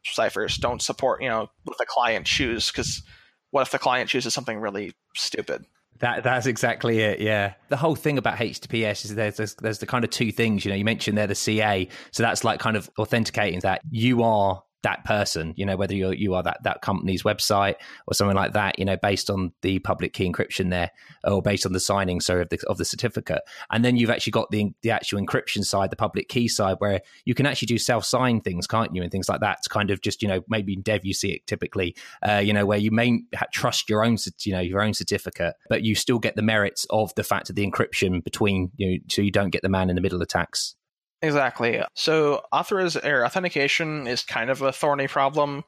ciphers. 0.06 0.58
Don't 0.58 0.84
support 0.84 1.24
you 1.24 1.30
know 1.30 1.50
what 1.64 1.80
the 1.80 1.88
client 1.88 2.28
choose 2.28 2.72
because 2.72 3.02
what 3.50 3.64
if 3.64 3.72
the 3.72 3.80
client 3.80 4.08
chooses 4.08 4.36
something 4.36 4.60
really 4.60 4.94
stupid? 5.16 5.66
That 5.98 6.24
that's 6.24 6.46
exactly 6.46 7.00
it. 7.00 7.22
Yeah, 7.22 7.56
the 7.70 7.78
whole 7.78 7.96
thing 7.96 8.20
about 8.20 8.38
HTTPS 8.38 9.06
is 9.06 9.16
there's, 9.16 9.38
there's 9.38 9.56
there's 9.56 9.80
the 9.80 9.88
kind 9.88 10.06
of 10.06 10.12
two 10.12 10.32
things. 10.32 10.64
You 10.64 10.70
know, 10.70 10.78
you 10.78 10.86
mentioned 10.86 11.18
there 11.18 11.28
the 11.28 11.36
CA, 11.36 11.88
so 12.12 12.22
that's 12.22 12.44
like 12.44 12.60
kind 12.60 12.78
of 12.78 12.88
authenticating 13.00 13.62
that 13.62 13.82
you 13.90 14.22
are 14.22 14.62
that 14.84 15.04
person, 15.04 15.54
you 15.58 15.66
know, 15.66 15.76
whether 15.76 15.94
you're, 15.94 16.14
you 16.14 16.34
are 16.34 16.44
that, 16.44 16.64
that 16.64 16.82
company's 16.82 17.24
website 17.24 17.76
or 18.08 18.14
something 18.14 18.36
like 18.36 18.54
that, 18.54 18.80
you 18.80 18.86
know, 18.86 18.98
based 18.98 19.30
on 19.30 19.52
the 19.62 19.80
public 19.80 20.14
key 20.14 20.30
encryption 20.30 20.70
there 20.70 20.92
or 21.24 21.42
based 21.42 21.66
on 21.66 21.74
the 21.74 21.80
signing, 21.80 22.22
sorry, 22.22 22.42
of 22.42 22.50
the, 22.50 22.60
of 22.68 22.78
the 22.78 22.86
certificate. 22.86 23.42
And 23.70 23.84
then 23.84 23.98
you've 23.98 24.10
actually 24.10 24.32
got 24.32 24.50
the, 24.52 24.72
the 24.82 24.92
actual 24.92 25.20
encryption 25.20 25.66
side, 25.66 25.90
the 25.90 25.96
public 25.96 26.30
key 26.30 26.48
side, 26.48 26.78
where 26.80 27.02
you 27.26 27.34
can 27.34 27.46
actually 27.46 27.68
do 27.68 27.78
self 27.78 28.06
sign 28.06 28.42
things, 28.42 28.68
can't 28.68 28.96
you? 28.96 29.02
And 29.02 29.12
things 29.12 29.30
like 29.30 29.42
that. 29.42 29.58
It's 29.60 29.68
kind 29.68 29.92
of 29.92 30.02
just, 30.02 30.22
you 30.22 30.28
know, 30.28 30.42
maybe 30.48 30.74
in 30.74 30.82
dev, 30.82 31.06
you 31.06 31.14
see 31.14 31.32
it 31.32 31.48
typically, 31.48 31.96
uh, 32.28 32.38
you 32.38 32.54
know, 32.54 32.66
where 32.66 32.78
you 32.78 32.92
may 32.92 33.22
trust 33.52 33.90
your 33.90 34.06
own, 34.06 34.18
you 34.42 34.54
know, 34.54 34.60
your 34.60 34.82
own 34.82 34.94
certificate, 34.94 35.56
but 35.68 35.84
you 35.84 35.96
still 35.96 36.20
get 36.20 36.36
the 36.36 36.42
merits 36.42 36.86
of 36.90 37.14
the 37.16 37.24
fact 37.24 37.50
of 37.50 37.56
the 37.56 37.70
encryption 37.70 38.24
between, 38.24 38.72
you 38.78 38.92
know, 38.92 38.98
so 39.10 39.22
you 39.22 39.32
don't 39.32 39.50
get 39.50 39.62
the 39.62 39.70
man 39.70 39.90
in 39.90 39.96
the 39.96 40.02
middle 40.02 40.22
attacks. 40.22 40.76
Exactly. 41.22 41.82
So 41.94 42.44
authoriz- 42.54 43.04
or 43.04 43.26
authentication 43.26 44.08
is 44.08 44.24
kind 44.24 44.50
of 44.50 44.62
a 44.62 44.72
thorny 44.72 45.08
problem. 45.08 45.64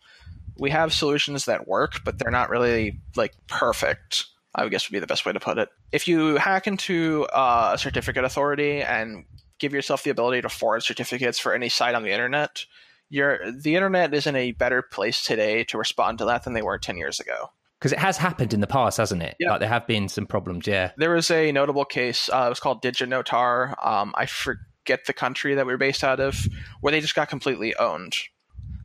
We 0.57 0.69
have 0.69 0.93
solutions 0.93 1.45
that 1.45 1.67
work, 1.67 2.03
but 2.03 2.19
they're 2.19 2.31
not 2.31 2.49
really 2.49 2.99
like 3.15 3.33
perfect. 3.47 4.25
I 4.53 4.63
would 4.63 4.71
guess 4.71 4.89
would 4.89 4.93
be 4.93 4.99
the 4.99 5.07
best 5.07 5.25
way 5.25 5.33
to 5.33 5.39
put 5.39 5.57
it. 5.57 5.69
If 5.91 6.07
you 6.07 6.35
hack 6.35 6.67
into 6.67 7.25
uh, 7.33 7.71
a 7.73 7.77
certificate 7.77 8.23
authority 8.23 8.81
and 8.81 9.25
give 9.59 9.73
yourself 9.73 10.03
the 10.03 10.09
ability 10.09 10.41
to 10.41 10.49
forward 10.49 10.83
certificates 10.83 11.39
for 11.39 11.53
any 11.53 11.69
site 11.69 11.95
on 11.95 12.03
the 12.03 12.11
internet, 12.11 12.65
you're, 13.09 13.39
the 13.51 13.75
internet 13.75 14.13
is 14.13 14.27
in 14.27 14.35
a 14.35 14.51
better 14.51 14.81
place 14.81 15.23
today 15.23 15.63
to 15.65 15.77
respond 15.77 16.17
to 16.17 16.25
that 16.25 16.43
than 16.43 16.53
they 16.53 16.61
were 16.61 16.77
10 16.77 16.97
years 16.97 17.19
ago. 17.19 17.51
Because 17.79 17.93
it 17.93 17.99
has 17.99 18.17
happened 18.17 18.53
in 18.53 18.61
the 18.61 18.67
past, 18.67 18.97
hasn't 18.97 19.23
it? 19.23 19.35
Yeah. 19.39 19.51
Like 19.51 19.61
there 19.61 19.69
have 19.69 19.87
been 19.87 20.07
some 20.07 20.27
problems, 20.27 20.67
yeah. 20.67 20.91
There 20.97 21.11
was 21.11 21.31
a 21.31 21.51
notable 21.51 21.85
case. 21.85 22.29
Uh, 22.29 22.43
it 22.45 22.49
was 22.49 22.59
called 22.59 22.83
DigiNotar. 22.83 23.85
Um, 23.85 24.13
I 24.15 24.27
forget 24.27 24.61
the 25.05 25.13
country 25.13 25.55
that 25.55 25.65
we 25.65 25.73
were 25.73 25.77
based 25.77 26.03
out 26.03 26.19
of, 26.19 26.47
where 26.81 26.91
they 26.91 27.01
just 27.01 27.15
got 27.15 27.29
completely 27.29 27.75
owned. 27.75 28.15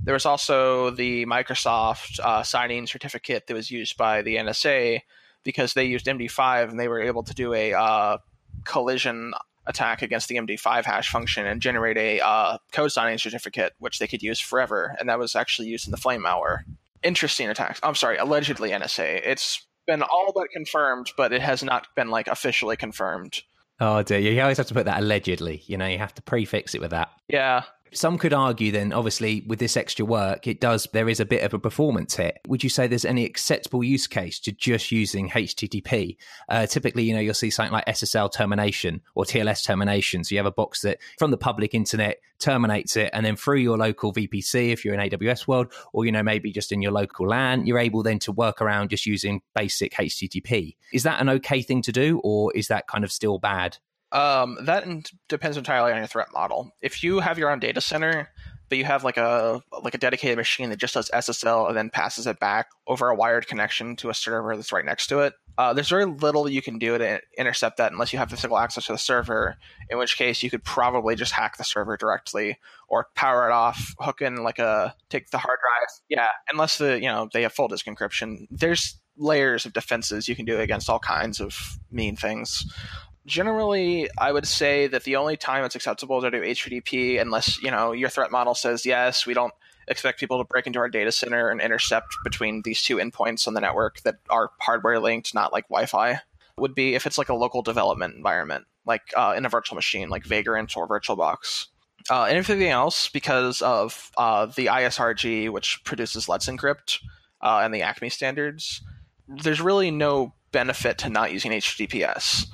There 0.03 0.15
was 0.15 0.27
also 0.27 0.91
the 0.91 1.27
Microsoft 1.27 2.21
uh, 2.21 2.43
signing 2.43 2.87
certificate 2.87 3.47
that 3.47 3.55
was 3.55 3.71
used 3.71 3.97
by 3.97 4.23
the 4.23 4.37
NSA 4.37 5.01
because 5.43 5.75
they 5.75 5.85
used 5.85 6.07
MD5 6.07 6.71
and 6.71 6.79
they 6.79 6.89
were 6.89 7.01
able 7.01 7.25
to 7.25 7.35
do 7.35 7.53
a 7.53 7.73
uh, 7.73 8.19
collision 8.65 9.33
attack 9.67 10.03
against 10.03 10.29
the 10.29 10.37
MD5 10.37 10.85
hash 10.85 11.11
function 11.11 11.47
and 11.47 11.61
generate 11.61 11.97
a 11.97 12.21
uh, 12.21 12.59
code 12.73 12.93
signing 12.93 13.19
certificate, 13.19 13.73
which 13.79 13.99
they 13.99 14.07
could 14.07 14.23
use 14.23 14.39
forever. 14.39 14.95
And 14.99 15.09
that 15.09 15.19
was 15.19 15.35
actually 15.35 15.69
used 15.69 15.87
in 15.87 15.91
the 15.91 15.97
Flame 15.97 16.25
Hour. 16.25 16.65
Interesting 17.03 17.49
attacks. 17.49 17.81
I'm 17.83 17.95
sorry, 17.95 18.17
allegedly 18.17 18.71
NSA. 18.71 19.23
It's 19.25 19.67
been 19.87 20.03
all 20.03 20.33
but 20.35 20.51
confirmed, 20.51 21.13
but 21.17 21.33
it 21.33 21.43
has 21.43 21.63
not 21.63 21.89
been 21.95 22.11
like 22.11 22.29
officially 22.29 22.77
confirmed. 22.77 23.43
Oh 23.79 24.03
dear, 24.03 24.19
you 24.19 24.41
always 24.41 24.57
have 24.57 24.67
to 24.69 24.75
put 24.75 24.87
that 24.87 25.01
allegedly. 25.01 25.63
You 25.67 25.77
know, 25.77 25.87
you 25.87 25.99
have 25.99 26.15
to 26.15 26.23
prefix 26.23 26.75
it 26.75 26.81
with 26.81 26.91
that. 26.91 27.11
Yeah, 27.29 27.65
Some 27.93 28.19
could 28.19 28.33
argue 28.33 28.73
then, 28.73 28.93
obviously, 28.93 29.45
with 29.47 29.59
this 29.59 29.77
extra 29.77 30.05
work, 30.05 30.47
it 30.47 30.61
does, 30.61 30.89
there 30.93 31.09
is 31.09 31.21
a 31.21 31.25
bit 31.25 31.43
of 31.43 31.55
a 31.55 31.59
performance 31.59 32.17
hit. 32.17 32.39
Would 32.47 32.63
you 32.63 32.71
say 32.71 32.87
there's 32.87 33.05
any 33.05 33.25
acceptable 33.25 33.83
use 33.83 34.07
case 34.07 34.39
to 34.41 34.53
just 34.53 34.93
using 34.93 35.31
HTTP? 35.31 36.17
Uh, 36.49 36.67
typically, 36.67 37.05
you 37.05 37.15
know, 37.15 37.21
you'll 37.21 37.35
see 37.35 37.51
something 37.51 37.73
like 37.73 37.87
SSL 37.87 38.33
termination 38.33 39.01
or 39.15 39.25
TLS 39.25 39.65
termination. 39.65 40.25
So 40.25 40.35
you 40.35 40.39
have 40.39 40.47
a 40.47 40.53
box 40.53 40.83
that 40.83 40.99
from 41.19 41.31
the 41.31 41.39
public 41.39 41.75
internet 41.75 42.19
terminates 42.39 42.97
it, 42.97 43.11
and 43.13 43.25
then 43.25 43.37
through 43.37 43.59
your 43.59 43.79
local 43.79 44.13
VPC, 44.13 44.73
if 44.73 44.85
you're 44.85 44.95
in 44.95 45.09
AWS 45.09 45.47
world, 45.47 45.73
or, 45.93 46.05
you 46.05 46.13
know, 46.13 46.23
maybe 46.23 46.53
just 46.53 46.73
in 46.73 46.83
your 46.83 46.93
local 46.93 47.29
LAN, 47.29 47.67
you're 47.67 47.79
able 47.79 48.03
then 48.03 48.19
to 48.21 48.33
work 48.33 48.61
around 48.61 48.91
just 48.91 49.07
using 49.07 49.41
basic 49.55 49.95
HTTP. 49.95 50.77
Is 50.93 51.05
that 51.05 51.21
an 51.21 51.29
okay 51.29 51.63
thing 51.63 51.83
to 51.83 51.93
do, 51.93 52.21
or 52.23 52.53
is 52.55 52.69
that 52.69 52.87
kind 52.89 53.05
of 53.05 53.13
still 53.13 53.39
bad? 53.39 53.79
Um, 54.13 54.59
that 54.63 54.85
in- 54.85 55.05
depends 55.29 55.57
entirely 55.57 55.93
on 55.93 55.99
your 55.99 56.07
threat 56.07 56.29
model. 56.33 56.73
If 56.81 57.03
you 57.03 57.21
have 57.21 57.39
your 57.39 57.51
own 57.51 57.59
data 57.59 57.81
center, 57.81 58.31
but 58.69 58.79
you 58.79 58.85
have 58.85 59.05
like 59.05 59.17
a 59.17 59.63
like 59.83 59.95
a 59.95 59.99
dedicated 59.99 60.37
machine 60.37 60.71
that 60.71 60.79
just 60.79 60.95
does 60.95 61.11
SSL 61.13 61.69
and 61.69 61.77
then 61.77 61.91
passes 61.91 62.27
it 62.27 62.41
back 62.41 62.69
over 62.87 63.09
a 63.09 63.15
wired 63.15 63.47
connection 63.47 63.97
to 63.97 64.11
a 64.11 64.15
server 64.15 64.57
that's 64.57 64.73
right 64.73 64.85
next 64.85 65.07
to 65.09 65.21
it, 65.21 65.35
uh, 65.59 65.73
there's 65.73 65.89
very 65.89 66.05
little 66.05 66.49
you 66.49 66.61
can 66.61 66.79
do 66.79 66.99
to 66.99 67.21
intercept 67.39 67.79
that 67.79 67.93
unless 67.93 68.13
you 68.13 68.19
have 68.19 68.31
physical 68.31 68.59
access 68.59 68.87
to 68.87 68.93
the 68.93 68.99
server. 68.99 69.57
In 69.89 69.99
which 69.99 70.19
case, 70.19 70.43
you 70.43 70.51
could 70.51 70.65
probably 70.65 71.15
just 71.15 71.33
hack 71.33 71.57
the 71.57 71.65
server 71.65 71.97
directly 71.97 72.59
or 72.89 73.09
power 73.15 73.49
it 73.49 73.53
off, 73.53 73.95
hook 73.99 74.21
in 74.21 74.43
like 74.43 74.59
a 74.59 74.95
take 75.09 75.31
the 75.31 75.39
hard 75.39 75.59
drive. 75.61 75.89
Yeah, 76.09 76.29
unless 76.51 76.79
the 76.79 77.01
you 77.01 77.09
know 77.09 77.29
they 77.33 77.43
have 77.43 77.53
full 77.53 77.69
disk 77.69 77.87
encryption. 77.87 78.47
There's 78.51 78.99
layers 79.17 79.65
of 79.65 79.73
defenses 79.73 80.29
you 80.29 80.37
can 80.37 80.45
do 80.45 80.61
against 80.61 80.91
all 80.91 80.99
kinds 80.99 81.41
of 81.41 81.79
mean 81.91 82.17
things 82.17 82.67
generally 83.27 84.09
i 84.19 84.33
would 84.33 84.47
say 84.47 84.87
that 84.87 85.05
the 85.05 85.17
only 85.17 85.37
time 85.37 85.65
it's 85.65 85.75
acceptable 85.75 86.21
to 86.21 86.31
do 86.31 86.41
http 86.41 87.21
unless 87.21 87.61
you 87.61 87.71
know 87.71 87.93
your 87.93 88.09
threat 88.09 88.31
model 88.31 88.55
says 88.55 88.87
yes 88.87 89.27
we 89.27 89.35
don't 89.35 89.53
expect 89.89 90.19
people 90.19 90.39
to 90.39 90.45
break 90.45 90.67
into 90.67 90.79
our 90.79 90.89
data 90.89 91.13
center 91.13 91.49
and 91.49 91.61
intercept 91.61 92.17
between 92.25 92.63
these 92.63 92.83
two 92.83 92.97
endpoints 92.97 93.47
on 93.47 93.55
the 93.55 93.61
network 93.61 94.01
that 94.03 94.17
are 94.31 94.51
hardware 94.61 94.99
linked 95.01 95.35
not 95.35 95.53
like 95.53 95.69
wi-fi 95.69 96.21
would 96.59 96.75
be 96.75 96.95
if 96.95 97.07
it's 97.07 97.19
like 97.19 97.29
a 97.29 97.35
local 97.35 97.63
development 97.63 98.15
environment 98.15 98.65
like 98.87 99.03
uh, 99.17 99.35
in 99.37 99.45
a 99.45 99.49
virtual 99.49 99.75
machine 99.75 100.09
like 100.09 100.25
vagrant 100.25 100.77
or 100.77 100.89
virtualbox. 100.89 101.67
Uh, 102.09 102.25
and 102.25 102.39
everything 102.39 102.69
else 102.69 103.09
because 103.09 103.61
of 103.63 104.13
uh, 104.17 104.47
the 104.47 104.67
isrg 104.67 105.51
which 105.51 105.83
produces 105.85 106.29
let's 106.29 106.47
encrypt 106.47 107.01
uh, 107.41 107.61
and 107.63 107.75
the 107.75 107.83
acme 107.83 108.09
standards 108.09 108.81
there's 109.43 109.61
really 109.61 109.91
no 109.91 110.33
benefit 110.53 110.99
to 110.99 111.09
not 111.09 111.33
using 111.33 111.51
https 111.51 112.47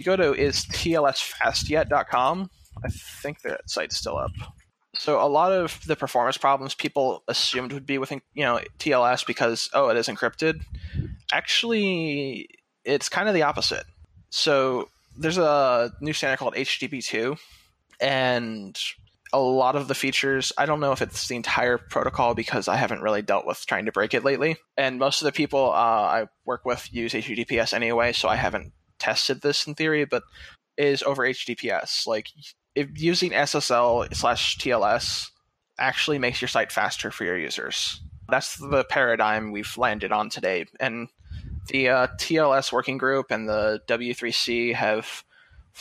you 0.00 0.04
go 0.04 0.16
to 0.16 0.34
is 0.34 0.64
tlsfastyet.com. 0.66 2.50
I 2.84 2.88
think 2.88 3.42
that 3.42 3.68
site's 3.68 3.96
still 3.96 4.16
up. 4.16 4.32
So 4.96 5.24
a 5.24 5.28
lot 5.28 5.52
of 5.52 5.80
the 5.86 5.94
performance 5.94 6.36
problems 6.36 6.74
people 6.74 7.22
assumed 7.28 7.72
would 7.72 7.86
be 7.86 7.98
with 7.98 8.10
you 8.10 8.20
know 8.44 8.60
TLS 8.78 9.26
because 9.26 9.70
oh 9.72 9.88
it 9.88 9.96
is 9.96 10.08
encrypted. 10.08 10.62
Actually, 11.32 12.48
it's 12.84 13.08
kind 13.08 13.28
of 13.28 13.34
the 13.34 13.42
opposite. 13.42 13.84
So 14.30 14.88
there's 15.16 15.38
a 15.38 15.92
new 16.00 16.12
standard 16.12 16.38
called 16.38 16.54
HTTP2, 16.54 17.38
and 18.00 18.78
a 19.32 19.38
lot 19.38 19.76
of 19.76 19.88
the 19.88 19.94
features 19.94 20.52
i 20.58 20.66
don't 20.66 20.80
know 20.80 20.92
if 20.92 21.02
it's 21.02 21.28
the 21.28 21.36
entire 21.36 21.78
protocol 21.78 22.34
because 22.34 22.68
i 22.68 22.76
haven't 22.76 23.00
really 23.00 23.22
dealt 23.22 23.46
with 23.46 23.64
trying 23.66 23.84
to 23.84 23.92
break 23.92 24.12
it 24.12 24.24
lately 24.24 24.56
and 24.76 24.98
most 24.98 25.22
of 25.22 25.26
the 25.26 25.32
people 25.32 25.70
uh, 25.70 25.74
i 25.74 26.26
work 26.44 26.64
with 26.64 26.92
use 26.92 27.12
https 27.12 27.72
anyway 27.72 28.12
so 28.12 28.28
i 28.28 28.36
haven't 28.36 28.72
tested 29.00 29.42
this 29.42 29.66
in 29.66 29.74
theory, 29.74 30.04
but 30.04 30.22
is 30.76 31.02
over 31.02 31.22
HTTPS. 31.22 32.06
Like 32.06 32.28
if 32.74 32.88
using 32.94 33.30
SSL 33.30 34.14
slash 34.14 34.56
TLS 34.58 35.30
actually 35.78 36.18
makes 36.18 36.40
your 36.40 36.48
site 36.48 36.70
faster 36.70 37.10
for 37.10 37.24
your 37.24 37.38
users. 37.38 38.00
That's 38.28 38.56
the 38.56 38.84
paradigm 38.84 39.50
we've 39.50 39.76
landed 39.76 40.12
on 40.12 40.28
today. 40.28 40.66
And 40.78 41.08
the 41.68 41.88
uh, 41.88 42.06
TLS 42.18 42.70
working 42.70 42.98
group 42.98 43.30
and 43.30 43.48
the 43.48 43.80
W3C 43.88 44.74
have, 44.74 45.24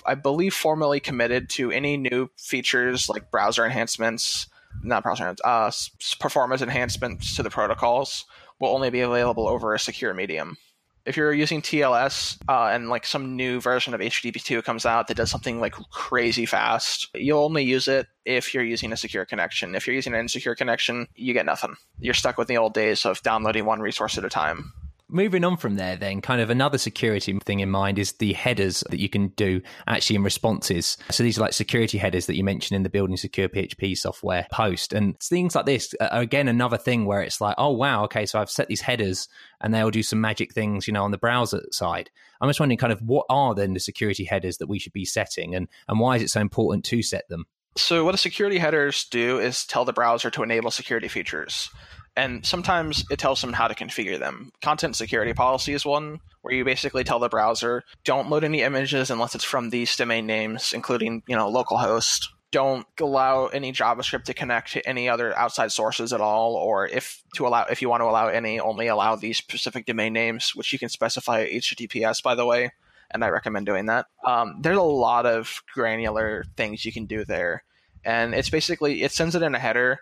I 0.05 0.15
believe, 0.15 0.53
formally 0.53 0.99
committed 0.99 1.49
to 1.51 1.71
any 1.71 1.97
new 1.97 2.31
features 2.37 3.09
like 3.09 3.29
browser 3.29 3.65
enhancements, 3.65 4.47
not 4.81 5.03
browser 5.03 5.23
enhancements, 5.23 5.91
uh, 6.15 6.17
performance 6.19 6.61
enhancements 6.61 7.35
to 7.35 7.43
the 7.43 7.49
protocols 7.49 8.25
will 8.59 8.69
only 8.69 8.89
be 8.89 9.01
available 9.01 9.47
over 9.47 9.73
a 9.73 9.79
secure 9.79 10.13
medium 10.13 10.57
if 11.05 11.17
you're 11.17 11.33
using 11.33 11.61
TLS 11.61 12.37
uh, 12.47 12.69
and 12.73 12.89
like 12.89 13.05
some 13.05 13.35
new 13.35 13.59
version 13.59 13.93
of 13.93 14.01
HTTP2 14.01 14.63
comes 14.63 14.85
out 14.85 15.07
that 15.07 15.17
does 15.17 15.31
something 15.31 15.59
like 15.59 15.73
crazy 15.91 16.45
fast, 16.45 17.07
you'll 17.15 17.43
only 17.43 17.63
use 17.63 17.87
it 17.87 18.07
if 18.25 18.53
you're 18.53 18.63
using 18.63 18.91
a 18.91 18.97
secure 18.97 19.25
connection. 19.25 19.75
If 19.75 19.87
you're 19.87 19.95
using 19.95 20.13
an 20.13 20.19
insecure 20.19 20.55
connection, 20.55 21.07
you 21.15 21.33
get 21.33 21.45
nothing. 21.45 21.75
You're 21.99 22.13
stuck 22.13 22.37
with 22.37 22.47
the 22.47 22.57
old 22.57 22.73
days 22.73 23.05
of 23.05 23.21
downloading 23.23 23.65
one 23.65 23.79
resource 23.79 24.17
at 24.17 24.25
a 24.25 24.29
time 24.29 24.73
moving 25.09 25.43
on 25.43 25.57
from 25.57 25.75
there 25.75 25.95
then 25.95 26.21
kind 26.21 26.41
of 26.41 26.49
another 26.49 26.77
security 26.77 27.37
thing 27.39 27.59
in 27.59 27.69
mind 27.69 27.97
is 27.97 28.13
the 28.13 28.33
headers 28.33 28.83
that 28.89 28.99
you 28.99 29.09
can 29.09 29.29
do 29.29 29.61
actually 29.87 30.15
in 30.15 30.23
responses. 30.23 30.97
So 31.09 31.23
these 31.23 31.37
are 31.37 31.41
like 31.41 31.53
security 31.53 31.97
headers 31.97 32.27
that 32.27 32.35
you 32.35 32.43
mentioned 32.43 32.75
in 32.75 32.83
the 32.83 32.89
building 32.89 33.17
secure 33.17 33.49
php 33.49 33.97
software 33.97 34.47
post. 34.51 34.93
And 34.93 35.19
things 35.19 35.55
like 35.55 35.65
this 35.65 35.93
are 35.99 36.21
again 36.21 36.47
another 36.47 36.77
thing 36.77 37.05
where 37.05 37.21
it's 37.21 37.41
like 37.41 37.55
oh 37.57 37.71
wow 37.71 38.03
okay 38.05 38.25
so 38.25 38.39
i've 38.39 38.49
set 38.49 38.67
these 38.67 38.81
headers 38.81 39.27
and 39.61 39.73
they'll 39.73 39.91
do 39.91 40.03
some 40.03 40.21
magic 40.21 40.53
things 40.53 40.87
you 40.87 40.93
know 40.93 41.03
on 41.03 41.11
the 41.11 41.17
browser 41.17 41.65
side. 41.71 42.09
I'm 42.41 42.49
just 42.49 42.59
wondering 42.59 42.77
kind 42.77 42.93
of 42.93 43.01
what 43.01 43.25
are 43.29 43.53
then 43.53 43.73
the 43.73 43.79
security 43.79 44.25
headers 44.25 44.57
that 44.57 44.69
we 44.69 44.79
should 44.79 44.93
be 44.93 45.05
setting 45.05 45.55
and 45.55 45.67
and 45.87 45.99
why 45.99 46.17
is 46.17 46.21
it 46.21 46.29
so 46.29 46.41
important 46.41 46.85
to 46.85 47.01
set 47.01 47.27
them? 47.29 47.45
So 47.75 48.03
what 48.03 48.11
the 48.11 48.17
security 48.17 48.57
headers 48.57 49.05
do 49.09 49.39
is 49.39 49.65
tell 49.65 49.85
the 49.85 49.93
browser 49.93 50.29
to 50.31 50.43
enable 50.43 50.71
security 50.71 51.07
features 51.07 51.69
and 52.19 52.45
sometimes 52.45 53.05
it 53.09 53.17
tells 53.17 53.39
them 53.39 53.53
how 53.53 53.69
to 53.69 53.73
configure 53.73 54.19
them. 54.19 54.51
Content 54.61 54.97
security 54.97 55.31
policy 55.31 55.71
is 55.71 55.85
one 55.85 56.19
where 56.41 56.53
you 56.53 56.65
basically 56.65 57.05
tell 57.05 57.19
the 57.19 57.29
browser 57.29 57.85
don't 58.03 58.29
load 58.29 58.43
any 58.43 58.61
images 58.61 59.09
unless 59.09 59.35
it's 59.35 59.45
from 59.45 59.69
these 59.69 59.95
domain 59.95 60.27
names, 60.27 60.73
including 60.73 61.23
you 61.27 61.35
know 61.35 61.49
localhost. 61.49 62.27
Don't 62.51 62.85
allow 62.99 63.45
any 63.47 63.71
JavaScript 63.71 64.23
to 64.23 64.33
connect 64.33 64.73
to 64.73 64.85
any 64.85 65.07
other 65.07 65.37
outside 65.37 65.71
sources 65.71 66.11
at 66.11 66.19
all, 66.19 66.55
or 66.55 66.87
if 66.87 67.23
to 67.35 67.47
allow 67.47 67.63
if 67.69 67.81
you 67.81 67.87
want 67.87 68.01
to 68.01 68.07
allow 68.07 68.27
any, 68.27 68.59
only 68.59 68.87
allow 68.87 69.15
these 69.15 69.37
specific 69.37 69.85
domain 69.85 70.11
names, 70.11 70.53
which 70.55 70.73
you 70.73 70.79
can 70.79 70.89
specify 70.89 71.47
HTTPS 71.47 72.21
by 72.21 72.35
the 72.35 72.45
way, 72.45 72.71
and 73.11 73.23
I 73.23 73.29
recommend 73.29 73.65
doing 73.65 73.85
that. 73.85 74.07
Um, 74.25 74.57
there's 74.59 74.77
a 74.77 74.81
lot 74.81 75.25
of 75.25 75.63
granular 75.73 76.43
things 76.57 76.83
you 76.83 76.91
can 76.91 77.05
do 77.05 77.23
there, 77.23 77.63
and 78.03 78.35
it's 78.35 78.49
basically 78.49 79.03
it 79.03 79.13
sends 79.13 79.35
it 79.35 79.41
in 79.41 79.55
a 79.55 79.59
header 79.59 79.99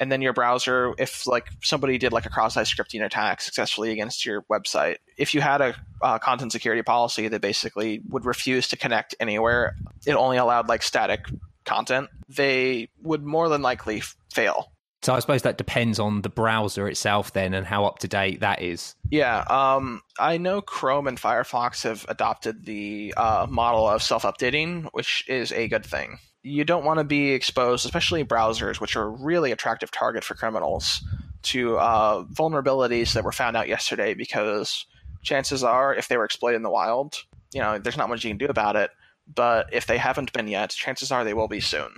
and 0.00 0.10
then 0.10 0.22
your 0.22 0.32
browser 0.32 0.94
if 0.98 1.26
like 1.26 1.46
somebody 1.62 1.98
did 1.98 2.12
like 2.12 2.26
a 2.26 2.30
cross-site 2.30 2.66
scripting 2.66 3.04
attack 3.04 3.40
successfully 3.40 3.92
against 3.92 4.24
your 4.26 4.42
website 4.50 4.96
if 5.16 5.34
you 5.34 5.40
had 5.40 5.60
a 5.60 5.74
uh, 6.02 6.18
content 6.18 6.50
security 6.50 6.82
policy 6.82 7.28
that 7.28 7.40
basically 7.40 8.00
would 8.08 8.24
refuse 8.24 8.66
to 8.66 8.76
connect 8.76 9.14
anywhere 9.20 9.76
it 10.06 10.14
only 10.14 10.38
allowed 10.38 10.68
like 10.68 10.82
static 10.82 11.26
content 11.64 12.08
they 12.28 12.88
would 13.02 13.22
more 13.22 13.48
than 13.48 13.62
likely 13.62 14.02
fail 14.32 14.72
so 15.02 15.14
I 15.14 15.20
suppose 15.20 15.42
that 15.42 15.56
depends 15.56 15.98
on 15.98 16.20
the 16.20 16.28
browser 16.28 16.86
itself 16.86 17.32
then 17.32 17.54
and 17.54 17.66
how 17.66 17.86
up 17.86 18.00
to 18.00 18.08
date 18.08 18.40
that 18.40 18.60
is. 18.60 18.94
Yeah, 19.10 19.38
um, 19.48 20.02
I 20.18 20.36
know 20.36 20.60
Chrome 20.60 21.06
and 21.06 21.18
Firefox 21.18 21.84
have 21.84 22.04
adopted 22.10 22.66
the 22.66 23.14
uh, 23.16 23.46
model 23.48 23.88
of 23.88 24.02
self 24.02 24.24
updating, 24.24 24.90
which 24.92 25.24
is 25.26 25.52
a 25.52 25.68
good 25.68 25.86
thing 25.86 26.18
you 26.42 26.64
don't 26.64 26.84
want 26.84 26.98
to 26.98 27.04
be 27.04 27.30
exposed, 27.30 27.84
especially 27.84 28.24
browsers, 28.24 28.80
which 28.80 28.96
are 28.96 29.02
a 29.02 29.08
really 29.08 29.52
attractive 29.52 29.90
target 29.90 30.24
for 30.24 30.34
criminals, 30.34 31.04
to 31.42 31.78
uh, 31.78 32.24
vulnerabilities 32.24 33.14
that 33.14 33.24
were 33.24 33.32
found 33.32 33.56
out 33.56 33.68
yesterday 33.68 34.14
because 34.14 34.86
chances 35.22 35.62
are, 35.62 35.94
if 35.94 36.08
they 36.08 36.16
were 36.16 36.24
exploited 36.24 36.56
in 36.56 36.62
the 36.62 36.70
wild, 36.70 37.16
you 37.52 37.60
know, 37.60 37.78
there's 37.78 37.96
not 37.96 38.08
much 38.08 38.24
you 38.24 38.30
can 38.30 38.38
do 38.38 38.46
about 38.46 38.76
it. 38.76 38.90
But 39.32 39.72
if 39.72 39.86
they 39.86 39.98
haven't 39.98 40.32
been 40.32 40.48
yet, 40.48 40.70
chances 40.70 41.12
are 41.12 41.24
they 41.24 41.34
will 41.34 41.48
be 41.48 41.60
soon. 41.60 41.90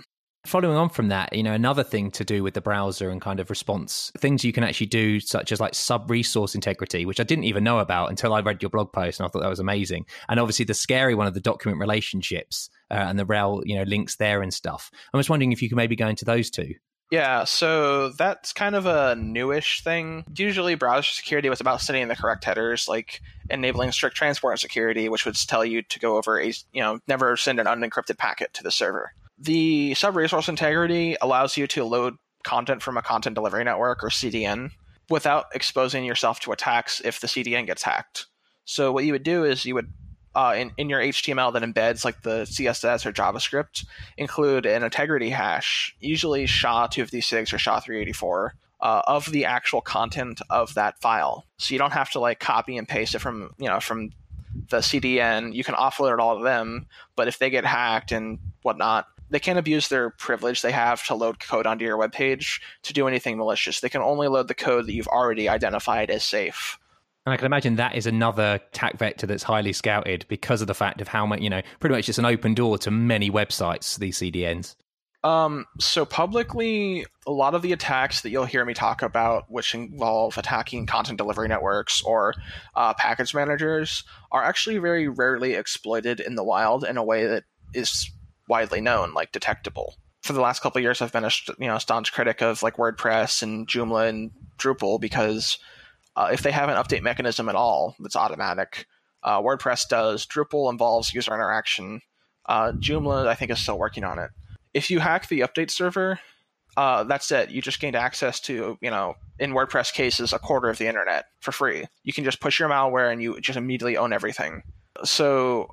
Following 0.45 0.75
on 0.75 0.89
from 0.89 1.07
that, 1.07 1.31
you 1.31 1.41
know, 1.41 1.53
another 1.53 1.83
thing 1.83 2.11
to 2.11 2.25
do 2.25 2.43
with 2.43 2.53
the 2.53 2.59
browser 2.59 3.09
and 3.09 3.21
kind 3.21 3.39
of 3.39 3.49
response, 3.49 4.11
things 4.17 4.43
you 4.43 4.51
can 4.51 4.65
actually 4.65 4.87
do, 4.87 5.21
such 5.21 5.53
as 5.53 5.61
like 5.61 5.73
sub 5.73 6.11
resource 6.11 6.53
integrity, 6.53 7.05
which 7.05 7.21
I 7.21 7.23
didn't 7.23 7.45
even 7.45 7.63
know 7.63 7.79
about 7.79 8.09
until 8.09 8.33
I 8.33 8.41
read 8.41 8.61
your 8.61 8.69
blog 8.69 8.91
post 8.91 9.19
and 9.19 9.25
I 9.25 9.29
thought 9.29 9.41
that 9.41 9.49
was 9.49 9.61
amazing. 9.61 10.05
And 10.27 10.41
obviously 10.41 10.65
the 10.65 10.73
scary 10.73 11.15
one 11.15 11.27
of 11.27 11.33
the 11.33 11.39
document 11.39 11.79
relationships 11.79 12.69
uh, 12.93 13.07
and 13.09 13.17
the 13.17 13.25
rail 13.25 13.61
you 13.65 13.75
know, 13.75 13.83
links 13.83 14.17
there 14.17 14.41
and 14.41 14.53
stuff. 14.53 14.91
I'm 15.13 15.19
just 15.19 15.29
wondering 15.29 15.51
if 15.51 15.61
you 15.61 15.69
could 15.69 15.75
maybe 15.75 15.95
go 15.95 16.07
into 16.07 16.25
those 16.25 16.49
two. 16.49 16.75
Yeah, 17.11 17.43
so 17.43 18.09
that's 18.09 18.53
kind 18.53 18.75
of 18.75 18.85
a 18.85 19.15
newish 19.15 19.83
thing. 19.83 20.23
Usually, 20.35 20.73
browser 20.75 21.11
security 21.11 21.49
was 21.49 21.61
about 21.61 21.81
setting 21.81 22.07
the 22.07 22.15
correct 22.15 22.43
headers, 22.43 22.87
like 22.87 23.21
enabling 23.49 23.91
strict 23.91 24.15
transport 24.15 24.59
security, 24.59 25.09
which 25.09 25.25
would 25.25 25.35
tell 25.35 25.63
you 25.63 25.83
to 25.83 25.99
go 25.99 26.17
over 26.17 26.39
a, 26.39 26.47
you 26.47 26.81
know, 26.81 26.99
never 27.07 27.37
send 27.37 27.59
an 27.59 27.67
unencrypted 27.67 28.17
packet 28.17 28.53
to 28.55 28.63
the 28.63 28.71
server. 28.71 29.11
The 29.37 29.93
sub 29.93 30.15
resource 30.15 30.47
integrity 30.47 31.15
allows 31.21 31.55
you 31.57 31.67
to 31.67 31.83
load 31.83 32.15
content 32.43 32.81
from 32.81 32.97
a 32.97 33.01
content 33.01 33.35
delivery 33.35 33.63
network 33.63 34.03
or 34.03 34.09
CDN 34.09 34.71
without 35.09 35.45
exposing 35.53 36.05
yourself 36.05 36.39
to 36.41 36.51
attacks 36.51 37.01
if 37.03 37.19
the 37.19 37.27
CDN 37.27 37.67
gets 37.67 37.83
hacked. 37.83 38.25
So 38.65 38.91
what 38.91 39.05
you 39.05 39.11
would 39.11 39.23
do 39.23 39.43
is 39.43 39.65
you 39.65 39.75
would 39.75 39.91
uh, 40.35 40.53
in, 40.57 40.71
in 40.77 40.89
your 40.89 40.99
HTML 40.99 41.53
that 41.53 41.63
embeds 41.63 42.03
like 42.03 42.21
the 42.21 42.41
CSS 42.41 43.05
or 43.05 43.11
JavaScript 43.11 43.85
include 44.17 44.65
an 44.65 44.83
integrity 44.83 45.29
hash, 45.29 45.95
usually 45.99 46.45
SHA-256 46.45 47.53
or 47.53 47.57
SHA-384, 47.57 48.51
uh, 48.81 49.01
of 49.07 49.31
the 49.31 49.45
actual 49.45 49.81
content 49.81 50.41
of 50.49 50.73
that 50.73 50.99
file. 50.99 51.45
So 51.57 51.73
you 51.73 51.79
don't 51.79 51.93
have 51.93 52.11
to 52.11 52.19
like 52.19 52.39
copy 52.39 52.77
and 52.77 52.87
paste 52.87 53.15
it 53.15 53.19
from 53.19 53.53
you 53.57 53.69
know 53.69 53.79
from 53.79 54.11
the 54.69 54.79
CDN. 54.79 55.53
You 55.53 55.63
can 55.63 55.75
offload 55.75 56.13
it 56.13 56.19
all 56.19 56.37
to 56.37 56.43
them, 56.43 56.87
but 57.15 57.27
if 57.27 57.39
they 57.39 57.49
get 57.49 57.65
hacked 57.65 58.11
and 58.11 58.39
whatnot, 58.61 59.07
they 59.29 59.39
can't 59.39 59.57
abuse 59.57 59.87
their 59.87 60.09
privilege 60.11 60.61
they 60.61 60.71
have 60.71 61.03
to 61.07 61.15
load 61.15 61.39
code 61.39 61.65
onto 61.65 61.85
your 61.85 61.97
web 61.97 62.11
page 62.11 62.61
to 62.83 62.93
do 62.93 63.07
anything 63.07 63.37
malicious. 63.37 63.79
They 63.79 63.89
can 63.89 64.01
only 64.01 64.27
load 64.27 64.47
the 64.47 64.53
code 64.53 64.85
that 64.85 64.93
you've 64.93 65.07
already 65.07 65.47
identified 65.47 66.11
as 66.11 66.23
safe. 66.23 66.77
And 67.25 67.33
I 67.33 67.37
can 67.37 67.45
imagine 67.45 67.75
that 67.77 67.95
is 67.95 68.05
another 68.05 68.59
attack 68.71 68.97
vector 68.97 69.25
that's 69.25 69.43
highly 69.43 69.71
scouted 69.71 70.25
because 70.27 70.61
of 70.61 70.67
the 70.67 70.73
fact 70.73 70.99
of 70.99 71.07
how 71.07 71.25
much, 71.25 71.39
you 71.39 71.49
know, 71.49 71.61
pretty 71.79 71.95
much 71.95 72.09
it's 72.09 72.17
an 72.17 72.25
open 72.25 72.53
door 72.53 72.77
to 72.79 72.91
many 72.91 73.31
websites, 73.31 73.97
these 73.97 74.17
CDNs. 74.17 74.75
Um, 75.23 75.65
so 75.79 76.05
publicly, 76.05 77.05
a 77.25 77.31
lot 77.31 77.55
of 77.55 77.61
the 77.61 77.71
attacks 77.71 78.21
that 78.21 78.29
you'll 78.29 78.43
hear 78.43 78.65
me 78.65 78.73
talk 78.73 79.01
about, 79.01 79.45
which 79.49 79.73
involve 79.73 80.37
attacking 80.37 80.85
content 80.85 81.17
delivery 81.17 81.47
networks 81.47 82.01
or 82.01 82.33
uh, 82.75 82.93
package 82.95 83.33
managers, 83.33 84.03
are 84.33 84.43
actually 84.43 84.79
very 84.79 85.07
rarely 85.07 85.53
exploited 85.53 86.19
in 86.19 86.35
the 86.35 86.43
wild 86.43 86.83
in 86.83 86.97
a 86.97 87.03
way 87.03 87.25
that 87.25 87.45
is 87.73 88.11
widely 88.49 88.81
known, 88.81 89.13
like 89.13 89.31
detectable. 89.31 89.95
For 90.23 90.33
the 90.33 90.41
last 90.41 90.61
couple 90.61 90.81
years, 90.81 91.01
I've 91.01 91.13
been 91.13 91.25
a 91.25 91.31
you 91.57 91.67
know 91.67 91.77
staunch 91.77 92.11
critic 92.11 92.41
of 92.41 92.61
like 92.61 92.75
WordPress 92.75 93.43
and 93.43 93.65
Joomla 93.65 94.09
and 94.09 94.31
Drupal 94.57 94.99
because 94.99 95.57
uh, 96.15 96.29
if 96.31 96.41
they 96.41 96.51
have 96.51 96.69
an 96.69 96.75
update 96.75 97.01
mechanism 97.01 97.49
at 97.49 97.55
all 97.55 97.95
that's 97.99 98.15
automatic, 98.15 98.85
uh, 99.23 99.41
WordPress 99.41 99.87
does. 99.87 100.25
Drupal 100.25 100.71
involves 100.71 101.13
user 101.13 101.33
interaction. 101.33 102.01
Uh, 102.45 102.73
Joomla, 102.73 103.27
I 103.27 103.35
think, 103.35 103.51
is 103.51 103.59
still 103.59 103.79
working 103.79 104.03
on 104.03 104.19
it. 104.19 104.29
If 104.73 104.91
you 104.91 104.99
hack 104.99 105.27
the 105.27 105.41
update 105.41 105.71
server, 105.71 106.19
uh, 106.75 107.03
that's 107.03 107.31
it. 107.31 107.51
You 107.51 107.61
just 107.61 107.79
gained 107.79 107.95
access 107.95 108.39
to, 108.41 108.77
you 108.81 108.89
know, 108.89 109.15
in 109.39 109.51
WordPress 109.51 109.93
cases, 109.93 110.33
a 110.33 110.39
quarter 110.39 110.69
of 110.69 110.77
the 110.77 110.87
internet 110.87 111.25
for 111.39 111.51
free. 111.51 111.85
You 112.03 112.13
can 112.13 112.23
just 112.23 112.39
push 112.39 112.59
your 112.59 112.69
malware 112.69 113.11
and 113.11 113.21
you 113.21 113.39
just 113.39 113.57
immediately 113.57 113.97
own 113.97 114.13
everything. 114.13 114.63
So 115.03 115.69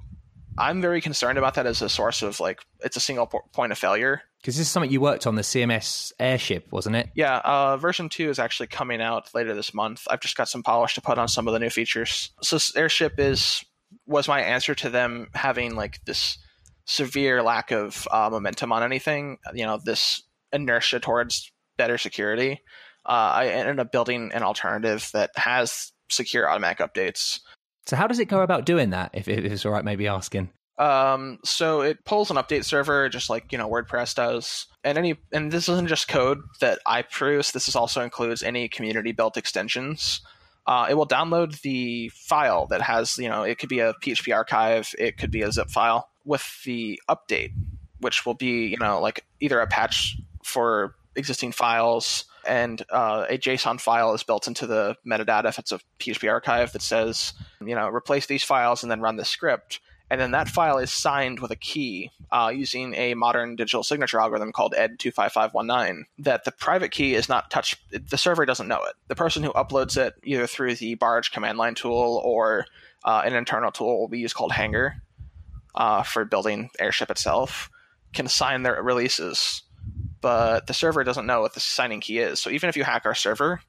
I'm 0.58 0.80
very 0.80 1.00
concerned 1.00 1.38
about 1.38 1.54
that 1.54 1.66
as 1.66 1.82
a 1.82 1.88
source 1.88 2.22
of 2.22 2.40
like 2.40 2.60
it's 2.80 2.96
a 2.96 3.00
single 3.00 3.26
point 3.26 3.72
of 3.72 3.78
failure. 3.78 4.22
Because 4.40 4.56
this 4.56 4.66
is 4.66 4.70
something 4.70 4.90
you 4.90 5.00
worked 5.00 5.26
on 5.26 5.34
the 5.34 5.42
CMS 5.42 6.12
Airship, 6.18 6.68
wasn't 6.70 6.96
it? 6.96 7.10
Yeah, 7.14 7.38
uh, 7.38 7.76
version 7.76 8.08
two 8.08 8.30
is 8.30 8.38
actually 8.38 8.68
coming 8.68 9.02
out 9.02 9.34
later 9.34 9.54
this 9.54 9.74
month. 9.74 10.06
I've 10.08 10.20
just 10.20 10.36
got 10.36 10.48
some 10.48 10.62
polish 10.62 10.94
to 10.94 11.02
put 11.02 11.18
on 11.18 11.28
some 11.28 11.46
of 11.46 11.52
the 11.52 11.58
new 11.58 11.70
features. 11.70 12.30
So 12.42 12.58
Airship 12.78 13.18
is 13.18 13.64
was 14.06 14.28
my 14.28 14.40
answer 14.40 14.74
to 14.76 14.88
them 14.88 15.28
having 15.34 15.74
like 15.74 16.02
this 16.04 16.38
severe 16.86 17.42
lack 17.42 17.70
of 17.70 18.08
uh, 18.10 18.30
momentum 18.30 18.72
on 18.72 18.82
anything. 18.82 19.38
You 19.52 19.66
know, 19.66 19.78
this 19.84 20.22
inertia 20.52 21.00
towards 21.00 21.52
better 21.76 21.98
security. 21.98 22.62
Uh, 23.04 23.32
I 23.34 23.48
ended 23.48 23.78
up 23.78 23.92
building 23.92 24.30
an 24.32 24.42
alternative 24.42 25.08
that 25.12 25.30
has 25.36 25.92
secure 26.08 26.48
automatic 26.48 26.78
updates 26.78 27.40
so 27.86 27.96
how 27.96 28.06
does 28.06 28.20
it 28.20 28.26
go 28.26 28.42
about 28.42 28.66
doing 28.66 28.90
that? 28.90 29.10
If, 29.14 29.28
if 29.28 29.44
it's 29.44 29.66
all 29.66 29.72
right, 29.72 29.84
maybe 29.84 30.06
asking. 30.06 30.50
Um, 30.80 31.38
so 31.44 31.82
it 31.82 32.06
pulls 32.06 32.30
an 32.30 32.38
update 32.38 32.64
server 32.64 33.10
just 33.10 33.28
like 33.28 33.52
you 33.52 33.58
know 33.58 33.68
WordPress 33.68 34.14
does, 34.14 34.66
and 34.82 34.96
any 34.96 35.18
and 35.30 35.52
this 35.52 35.68
isn't 35.68 35.88
just 35.88 36.08
code 36.08 36.40
that 36.60 36.78
I 36.86 37.02
produce. 37.02 37.50
This 37.50 37.68
is 37.68 37.76
also 37.76 38.00
includes 38.00 38.42
any 38.42 38.66
community 38.66 39.12
built 39.12 39.36
extensions. 39.36 40.22
Uh, 40.66 40.86
it 40.88 40.94
will 40.94 41.06
download 41.06 41.60
the 41.60 42.08
file 42.14 42.66
that 42.68 42.80
has 42.80 43.18
you 43.18 43.28
know 43.28 43.42
it 43.42 43.58
could 43.58 43.68
be 43.68 43.80
a 43.80 43.92
PHP 43.92 44.34
archive, 44.34 44.94
it 44.98 45.18
could 45.18 45.30
be 45.30 45.42
a 45.42 45.52
zip 45.52 45.68
file 45.68 46.08
with 46.24 46.62
the 46.64 46.98
update, 47.10 47.52
which 48.00 48.24
will 48.24 48.34
be 48.34 48.68
you 48.68 48.78
know 48.78 49.02
like 49.02 49.26
either 49.38 49.60
a 49.60 49.66
patch 49.66 50.16
for 50.42 50.94
existing 51.14 51.52
files 51.52 52.24
and 52.46 52.82
uh, 52.88 53.26
a 53.28 53.36
JSON 53.36 53.78
file 53.78 54.14
is 54.14 54.22
built 54.22 54.48
into 54.48 54.66
the 54.66 54.96
metadata 55.06 55.50
if 55.50 55.58
it's 55.58 55.72
a 55.72 55.80
PHP 55.98 56.30
archive 56.30 56.72
that 56.72 56.80
says, 56.80 57.34
you 57.60 57.74
know, 57.74 57.86
replace 57.88 58.24
these 58.24 58.42
files 58.42 58.82
and 58.82 58.90
then 58.90 59.02
run 59.02 59.16
the 59.16 59.26
script. 59.26 59.80
And 60.10 60.20
then 60.20 60.32
that 60.32 60.48
file 60.48 60.78
is 60.78 60.90
signed 60.90 61.38
with 61.38 61.52
a 61.52 61.56
key 61.56 62.10
uh, 62.32 62.50
using 62.54 62.94
a 62.94 63.14
modern 63.14 63.54
digital 63.54 63.84
signature 63.84 64.20
algorithm 64.20 64.52
called 64.52 64.74
ED25519. 64.76 66.02
That 66.18 66.44
the 66.44 66.52
private 66.52 66.90
key 66.90 67.14
is 67.14 67.28
not 67.28 67.50
touched, 67.50 67.78
the 68.10 68.18
server 68.18 68.44
doesn't 68.44 68.68
know 68.68 68.82
it. 68.84 68.94
The 69.08 69.14
person 69.14 69.42
who 69.42 69.52
uploads 69.52 69.96
it, 69.96 70.14
either 70.24 70.46
through 70.46 70.74
the 70.76 70.96
Barge 70.96 71.30
command 71.30 71.58
line 71.58 71.76
tool 71.76 72.20
or 72.24 72.66
uh, 73.04 73.22
an 73.24 73.34
internal 73.34 73.70
tool 73.70 74.08
we 74.08 74.18
use 74.18 74.32
called 74.32 74.52
Hangar 74.52 74.96
uh, 75.74 76.02
for 76.02 76.24
building 76.24 76.70
Airship 76.80 77.10
itself, 77.10 77.70
can 78.12 78.26
sign 78.26 78.64
their 78.64 78.82
releases 78.82 79.62
but 80.20 80.66
the 80.66 80.74
server 80.74 81.04
doesn't 81.04 81.26
know 81.26 81.40
what 81.40 81.54
the 81.54 81.60
signing 81.60 82.00
key 82.00 82.18
is. 82.18 82.40
So 82.40 82.50
even 82.50 82.68
if 82.68 82.76
you 82.76 82.84
hack 82.84 83.06
our 83.06 83.14
server, 83.14 83.60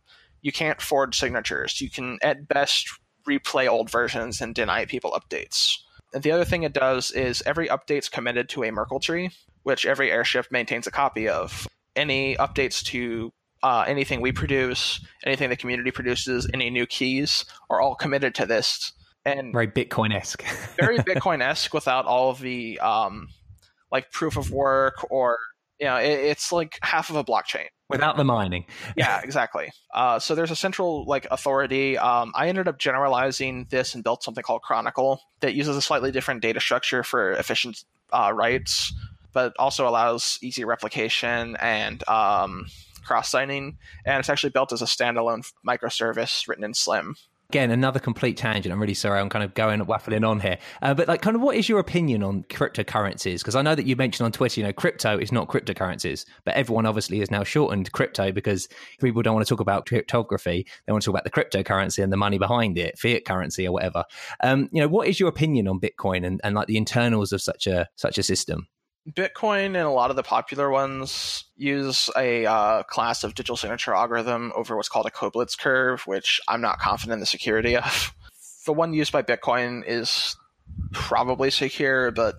you 0.42 0.52
can't 0.52 0.82
forge 0.82 1.18
signatures. 1.18 1.80
You 1.82 1.90
can 1.90 2.20
at 2.22 2.48
best 2.48 2.90
replay 3.28 3.70
old 3.70 3.90
versions 3.90 4.42
and 4.42 4.54
deny 4.54 4.86
people 4.86 5.12
updates. 5.12 5.78
And 6.14 6.24
the 6.24 6.32
other 6.32 6.46
thing 6.46 6.64
it 6.64 6.74
does 6.74 7.12
is 7.12 7.42
every 7.46 7.68
update's 7.70 8.10
committed 8.10 8.50
to 8.50 8.64
a 8.64 8.72
Merkle 8.72 9.00
tree, 9.00 9.32
which 9.64 9.86
every 9.86 10.12
airship 10.12 10.48
maintains 10.52 10.88
a 10.88 10.92
copy 10.92 11.28
of. 11.30 11.68
Any 11.96 12.36
updates 12.36 12.84
to 12.86 13.32
uh, 13.64 13.86
anything 13.88 14.22
we 14.22 14.32
produce, 14.32 15.06
anything 15.26 15.50
the 15.50 15.56
community 15.56 15.92
produces, 15.92 16.50
any 16.54 16.70
new 16.70 16.86
keys 16.86 17.46
are 17.70 17.82
all 17.82 17.96
committed 17.96 18.36
to 18.36 18.46
this. 18.46 18.94
And 19.24 19.54
very 19.54 19.68
Bitcoin 19.68 20.16
esque. 20.16 20.44
very 20.80 20.98
Bitcoin 21.00 21.42
esque 21.42 21.74
without 21.74 22.06
all 22.06 22.32
of 22.32 22.40
the 22.40 22.80
um, 22.80 23.28
like 23.92 24.12
proof 24.12 24.38
of 24.38 24.52
work 24.52 25.06
or 25.12 25.38
yeah, 25.80 26.00
it, 26.00 26.20
it's 26.20 26.52
like 26.52 26.80
half 26.82 27.10
of 27.10 27.16
a 27.16 27.24
blockchain 27.24 27.68
without 27.92 28.18
the 28.18 28.24
mining. 28.24 28.66
yeah, 28.96 29.22
exactly. 29.24 29.72
Uh, 29.94 30.20
so 30.20 30.34
there's 30.36 30.52
a 30.52 30.56
central 30.56 31.06
like 31.06 31.28
authority. 31.30 31.98
Um, 31.98 32.32
I 32.36 32.48
ended 32.48 32.68
up 32.68 32.80
generalizing 32.80 33.68
this 33.70 33.94
and 33.94 34.04
built 34.04 34.24
something 34.24 34.44
called 34.44 34.62
Chronicle 34.62 35.22
that 35.42 35.54
uses 35.54 35.78
a 35.78 35.82
slightly 35.82 36.12
different 36.12 36.42
data 36.42 36.60
structure 36.60 37.04
for 37.04 37.32
efficient 37.34 37.84
uh, 38.12 38.32
writes, 38.34 38.94
but 39.34 39.54
also 39.60 39.88
allows 39.88 40.40
easy 40.42 40.66
replication 40.66 41.56
and 41.58 42.08
um, 42.08 42.66
cross 43.04 43.30
signing. 43.30 43.78
And 44.06 44.20
it's 44.20 44.30
actually 44.30 44.52
built 44.52 44.74
as 44.74 44.82
a 44.82 44.86
standalone 44.86 45.46
microservice 45.68 46.48
written 46.48 46.64
in 46.64 46.74
Slim 46.74 47.16
again 47.52 47.70
another 47.70 48.00
complete 48.00 48.38
tangent. 48.38 48.72
I'm 48.72 48.80
really 48.80 48.94
sorry. 48.94 49.20
I'm 49.20 49.30
kind 49.30 49.44
of 49.44 49.54
going 49.54 49.82
waffling 49.82 50.26
on 50.26 50.40
here. 50.40 50.58
Uh, 50.82 50.94
but 50.94 51.10
like 51.10 51.22
kind 51.22 51.36
of 51.36 51.42
what 51.42 51.58
is 51.58 51.68
your 51.68 51.80
opinion 51.80 52.24
on 52.24 52.44
cryptocurrencies? 52.44 53.40
Because 53.40 53.56
i 53.56 53.62
know 53.62 53.76
that 53.76 53.86
you 53.86 53.96
mentioned 53.96 54.26
on 54.26 54.32
twitter 54.32 54.60
you 54.60 54.66
know 54.66 54.72
crypto 54.72 55.18
is 55.18 55.32
not 55.32 55.48
cryptocurrencies 55.48 56.26
but 56.46 56.54
everyone 56.54 56.86
obviously 56.86 57.20
has 57.20 57.30
now 57.30 57.44
shortened 57.44 57.92
crypto 57.92 58.32
because 58.32 58.70
people 59.00 59.22
don't 59.22 59.34
want 59.34 59.46
to 59.46 59.50
talk 59.50 59.60
about 59.60 59.86
cryptography. 59.86 60.66
They 60.86 60.92
want 60.92 61.04
to 61.04 61.12
talk 61.12 61.20
about 61.20 61.24
the 61.24 61.30
cryptocurrency 61.30 62.04
and 62.04 62.12
the 62.12 62.18
money 62.18 62.38
behind 62.38 62.78
it 62.78 62.98
fiat 62.98 63.26
currency 63.26 63.68
or 63.68 63.74
whatever. 63.74 64.06
Um, 64.42 64.70
you 64.72 64.82
know 64.82 64.88
what 64.88 65.08
is 65.08 65.20
your 65.20 65.30
opinion 65.30 65.68
on 65.68 65.80
bitcoin 65.80 66.26
and, 66.26 66.40
and 66.44 66.56
like 66.56 66.68
the 66.68 66.78
internals 66.78 67.34
of 67.34 67.42
such 67.42 67.68
a 67.68 67.88
such 67.96 68.18
a 68.18 68.24
system 68.24 68.68
Bitcoin 69.10 69.68
and 69.68 69.78
a 69.78 69.90
lot 69.90 70.10
of 70.10 70.16
the 70.16 70.24
popular 70.24 70.70
ones 70.70 71.46
use 71.58 72.10
a 72.16 72.46
uh, 72.46 72.84
class 72.84 73.24
of 73.24 73.34
digital 73.34 73.58
signature 73.58 73.96
algorithm 73.96 74.52
over 74.56 74.76
what's 74.76 74.90
called 74.90 75.08
a 75.08 75.12
Koblitz 75.12 75.58
curve, 75.58 76.06
which 76.06 76.40
I'm 76.48 76.62
not 76.62 76.80
confident 76.80 77.14
in 77.14 77.20
the 77.20 77.26
security 77.26 77.78
of. 77.78 78.14
The 78.64 78.74
one 78.74 78.94
used 78.94 79.12
by 79.12 79.24
Bitcoin 79.24 79.84
is 79.88 80.36
probably 80.92 81.50
secure, 81.50 82.12
but 82.12 82.36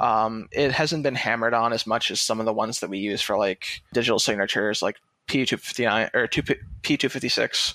um, 0.00 0.48
it 0.50 0.72
hasn't 0.72 1.04
been 1.04 1.14
hammered 1.14 1.54
on 1.54 1.72
as 1.72 1.86
much 1.86 2.10
as 2.10 2.20
some 2.20 2.40
of 2.40 2.46
the 2.46 2.52
ones 2.52 2.80
that 2.80 2.90
we 2.90 2.98
use 2.98 3.22
for 3.22 3.38
like 3.38 3.80
digital 3.92 4.18
signatures, 4.18 4.82
like 4.82 4.96
P259 5.28 6.10
or 6.12 6.26
P256. 6.26 7.74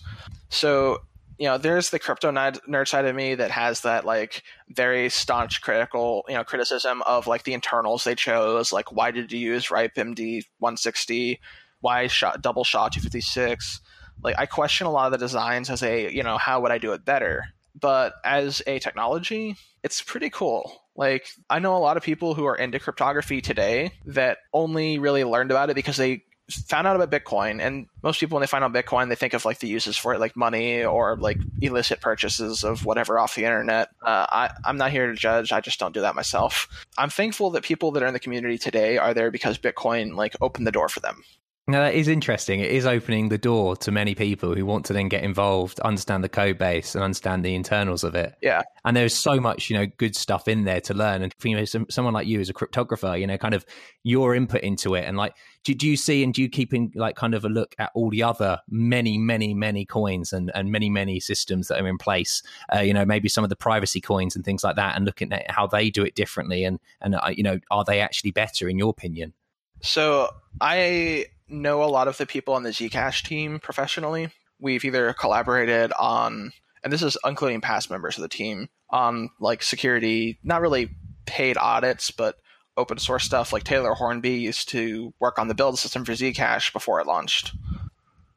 So 0.50 1.04
you 1.38 1.48
know, 1.48 1.58
there's 1.58 1.90
the 1.90 2.00
crypto 2.00 2.32
nerd 2.32 2.88
side 2.88 3.06
of 3.06 3.16
me 3.16 3.36
that 3.36 3.52
has 3.52 3.82
that 3.82 4.06
like 4.06 4.44
very 4.70 5.10
staunch 5.10 5.62
critical, 5.62 6.24
you 6.28 6.36
know, 6.36 6.44
criticism 6.44 7.02
of 7.04 7.28
like 7.28 7.44
the 7.44 7.54
internals 7.54 8.04
they 8.04 8.16
chose. 8.16 8.72
Like, 8.72 8.92
why 8.92 9.12
did 9.12 9.32
you 9.32 9.40
use 9.40 9.72
RIPE 9.72 9.96
MD 9.96 10.44
160? 10.60 11.40
Why 11.82 12.08
SHA 12.08 12.38
double 12.38 12.64
SHA 12.64 12.90
256? 12.90 13.82
Like, 14.24 14.36
I 14.38 14.46
question 14.46 14.88
a 14.88 14.92
lot 14.92 15.08
of 15.08 15.12
the 15.12 15.26
designs 15.26 15.70
as 15.70 15.84
a, 15.84 16.12
you 16.12 16.24
know, 16.24 16.38
how 16.38 16.62
would 16.62 16.72
I 16.72 16.78
do 16.78 16.94
it 16.94 17.04
better? 17.04 17.44
But 17.80 18.14
as 18.24 18.62
a 18.66 18.80
technology, 18.80 19.58
it's 19.84 20.02
pretty 20.02 20.30
cool. 20.30 20.82
Like, 20.96 21.28
I 21.50 21.60
know 21.60 21.76
a 21.76 21.80
lot 21.80 21.98
of 21.98 22.04
people 22.04 22.34
who 22.34 22.46
are 22.46 22.56
into 22.56 22.80
cryptography 22.80 23.42
today 23.42 23.92
that 24.06 24.38
only 24.54 24.98
really 24.98 25.26
learned 25.26 25.52
about 25.52 25.70
it 25.70 25.76
because 25.76 25.98
they 25.98 26.24
found 26.50 26.86
out 26.86 26.96
about 26.96 27.12
Bitcoin, 27.12 27.60
and 27.60 27.88
most 28.04 28.20
people 28.20 28.36
when 28.36 28.42
they 28.42 28.48
find 28.48 28.64
out 28.64 28.74
Bitcoin, 28.74 29.10
they 29.10 29.16
think 29.16 29.34
of 29.34 29.46
like 29.46 29.60
the 29.60 29.68
uses 29.68 29.98
for 29.98 30.14
it, 30.14 30.20
like 30.20 30.36
money 30.36 30.84
or 30.84 31.18
like 31.18 31.38
illicit 31.62 32.02
purchases 32.02 32.64
of 32.64 32.86
whatever 32.86 33.18
off 33.18 33.36
the 33.36 33.46
internet. 33.46 33.90
Uh, 34.02 34.26
I, 34.30 34.52
I'm 34.64 34.78
not 34.78 34.92
here 34.92 35.08
to 35.08 35.16
judge. 35.16 35.52
I 35.52 35.62
just 35.62 35.80
don't 35.80 35.94
do 35.94 36.02
that 36.02 36.16
myself. 36.16 36.68
I'm 36.98 37.10
thankful 37.10 37.50
that 37.52 37.64
people 37.64 37.92
that 37.92 38.04
are 38.04 38.08
in 38.08 38.14
the 38.14 38.20
community 38.20 38.58
today 38.58 38.98
are 38.98 39.14
there 39.14 39.32
because 39.32 39.58
Bitcoin 39.58 40.16
like 40.16 40.36
opened 40.42 40.68
the 40.68 40.72
door 40.72 40.90
for 40.90 41.00
them. 41.00 41.24
Now 41.68 41.80
that 41.80 41.96
is 41.96 42.08
interesting. 42.08 42.60
It 42.60 42.70
is 42.70 42.86
opening 42.86 43.30
the 43.30 43.40
door 43.40 43.76
to 43.78 43.92
many 43.92 44.14
people 44.14 44.54
who 44.54 44.68
want 44.68 44.86
to 44.86 44.94
then 44.94 45.10
get 45.10 45.24
involved, 45.24 45.80
understand 45.80 46.24
the 46.24 46.30
code 46.30 46.60
base, 46.60 46.94
and 46.94 47.04
understand 47.04 47.44
the 47.44 47.56
internals 47.56 48.04
of 48.04 48.14
it. 48.14 48.36
Yeah. 48.40 48.62
And 48.84 48.96
there's 48.96 49.16
so 49.16 49.40
much, 49.40 49.72
you 49.72 49.78
know, 49.78 49.88
good 49.98 50.16
stuff 50.16 50.48
in 50.48 50.66
there 50.66 50.80
to 50.82 50.94
learn. 50.94 51.24
And 51.24 51.34
for 51.40 51.48
you 51.48 51.56
know, 51.56 51.66
some, 51.66 51.88
someone 51.90 52.14
like 52.14 52.28
you 52.28 52.40
as 52.40 52.50
a 52.52 52.54
cryptographer, 52.54 53.20
you 53.20 53.26
know, 53.26 53.40
kind 53.40 53.56
of 53.56 53.66
your 54.04 54.36
input 54.36 54.62
into 54.62 54.94
it, 54.94 55.06
and 55.06 55.18
like, 55.18 55.34
do, 55.64 55.74
do 55.74 55.88
you 55.88 55.98
see 55.98 56.24
and 56.24 56.36
do 56.36 56.44
you 56.44 56.50
keep 56.50 56.72
in 56.72 56.92
like 56.94 57.16
kind 57.16 57.34
of 57.34 57.44
a 57.44 57.50
look 57.50 57.74
at 57.80 57.90
all 57.96 58.12
the 58.12 58.22
other 58.22 58.60
many, 58.70 59.18
many, 59.18 59.56
many 59.56 59.86
coins 59.86 60.34
and 60.34 60.52
and 60.54 60.72
many, 60.72 60.92
many 60.92 61.20
systems 61.20 61.70
that 61.70 61.82
are 61.82 61.88
in 61.88 61.98
place? 61.98 62.44
Uh, 62.72 62.82
you 62.82 62.94
know, 62.94 63.06
maybe 63.06 63.28
some 63.28 63.44
of 63.44 63.50
the 63.50 63.56
privacy 63.56 64.00
coins 64.00 64.36
and 64.36 64.46
things 64.46 64.64
like 64.64 64.76
that, 64.76 64.96
and 64.96 65.04
looking 65.04 65.34
at 65.34 65.50
how 65.50 65.66
they 65.66 65.90
do 65.90 66.04
it 66.04 66.14
differently, 66.14 66.64
and 66.64 66.80
and 67.02 67.16
uh, 67.16 67.32
you 67.36 67.42
know, 67.42 67.60
are 67.72 67.84
they 67.84 68.02
actually 68.02 68.30
better 68.30 68.70
in 68.70 68.78
your 68.78 68.92
opinion? 68.92 69.34
So 69.82 70.30
I 70.62 71.26
know 71.48 71.84
a 71.84 71.86
lot 71.86 72.08
of 72.08 72.18
the 72.18 72.26
people 72.26 72.54
on 72.54 72.64
the 72.64 72.70
Zcash 72.70 73.24
team 73.24 73.60
professionally. 73.60 74.30
We've 74.60 74.86
either 74.86 75.14
collaborated 75.14 75.92
on, 76.00 76.52
and 76.84 76.92
this 76.92 77.04
is 77.04 77.18
including 77.26 77.62
past 77.62 77.90
members 77.90 78.18
of 78.18 78.22
the 78.22 78.30
team, 78.30 78.70
on 78.90 79.30
like 79.40 79.64
security, 79.64 80.40
not 80.44 80.62
really 80.62 80.92
paid 81.26 81.58
audits, 81.58 82.12
but 82.12 82.38
open 82.78 82.98
source 82.98 83.24
stuff. 83.24 83.54
Like 83.54 83.64
Taylor 83.64 83.94
Hornby 83.94 84.32
used 84.32 84.70
to 84.70 85.14
work 85.20 85.40
on 85.40 85.48
the 85.48 85.56
build 85.56 85.80
system 85.80 86.06
for 86.06 86.14
Zcash 86.14 86.74
before 86.74 87.00
it 87.00 87.08
launched. 87.08 87.54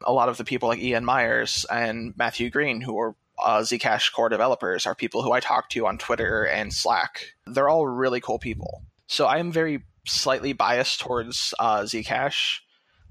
A 0.05 0.13
lot 0.13 0.29
of 0.29 0.37
the 0.37 0.45
people 0.45 0.69
like 0.69 0.79
Ian 0.79 1.05
Miers 1.05 1.65
and 1.69 2.13
Matthew 2.17 2.49
Green, 2.49 2.81
who 2.81 2.97
are 2.99 3.15
uh, 3.43 3.59
Zcash 3.59 4.11
core 4.13 4.29
developers, 4.29 4.85
are 4.85 4.95
people 4.95 5.23
who 5.23 5.31
I 5.31 5.39
talk 5.39 5.69
to 5.69 5.87
on 5.87 5.97
Twitter 5.97 6.45
and 6.45 6.73
Slack. 6.73 7.35
They're 7.45 7.69
all 7.69 7.87
really 7.87 8.21
cool 8.21 8.39
people. 8.39 8.83
So 9.07 9.25
I 9.25 9.37
am 9.37 9.51
very 9.51 9.83
slightly 10.05 10.53
biased 10.53 10.99
towards 11.01 11.53
uh, 11.59 11.81
Zcash 11.81 12.59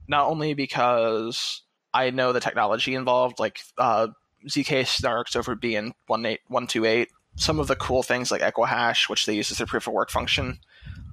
not 0.08 0.26
only 0.26 0.54
because 0.54 1.62
I 1.92 2.10
know 2.10 2.32
the 2.32 2.40
technology 2.40 2.94
involved, 2.94 3.38
like 3.38 3.60
uh, 3.76 4.08
ZK 4.48 4.82
snarks 4.82 5.36
over 5.36 5.54
BN 5.54 5.92
one 6.06 6.26
eight 6.26 6.40
one 6.48 6.66
two 6.66 6.84
eight. 6.84 7.08
Some 7.36 7.60
of 7.60 7.68
the 7.68 7.76
cool 7.76 8.02
things 8.02 8.30
like 8.32 8.40
Equihash, 8.40 9.08
which 9.08 9.26
they 9.26 9.34
use 9.34 9.50
as 9.52 9.58
their 9.58 9.66
proof 9.66 9.86
of 9.86 9.92
work 9.92 10.10
function. 10.10 10.58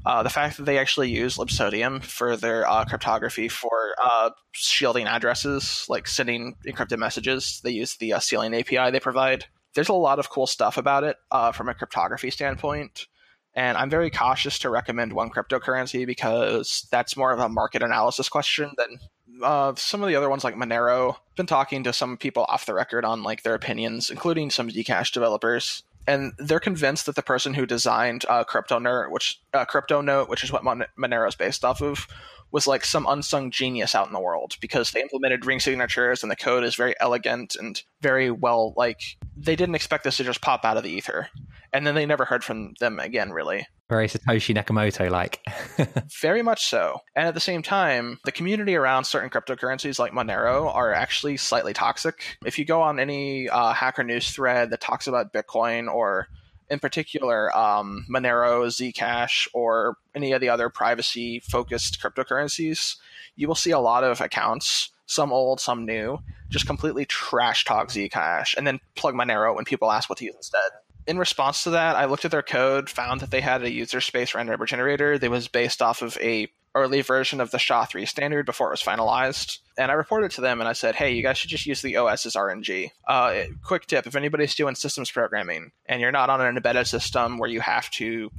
Uh, 0.06 0.22
the 0.22 0.30
fact 0.30 0.58
that 0.58 0.64
they 0.64 0.78
actually 0.78 1.10
use 1.10 1.38
Libsodium 1.38 2.04
for 2.04 2.38
their 2.38 2.68
uh, 2.70 2.86
cryptography 2.86 3.48
for 3.48 3.96
uh, 4.02 4.30
shielding 4.52 5.08
addresses, 5.08 5.86
like 5.89 6.08
sending 6.08 6.56
encrypted 6.68 7.00
messages, 7.00 7.60
they 7.64 7.72
use 7.72 7.98
the 7.98 8.14
uh, 8.14 8.20
sealing 8.20 8.54
API 8.54 8.91
they 8.91 9.00
provide. 9.00 9.46
There's 9.74 9.89
a 9.89 9.93
lot 9.93 10.20
of 10.20 10.30
cool 10.30 10.48
stuff 10.48 10.78
about 10.78 11.04
it 11.04 11.18
uh, 11.32 11.52
from 11.52 11.70
a 11.70 11.74
cryptography 11.74 12.30
standpoint. 12.30 13.08
And 13.56 13.78
I'm 13.78 13.89
very 13.89 14.10
cautious 14.10 14.60
to 14.60 14.70
recommend 14.70 15.14
one 15.14 15.30
cryptocurrency 15.30 16.06
because 16.06 16.88
that's 16.91 17.16
more 17.16 17.32
of 17.32 17.39
a 17.39 17.47
market 17.47 17.82
analysis 17.82 18.28
question 18.28 18.74
than 18.78 18.99
uh, 19.41 19.74
some 19.76 20.01
of 20.03 20.10
the 20.10 20.16
other 20.16 20.30
ones 20.30 20.43
like 20.43 20.56
Monero. 20.56 21.14
I've 21.14 21.36
been 21.36 21.45
talking 21.45 21.84
to 21.86 21.93
some 21.93 22.18
people 22.18 22.45
off 22.49 22.66
the 22.66 22.74
record 22.74 23.06
on 23.06 23.24
like 23.24 23.43
their 23.43 23.56
opinions, 23.56 24.10
including 24.10 24.51
some 24.51 24.70
Zcash 24.70 25.12
developers, 25.12 25.84
and 26.08 26.34
they're 26.38 26.60
convinced 26.60 27.06
that 27.08 27.16
the 27.16 27.24
person 27.24 27.53
who 27.53 27.66
designed 27.66 28.26
uh, 28.30 28.43
CryptoNote, 28.43 29.12
which 29.12 29.39
uh, 29.53 29.66
CryptoNote, 29.66 30.30
which 30.30 30.43
is 30.43 30.51
what 30.51 30.64
Mon- 30.64 30.86
Monero 30.97 31.28
is 31.28 31.36
based 31.36 31.66
off 31.66 31.82
of, 31.82 32.08
was 32.56 32.66
like 32.66 32.86
some 32.86 33.06
unsung 33.10 33.51
genius 33.51 33.93
out 33.93 34.08
in 34.08 34.14
the 34.14 34.20
world 34.20 34.56
because 34.62 34.91
they 34.91 35.01
implemented 35.01 35.45
ring 35.45 35.60
signatures 35.60 36.24
and 36.24 36.32
the 36.32 36.38
code 36.38 36.64
is 36.64 36.76
very 36.76 36.95
elegant 37.01 37.53
and 37.60 37.84
very 37.99 38.32
well 38.32 38.74
like 38.78 39.01
they 39.36 39.58
didn't 39.58 39.76
expect 39.76 40.06
this 40.06 40.16
to 40.16 40.24
just 40.24 40.39
pop 40.39 40.64
out 40.64 40.78
of 40.78 40.84
the 40.84 40.89
ether 40.89 41.28
and 41.74 41.86
then 41.86 41.93
they 41.93 42.06
never 42.06 42.24
heard 42.24 42.41
from 42.41 42.74
them 42.80 43.01
again, 43.01 43.34
really. 43.34 43.68
Very 43.89 44.08
Satoshi 44.08 44.56
Nakamoto 44.56 45.12
like. 45.12 45.45
Very 46.22 46.41
much 46.41 46.64
so. 46.64 47.01
And 47.18 47.28
at 47.28 47.34
the 47.34 47.41
same 47.41 47.62
time, 47.62 48.18
the 48.24 48.32
community 48.32 48.78
around 48.78 49.03
certain 49.03 49.30
cryptocurrencies 49.30 49.99
like 49.99 50.14
Monero 50.14 50.74
are 50.74 50.93
actually 50.93 51.36
slightly 51.36 51.74
toxic. 51.74 52.38
If 52.45 52.58
you 52.58 52.64
go 52.64 52.82
on 52.82 52.97
any 52.97 53.49
uh, 53.49 53.74
hacker 53.74 54.06
news 54.06 54.32
thread 54.32 54.70
that 54.70 54.80
talks 54.80 55.08
about 55.08 55.34
Bitcoin 55.34 55.93
or 55.93 56.30
in 56.70 56.80
particular 56.80 57.55
um, 57.55 58.05
Monero, 58.09 58.66
Zcash, 58.68 59.47
or 59.53 59.97
any 60.13 60.32
of 60.32 60.41
the 60.41 60.49
other 60.49 60.70
privacy 60.70 61.39
focused 61.39 62.01
cryptocurrencies, 62.01 62.95
you 63.36 63.47
will 63.47 63.55
see 63.55 63.72
a 63.72 63.80
lot 63.80 64.03
of 64.03 64.22
accounts, 64.22 64.91
some 65.05 65.32
old, 65.32 65.59
some 65.59 65.86
new, 65.86 66.20
just 66.49 66.66
completely 66.66 67.05
trash 67.05 67.66
talk 67.66 67.89
Zcash 67.89 68.55
and 68.55 68.66
then 68.66 68.80
plug 68.95 69.13
Monero 69.13 69.55
when 69.55 69.66
people 69.66 69.91
ask 69.91 70.09
what 70.09 70.18
to 70.20 70.26
use 70.26 70.36
instead. 70.36 70.72
In 71.07 71.20
response 71.20 71.63
to 71.63 71.70
that, 71.72 71.95
I 71.95 72.05
looked 72.05 72.26
at 72.26 72.32
their 72.32 72.41
code, 72.41 72.89
found 72.89 73.22
that 73.22 73.30
they 73.30 73.41
had 73.41 73.61
a 73.61 73.72
user 73.72 74.01
space 74.01 74.34
random 74.34 74.53
number 74.53 74.66
generator 74.66 75.20
that 75.20 75.30
was 75.30 75.47
based 75.47 75.82
off 75.82 76.01
of 76.01 76.18
a 76.20 76.47
early 76.76 77.02
version 77.02 77.42
of 77.42 77.52
the 77.52 77.58
SHA-3 77.58 78.08
standard 78.08 78.46
before 78.46 78.68
it 78.68 78.72
was 78.72 78.84
finalized. 78.84 79.60
And 79.78 79.90
I 79.90 79.96
reported 79.96 80.32
to 80.32 80.42
them 80.42 80.60
and 80.60 80.68
I 80.68 80.74
said, 80.74 80.96
hey, 80.96 81.14
you 81.14 81.24
guys 81.24 81.38
should 81.38 81.50
just 81.50 81.66
use 81.66 81.82
the 81.82 81.96
OS 81.96 82.26
as 82.26 82.36
RNG. 82.36 82.92
Uh, 83.08 83.44
quick 83.64 83.88
tip, 83.88 84.06
if 84.06 84.16
anybody's 84.16 84.56
doing 84.56 84.76
systems 84.76 85.10
programming 85.10 85.72
and 85.86 86.02
you're 86.02 86.12
not 86.12 86.30
on 86.30 86.42
an 86.42 86.56
embedded 86.56 86.86
system 86.86 87.40
where 87.40 87.50
you 87.50 87.62
have 87.62 87.90
to, 87.92 88.30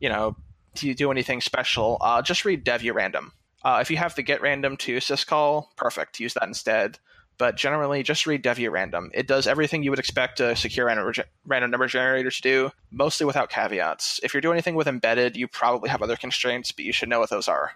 you 0.00 0.08
know, 0.08 0.36
to 0.74 0.92
do 0.92 1.10
anything 1.10 1.40
special, 1.40 1.98
uh, 2.00 2.20
just 2.20 2.44
read 2.44 2.64
dev 2.64 2.84
random. 2.84 3.32
Uh, 3.62 3.78
if 3.80 3.90
you 3.90 3.96
have 3.96 4.14
the 4.14 4.22
get 4.22 4.42
random 4.42 4.76
to 4.76 4.96
syscall, 4.96 5.66
perfect. 5.76 6.20
Use 6.20 6.34
that 6.34 6.48
instead 6.48 6.98
but 7.38 7.56
generally 7.56 8.02
just 8.02 8.26
read 8.26 8.42
dev 8.42 8.58
random. 8.58 9.10
It 9.12 9.26
does 9.26 9.46
everything 9.46 9.82
you 9.82 9.90
would 9.90 9.98
expect 9.98 10.40
a 10.40 10.54
secure 10.54 10.86
random 10.86 11.70
number 11.70 11.86
generator 11.86 12.30
to 12.30 12.42
do, 12.42 12.70
mostly 12.90 13.26
without 13.26 13.50
caveats. 13.50 14.20
If 14.22 14.34
you're 14.34 14.40
doing 14.40 14.54
anything 14.54 14.74
with 14.74 14.86
embedded, 14.86 15.36
you 15.36 15.48
probably 15.48 15.88
have 15.90 16.02
other 16.02 16.16
constraints, 16.16 16.72
but 16.72 16.84
you 16.84 16.92
should 16.92 17.08
know 17.08 17.20
what 17.20 17.30
those 17.30 17.48
are. 17.48 17.72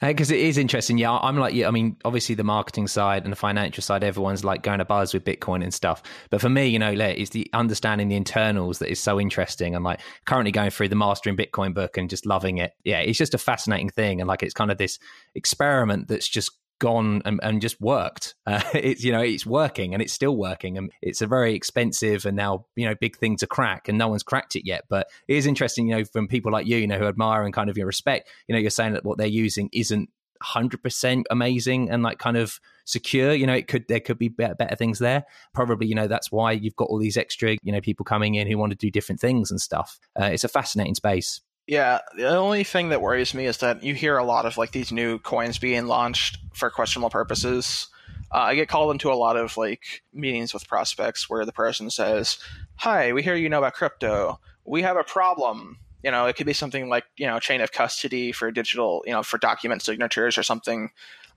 Because 0.00 0.30
uh, 0.30 0.34
it 0.34 0.40
is 0.40 0.58
interesting. 0.58 0.98
Yeah, 0.98 1.12
I'm 1.12 1.36
like, 1.38 1.54
yeah, 1.54 1.68
I 1.68 1.70
mean, 1.70 1.96
obviously 2.04 2.34
the 2.34 2.44
marketing 2.44 2.88
side 2.88 3.24
and 3.24 3.32
the 3.32 3.36
financial 3.36 3.82
side, 3.82 4.04
everyone's 4.04 4.44
like 4.44 4.62
going 4.62 4.78
to 4.78 4.84
buzz 4.84 5.14
with 5.14 5.24
Bitcoin 5.24 5.62
and 5.62 5.72
stuff. 5.72 6.02
But 6.30 6.40
for 6.40 6.48
me, 6.48 6.66
you 6.66 6.78
know, 6.78 6.90
it's 6.90 7.30
the 7.30 7.48
understanding 7.52 8.08
the 8.08 8.16
internals 8.16 8.78
that 8.80 8.90
is 8.90 9.00
so 9.00 9.20
interesting. 9.20 9.74
I'm 9.74 9.82
like 9.82 10.00
currently 10.26 10.52
going 10.52 10.70
through 10.70 10.88
the 10.88 10.96
Mastering 10.96 11.36
Bitcoin 11.36 11.74
book 11.74 11.96
and 11.96 12.10
just 12.10 12.26
loving 12.26 12.58
it. 12.58 12.72
Yeah, 12.84 13.00
it's 13.00 13.18
just 13.18 13.34
a 13.34 13.38
fascinating 13.38 13.90
thing. 13.90 14.20
And 14.20 14.28
like, 14.28 14.42
it's 14.42 14.54
kind 14.54 14.70
of 14.70 14.78
this 14.78 14.98
experiment 15.34 16.08
that's 16.08 16.28
just 16.28 16.50
gone 16.78 17.22
and, 17.24 17.40
and 17.42 17.60
just 17.60 17.80
worked. 17.80 18.34
Uh, 18.46 18.62
it's 18.74 19.02
you 19.02 19.10
know 19.10 19.20
it's 19.20 19.44
working 19.44 19.92
and 19.92 20.00
it's 20.00 20.12
still 20.12 20.36
working 20.36 20.78
and 20.78 20.92
it's 21.02 21.20
a 21.20 21.26
very 21.26 21.54
expensive 21.54 22.24
and 22.24 22.36
now 22.36 22.64
you 22.76 22.86
know 22.86 22.94
big 22.94 23.16
thing 23.16 23.36
to 23.36 23.44
crack 23.44 23.88
and 23.88 23.98
no 23.98 24.06
one's 24.06 24.22
cracked 24.22 24.54
it 24.54 24.64
yet. 24.64 24.84
But 24.88 25.08
it 25.26 25.36
is 25.36 25.46
interesting, 25.46 25.88
you 25.88 25.96
know, 25.96 26.04
from 26.04 26.28
people 26.28 26.52
like 26.52 26.64
you, 26.64 26.76
you 26.76 26.86
know, 26.86 26.96
who 26.96 27.06
admire 27.06 27.42
and 27.42 27.52
kind 27.52 27.68
of 27.68 27.76
your 27.76 27.88
respect. 27.88 28.28
You 28.46 28.54
know, 28.54 28.60
you're 28.60 28.70
saying 28.70 28.92
that 28.92 29.04
what 29.04 29.18
they're 29.18 29.26
using 29.26 29.68
isn't 29.72 30.10
hundred 30.40 30.82
percent 30.82 31.26
amazing 31.30 31.90
and 31.90 32.02
like 32.02 32.18
kind 32.18 32.36
of 32.36 32.60
secure. 32.84 33.32
You 33.32 33.46
know, 33.46 33.54
it 33.54 33.66
could 33.66 33.88
there 33.88 34.00
could 34.00 34.18
be 34.18 34.28
better, 34.28 34.54
better 34.54 34.76
things 34.76 35.00
there. 35.00 35.24
Probably, 35.54 35.86
you 35.86 35.94
know, 35.94 36.06
that's 36.06 36.30
why 36.30 36.52
you've 36.52 36.76
got 36.76 36.88
all 36.88 36.98
these 36.98 37.16
extra 37.16 37.56
you 37.62 37.72
know 37.72 37.80
people 37.80 38.04
coming 38.04 38.36
in 38.36 38.46
who 38.46 38.58
want 38.58 38.70
to 38.70 38.76
do 38.76 38.90
different 38.90 39.20
things 39.20 39.50
and 39.50 39.60
stuff. 39.60 39.98
Uh, 40.18 40.26
it's 40.26 40.44
a 40.44 40.48
fascinating 40.48 40.94
space. 40.94 41.40
Yeah, 41.66 42.00
the 42.16 42.28
only 42.28 42.62
thing 42.62 42.90
that 42.90 43.02
worries 43.02 43.34
me 43.34 43.46
is 43.46 43.58
that 43.58 43.82
you 43.82 43.94
hear 43.94 44.16
a 44.16 44.24
lot 44.24 44.46
of 44.46 44.56
like 44.56 44.70
these 44.70 44.92
new 44.92 45.18
coins 45.18 45.58
being 45.58 45.86
launched 45.86 46.38
for 46.52 46.70
questionable 46.70 47.10
purposes. 47.10 47.88
Uh, 48.32 48.38
I 48.38 48.54
get 48.54 48.68
called 48.68 48.92
into 48.92 49.10
a 49.10 49.14
lot 49.14 49.36
of 49.36 49.56
like 49.56 50.02
meetings 50.12 50.54
with 50.54 50.68
prospects 50.68 51.28
where 51.28 51.44
the 51.44 51.52
person 51.52 51.90
says, 51.90 52.38
"Hi, 52.76 53.12
we 53.12 53.22
hear 53.22 53.34
you 53.34 53.48
know 53.48 53.58
about 53.58 53.74
crypto. 53.74 54.38
We 54.64 54.82
have 54.82 54.96
a 54.96 55.04
problem." 55.04 55.78
You 56.04 56.12
know, 56.12 56.26
it 56.26 56.36
could 56.36 56.46
be 56.46 56.52
something 56.52 56.88
like 56.88 57.04
you 57.16 57.26
know 57.26 57.40
chain 57.40 57.60
of 57.60 57.72
custody 57.72 58.30
for 58.30 58.52
digital, 58.52 59.02
you 59.04 59.12
know, 59.12 59.24
for 59.24 59.38
document 59.38 59.82
signatures 59.82 60.38
or 60.38 60.44
something 60.44 60.90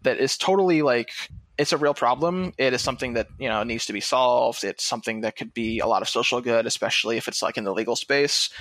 that 0.03 0.17
is 0.19 0.37
totally 0.37 0.83
like 0.83 1.11
it's 1.57 1.73
a 1.73 1.77
real 1.77 1.95
problem. 1.95 2.53
It 2.57 2.73
is 2.73 2.83
something 2.83 3.13
that 3.13 3.27
you 3.39 3.49
know 3.49 3.63
needs 3.63 3.87
to 3.87 3.93
be 3.93 4.01
solved. 4.01 4.63
It's 4.63 4.83
something 4.83 5.21
that 5.21 5.35
could 5.35 5.55
be 5.55 5.79
a 5.79 5.87
lot 5.87 6.03
of 6.03 6.09
social 6.09 6.39
good, 6.39 6.67
especially 6.67 7.17
if 7.17 7.27
it's 7.27 7.41
like 7.41 7.57
in 7.57 7.63
the 7.63 7.73
legal 7.73 7.95
space 7.95 8.51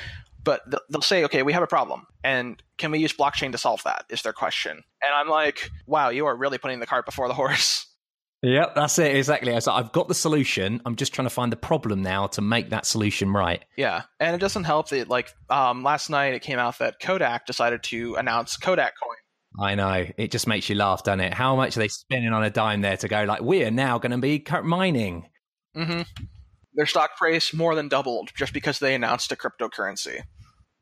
but 0.48 0.62
they'll 0.88 1.02
say, 1.02 1.24
okay, 1.24 1.42
we 1.42 1.52
have 1.52 1.62
a 1.62 1.66
problem. 1.66 2.06
And 2.24 2.62
can 2.78 2.90
we 2.90 3.00
use 3.00 3.12
blockchain 3.12 3.52
to 3.52 3.58
solve 3.58 3.82
that? 3.84 4.06
Is 4.08 4.22
their 4.22 4.32
question. 4.32 4.82
And 5.02 5.14
I'm 5.14 5.28
like, 5.28 5.70
wow, 5.86 6.08
you 6.08 6.24
are 6.24 6.34
really 6.34 6.56
putting 6.56 6.80
the 6.80 6.86
cart 6.86 7.04
before 7.04 7.28
the 7.28 7.34
horse. 7.34 7.84
Yep, 8.40 8.76
that's 8.76 8.96
it 9.00 9.16
exactly. 9.16 9.52
I 9.52 9.58
I've 9.68 9.90
got 9.90 10.06
the 10.06 10.14
solution. 10.14 10.80
I'm 10.86 10.94
just 10.94 11.12
trying 11.12 11.26
to 11.26 11.34
find 11.34 11.50
the 11.50 11.56
problem 11.56 12.02
now 12.02 12.28
to 12.28 12.40
make 12.40 12.70
that 12.70 12.86
solution 12.86 13.32
right. 13.32 13.64
Yeah, 13.76 14.02
and 14.20 14.32
it 14.32 14.38
doesn't 14.38 14.62
help 14.62 14.90
that 14.90 15.08
like 15.08 15.32
um, 15.50 15.82
last 15.82 16.08
night 16.08 16.34
it 16.34 16.42
came 16.42 16.60
out 16.60 16.78
that 16.78 17.00
Kodak 17.00 17.46
decided 17.46 17.82
to 17.82 18.14
announce 18.14 18.56
Kodak 18.56 18.92
Coin. 19.02 19.16
I 19.58 19.74
know 19.74 20.06
it 20.16 20.30
just 20.30 20.46
makes 20.46 20.68
you 20.68 20.76
laugh, 20.76 21.02
doesn't 21.02 21.18
it? 21.18 21.34
How 21.34 21.56
much 21.56 21.76
are 21.76 21.80
they 21.80 21.88
spending 21.88 22.32
on 22.32 22.44
a 22.44 22.50
dime 22.50 22.80
there 22.80 22.96
to 22.98 23.08
go 23.08 23.24
like 23.24 23.42
we 23.42 23.64
are 23.64 23.72
now 23.72 23.98
going 23.98 24.12
to 24.12 24.18
be 24.18 24.44
mining? 24.62 25.26
Mm-hmm. 25.76 26.02
Their 26.74 26.86
stock 26.86 27.16
price 27.16 27.52
more 27.52 27.74
than 27.74 27.88
doubled 27.88 28.30
just 28.36 28.52
because 28.52 28.78
they 28.78 28.94
announced 28.94 29.32
a 29.32 29.36
cryptocurrency. 29.36 30.22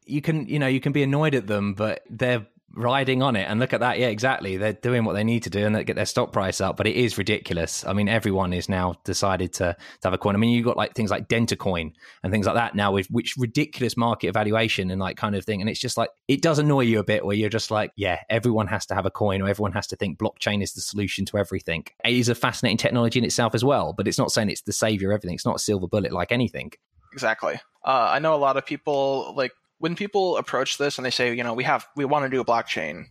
You 0.06 0.22
can, 0.22 0.46
you 0.46 0.58
know, 0.58 0.68
you 0.68 0.80
can 0.80 0.92
be 0.92 1.02
annoyed 1.02 1.34
at 1.34 1.46
them, 1.46 1.74
but 1.74 2.02
they're 2.08 2.46
riding 2.76 3.22
on 3.22 3.36
it. 3.36 3.44
And 3.48 3.58
look 3.58 3.72
at 3.72 3.80
that. 3.80 3.98
Yeah, 3.98 4.08
exactly. 4.08 4.58
They're 4.58 4.74
doing 4.74 5.04
what 5.04 5.14
they 5.14 5.24
need 5.24 5.44
to 5.44 5.50
do 5.50 5.64
and 5.64 5.74
they 5.74 5.82
get 5.82 5.96
their 5.96 6.06
stock 6.06 6.32
price 6.32 6.60
up. 6.60 6.76
But 6.76 6.86
it 6.86 6.94
is 6.94 7.16
ridiculous. 7.16 7.84
I 7.86 7.94
mean, 7.94 8.08
everyone 8.08 8.52
is 8.52 8.68
now 8.68 8.94
decided 9.04 9.54
to, 9.54 9.74
to 9.74 10.08
have 10.08 10.12
a 10.12 10.18
coin. 10.18 10.34
I 10.34 10.38
mean, 10.38 10.50
you've 10.50 10.66
got 10.66 10.76
like 10.76 10.94
things 10.94 11.10
like 11.10 11.26
Dentacoin 11.26 11.92
and 12.22 12.32
things 12.32 12.46
like 12.46 12.54
that 12.56 12.74
now 12.74 12.92
with 12.92 13.06
which 13.06 13.34
ridiculous 13.38 13.96
market 13.96 14.28
evaluation 14.28 14.90
and 14.90 15.00
like 15.00 15.16
kind 15.16 15.34
of 15.34 15.44
thing. 15.44 15.60
And 15.60 15.70
it's 15.70 15.80
just 15.80 15.96
like, 15.96 16.10
it 16.28 16.42
does 16.42 16.58
annoy 16.58 16.82
you 16.82 16.98
a 16.98 17.04
bit 17.04 17.24
where 17.24 17.36
you're 17.36 17.48
just 17.48 17.70
like, 17.70 17.92
yeah, 17.96 18.20
everyone 18.28 18.66
has 18.66 18.84
to 18.86 18.94
have 18.94 19.06
a 19.06 19.10
coin 19.10 19.40
or 19.40 19.48
everyone 19.48 19.72
has 19.72 19.86
to 19.88 19.96
think 19.96 20.18
blockchain 20.18 20.62
is 20.62 20.74
the 20.74 20.82
solution 20.82 21.24
to 21.26 21.38
everything. 21.38 21.86
It 22.04 22.14
is 22.14 22.28
a 22.28 22.34
fascinating 22.34 22.78
technology 22.78 23.18
in 23.18 23.24
itself 23.24 23.54
as 23.54 23.64
well, 23.64 23.94
but 23.94 24.06
it's 24.06 24.18
not 24.18 24.30
saying 24.30 24.50
it's 24.50 24.62
the 24.62 24.72
savior 24.72 25.10
of 25.10 25.14
everything. 25.14 25.34
It's 25.34 25.46
not 25.46 25.56
a 25.56 25.60
silver 25.60 25.88
bullet 25.88 26.12
like 26.12 26.30
anything. 26.30 26.72
Exactly. 27.12 27.54
Uh, 27.82 28.08
I 28.10 28.18
know 28.18 28.34
a 28.34 28.36
lot 28.36 28.58
of 28.58 28.66
people 28.66 29.32
like 29.34 29.52
when 29.78 29.96
people 29.96 30.36
approach 30.36 30.78
this 30.78 30.98
and 30.98 31.04
they 31.04 31.10
say, 31.10 31.34
you 31.34 31.44
know, 31.44 31.54
we 31.54 31.64
have 31.64 31.86
we 31.96 32.04
want 32.04 32.24
to 32.24 32.30
do 32.30 32.40
a 32.40 32.44
blockchain, 32.44 33.06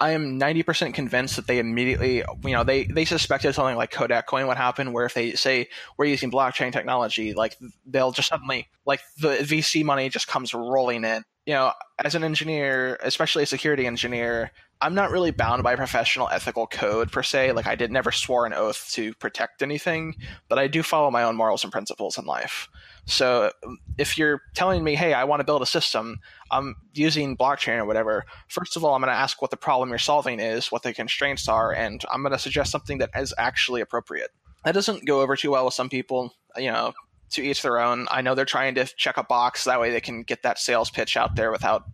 I 0.00 0.12
am 0.12 0.40
90% 0.40 0.94
convinced 0.94 1.36
that 1.36 1.46
they 1.46 1.58
immediately, 1.58 2.24
you 2.42 2.52
know, 2.52 2.64
they, 2.64 2.84
they 2.84 3.04
suspected 3.04 3.54
something 3.54 3.76
like 3.76 3.90
Kodak 3.90 4.26
coin 4.26 4.46
would 4.46 4.56
happen, 4.56 4.94
where 4.94 5.04
if 5.04 5.12
they 5.12 5.32
say 5.32 5.68
we're 5.98 6.06
using 6.06 6.30
blockchain 6.30 6.72
technology, 6.72 7.34
like 7.34 7.58
they'll 7.84 8.10
just 8.10 8.28
suddenly, 8.28 8.68
like 8.86 9.00
the 9.18 9.38
VC 9.38 9.84
money 9.84 10.08
just 10.08 10.26
comes 10.26 10.54
rolling 10.54 11.04
in. 11.04 11.22
You 11.44 11.54
know, 11.54 11.72
as 12.02 12.14
an 12.14 12.24
engineer, 12.24 12.98
especially 13.02 13.42
a 13.42 13.46
security 13.46 13.86
engineer, 13.86 14.52
I'm 14.80 14.94
not 14.94 15.10
really 15.10 15.32
bound 15.32 15.62
by 15.62 15.76
professional 15.76 16.28
ethical 16.30 16.66
code 16.66 17.12
per 17.12 17.22
se. 17.22 17.52
Like 17.52 17.66
I 17.66 17.74
did 17.74 17.92
never 17.92 18.10
swore 18.10 18.46
an 18.46 18.54
oath 18.54 18.90
to 18.92 19.12
protect 19.14 19.60
anything, 19.60 20.14
but 20.48 20.58
I 20.58 20.66
do 20.66 20.82
follow 20.82 21.10
my 21.10 21.24
own 21.24 21.36
morals 21.36 21.62
and 21.62 21.72
principles 21.72 22.16
in 22.16 22.24
life. 22.24 22.68
So 23.10 23.50
um, 23.66 23.78
if 23.98 24.16
you're 24.16 24.42
telling 24.54 24.82
me, 24.82 24.94
hey, 24.94 25.12
I 25.12 25.24
want 25.24 25.40
to 25.40 25.44
build 25.44 25.62
a 25.62 25.66
system, 25.66 26.18
I'm 26.50 26.76
using 26.94 27.36
blockchain 27.36 27.78
or 27.78 27.84
whatever, 27.84 28.24
first 28.48 28.76
of 28.76 28.84
all, 28.84 28.94
I'm 28.94 29.02
going 29.02 29.12
to 29.12 29.18
ask 29.18 29.42
what 29.42 29.50
the 29.50 29.56
problem 29.56 29.90
you're 29.90 29.98
solving 29.98 30.40
is, 30.40 30.72
what 30.72 30.82
the 30.82 30.94
constraints 30.94 31.48
are, 31.48 31.72
and 31.72 32.02
I'm 32.10 32.22
going 32.22 32.32
to 32.32 32.38
suggest 32.38 32.72
something 32.72 32.98
that 32.98 33.10
is 33.16 33.34
actually 33.36 33.80
appropriate. 33.80 34.30
That 34.64 34.72
doesn't 34.72 35.06
go 35.06 35.20
over 35.20 35.36
too 35.36 35.50
well 35.50 35.64
with 35.64 35.74
some 35.74 35.88
people. 35.88 36.34
You 36.56 36.70
know, 36.72 36.92
to 37.30 37.42
each 37.42 37.62
their 37.62 37.80
own. 37.80 38.06
I 38.10 38.22
know 38.22 38.34
they're 38.34 38.44
trying 38.44 38.74
to 38.74 38.84
check 38.96 39.16
a 39.16 39.24
box 39.24 39.64
that 39.64 39.80
way 39.80 39.90
they 39.90 40.00
can 40.00 40.22
get 40.22 40.42
that 40.42 40.58
sales 40.58 40.90
pitch 40.90 41.16
out 41.16 41.36
there 41.36 41.50
without 41.50 41.84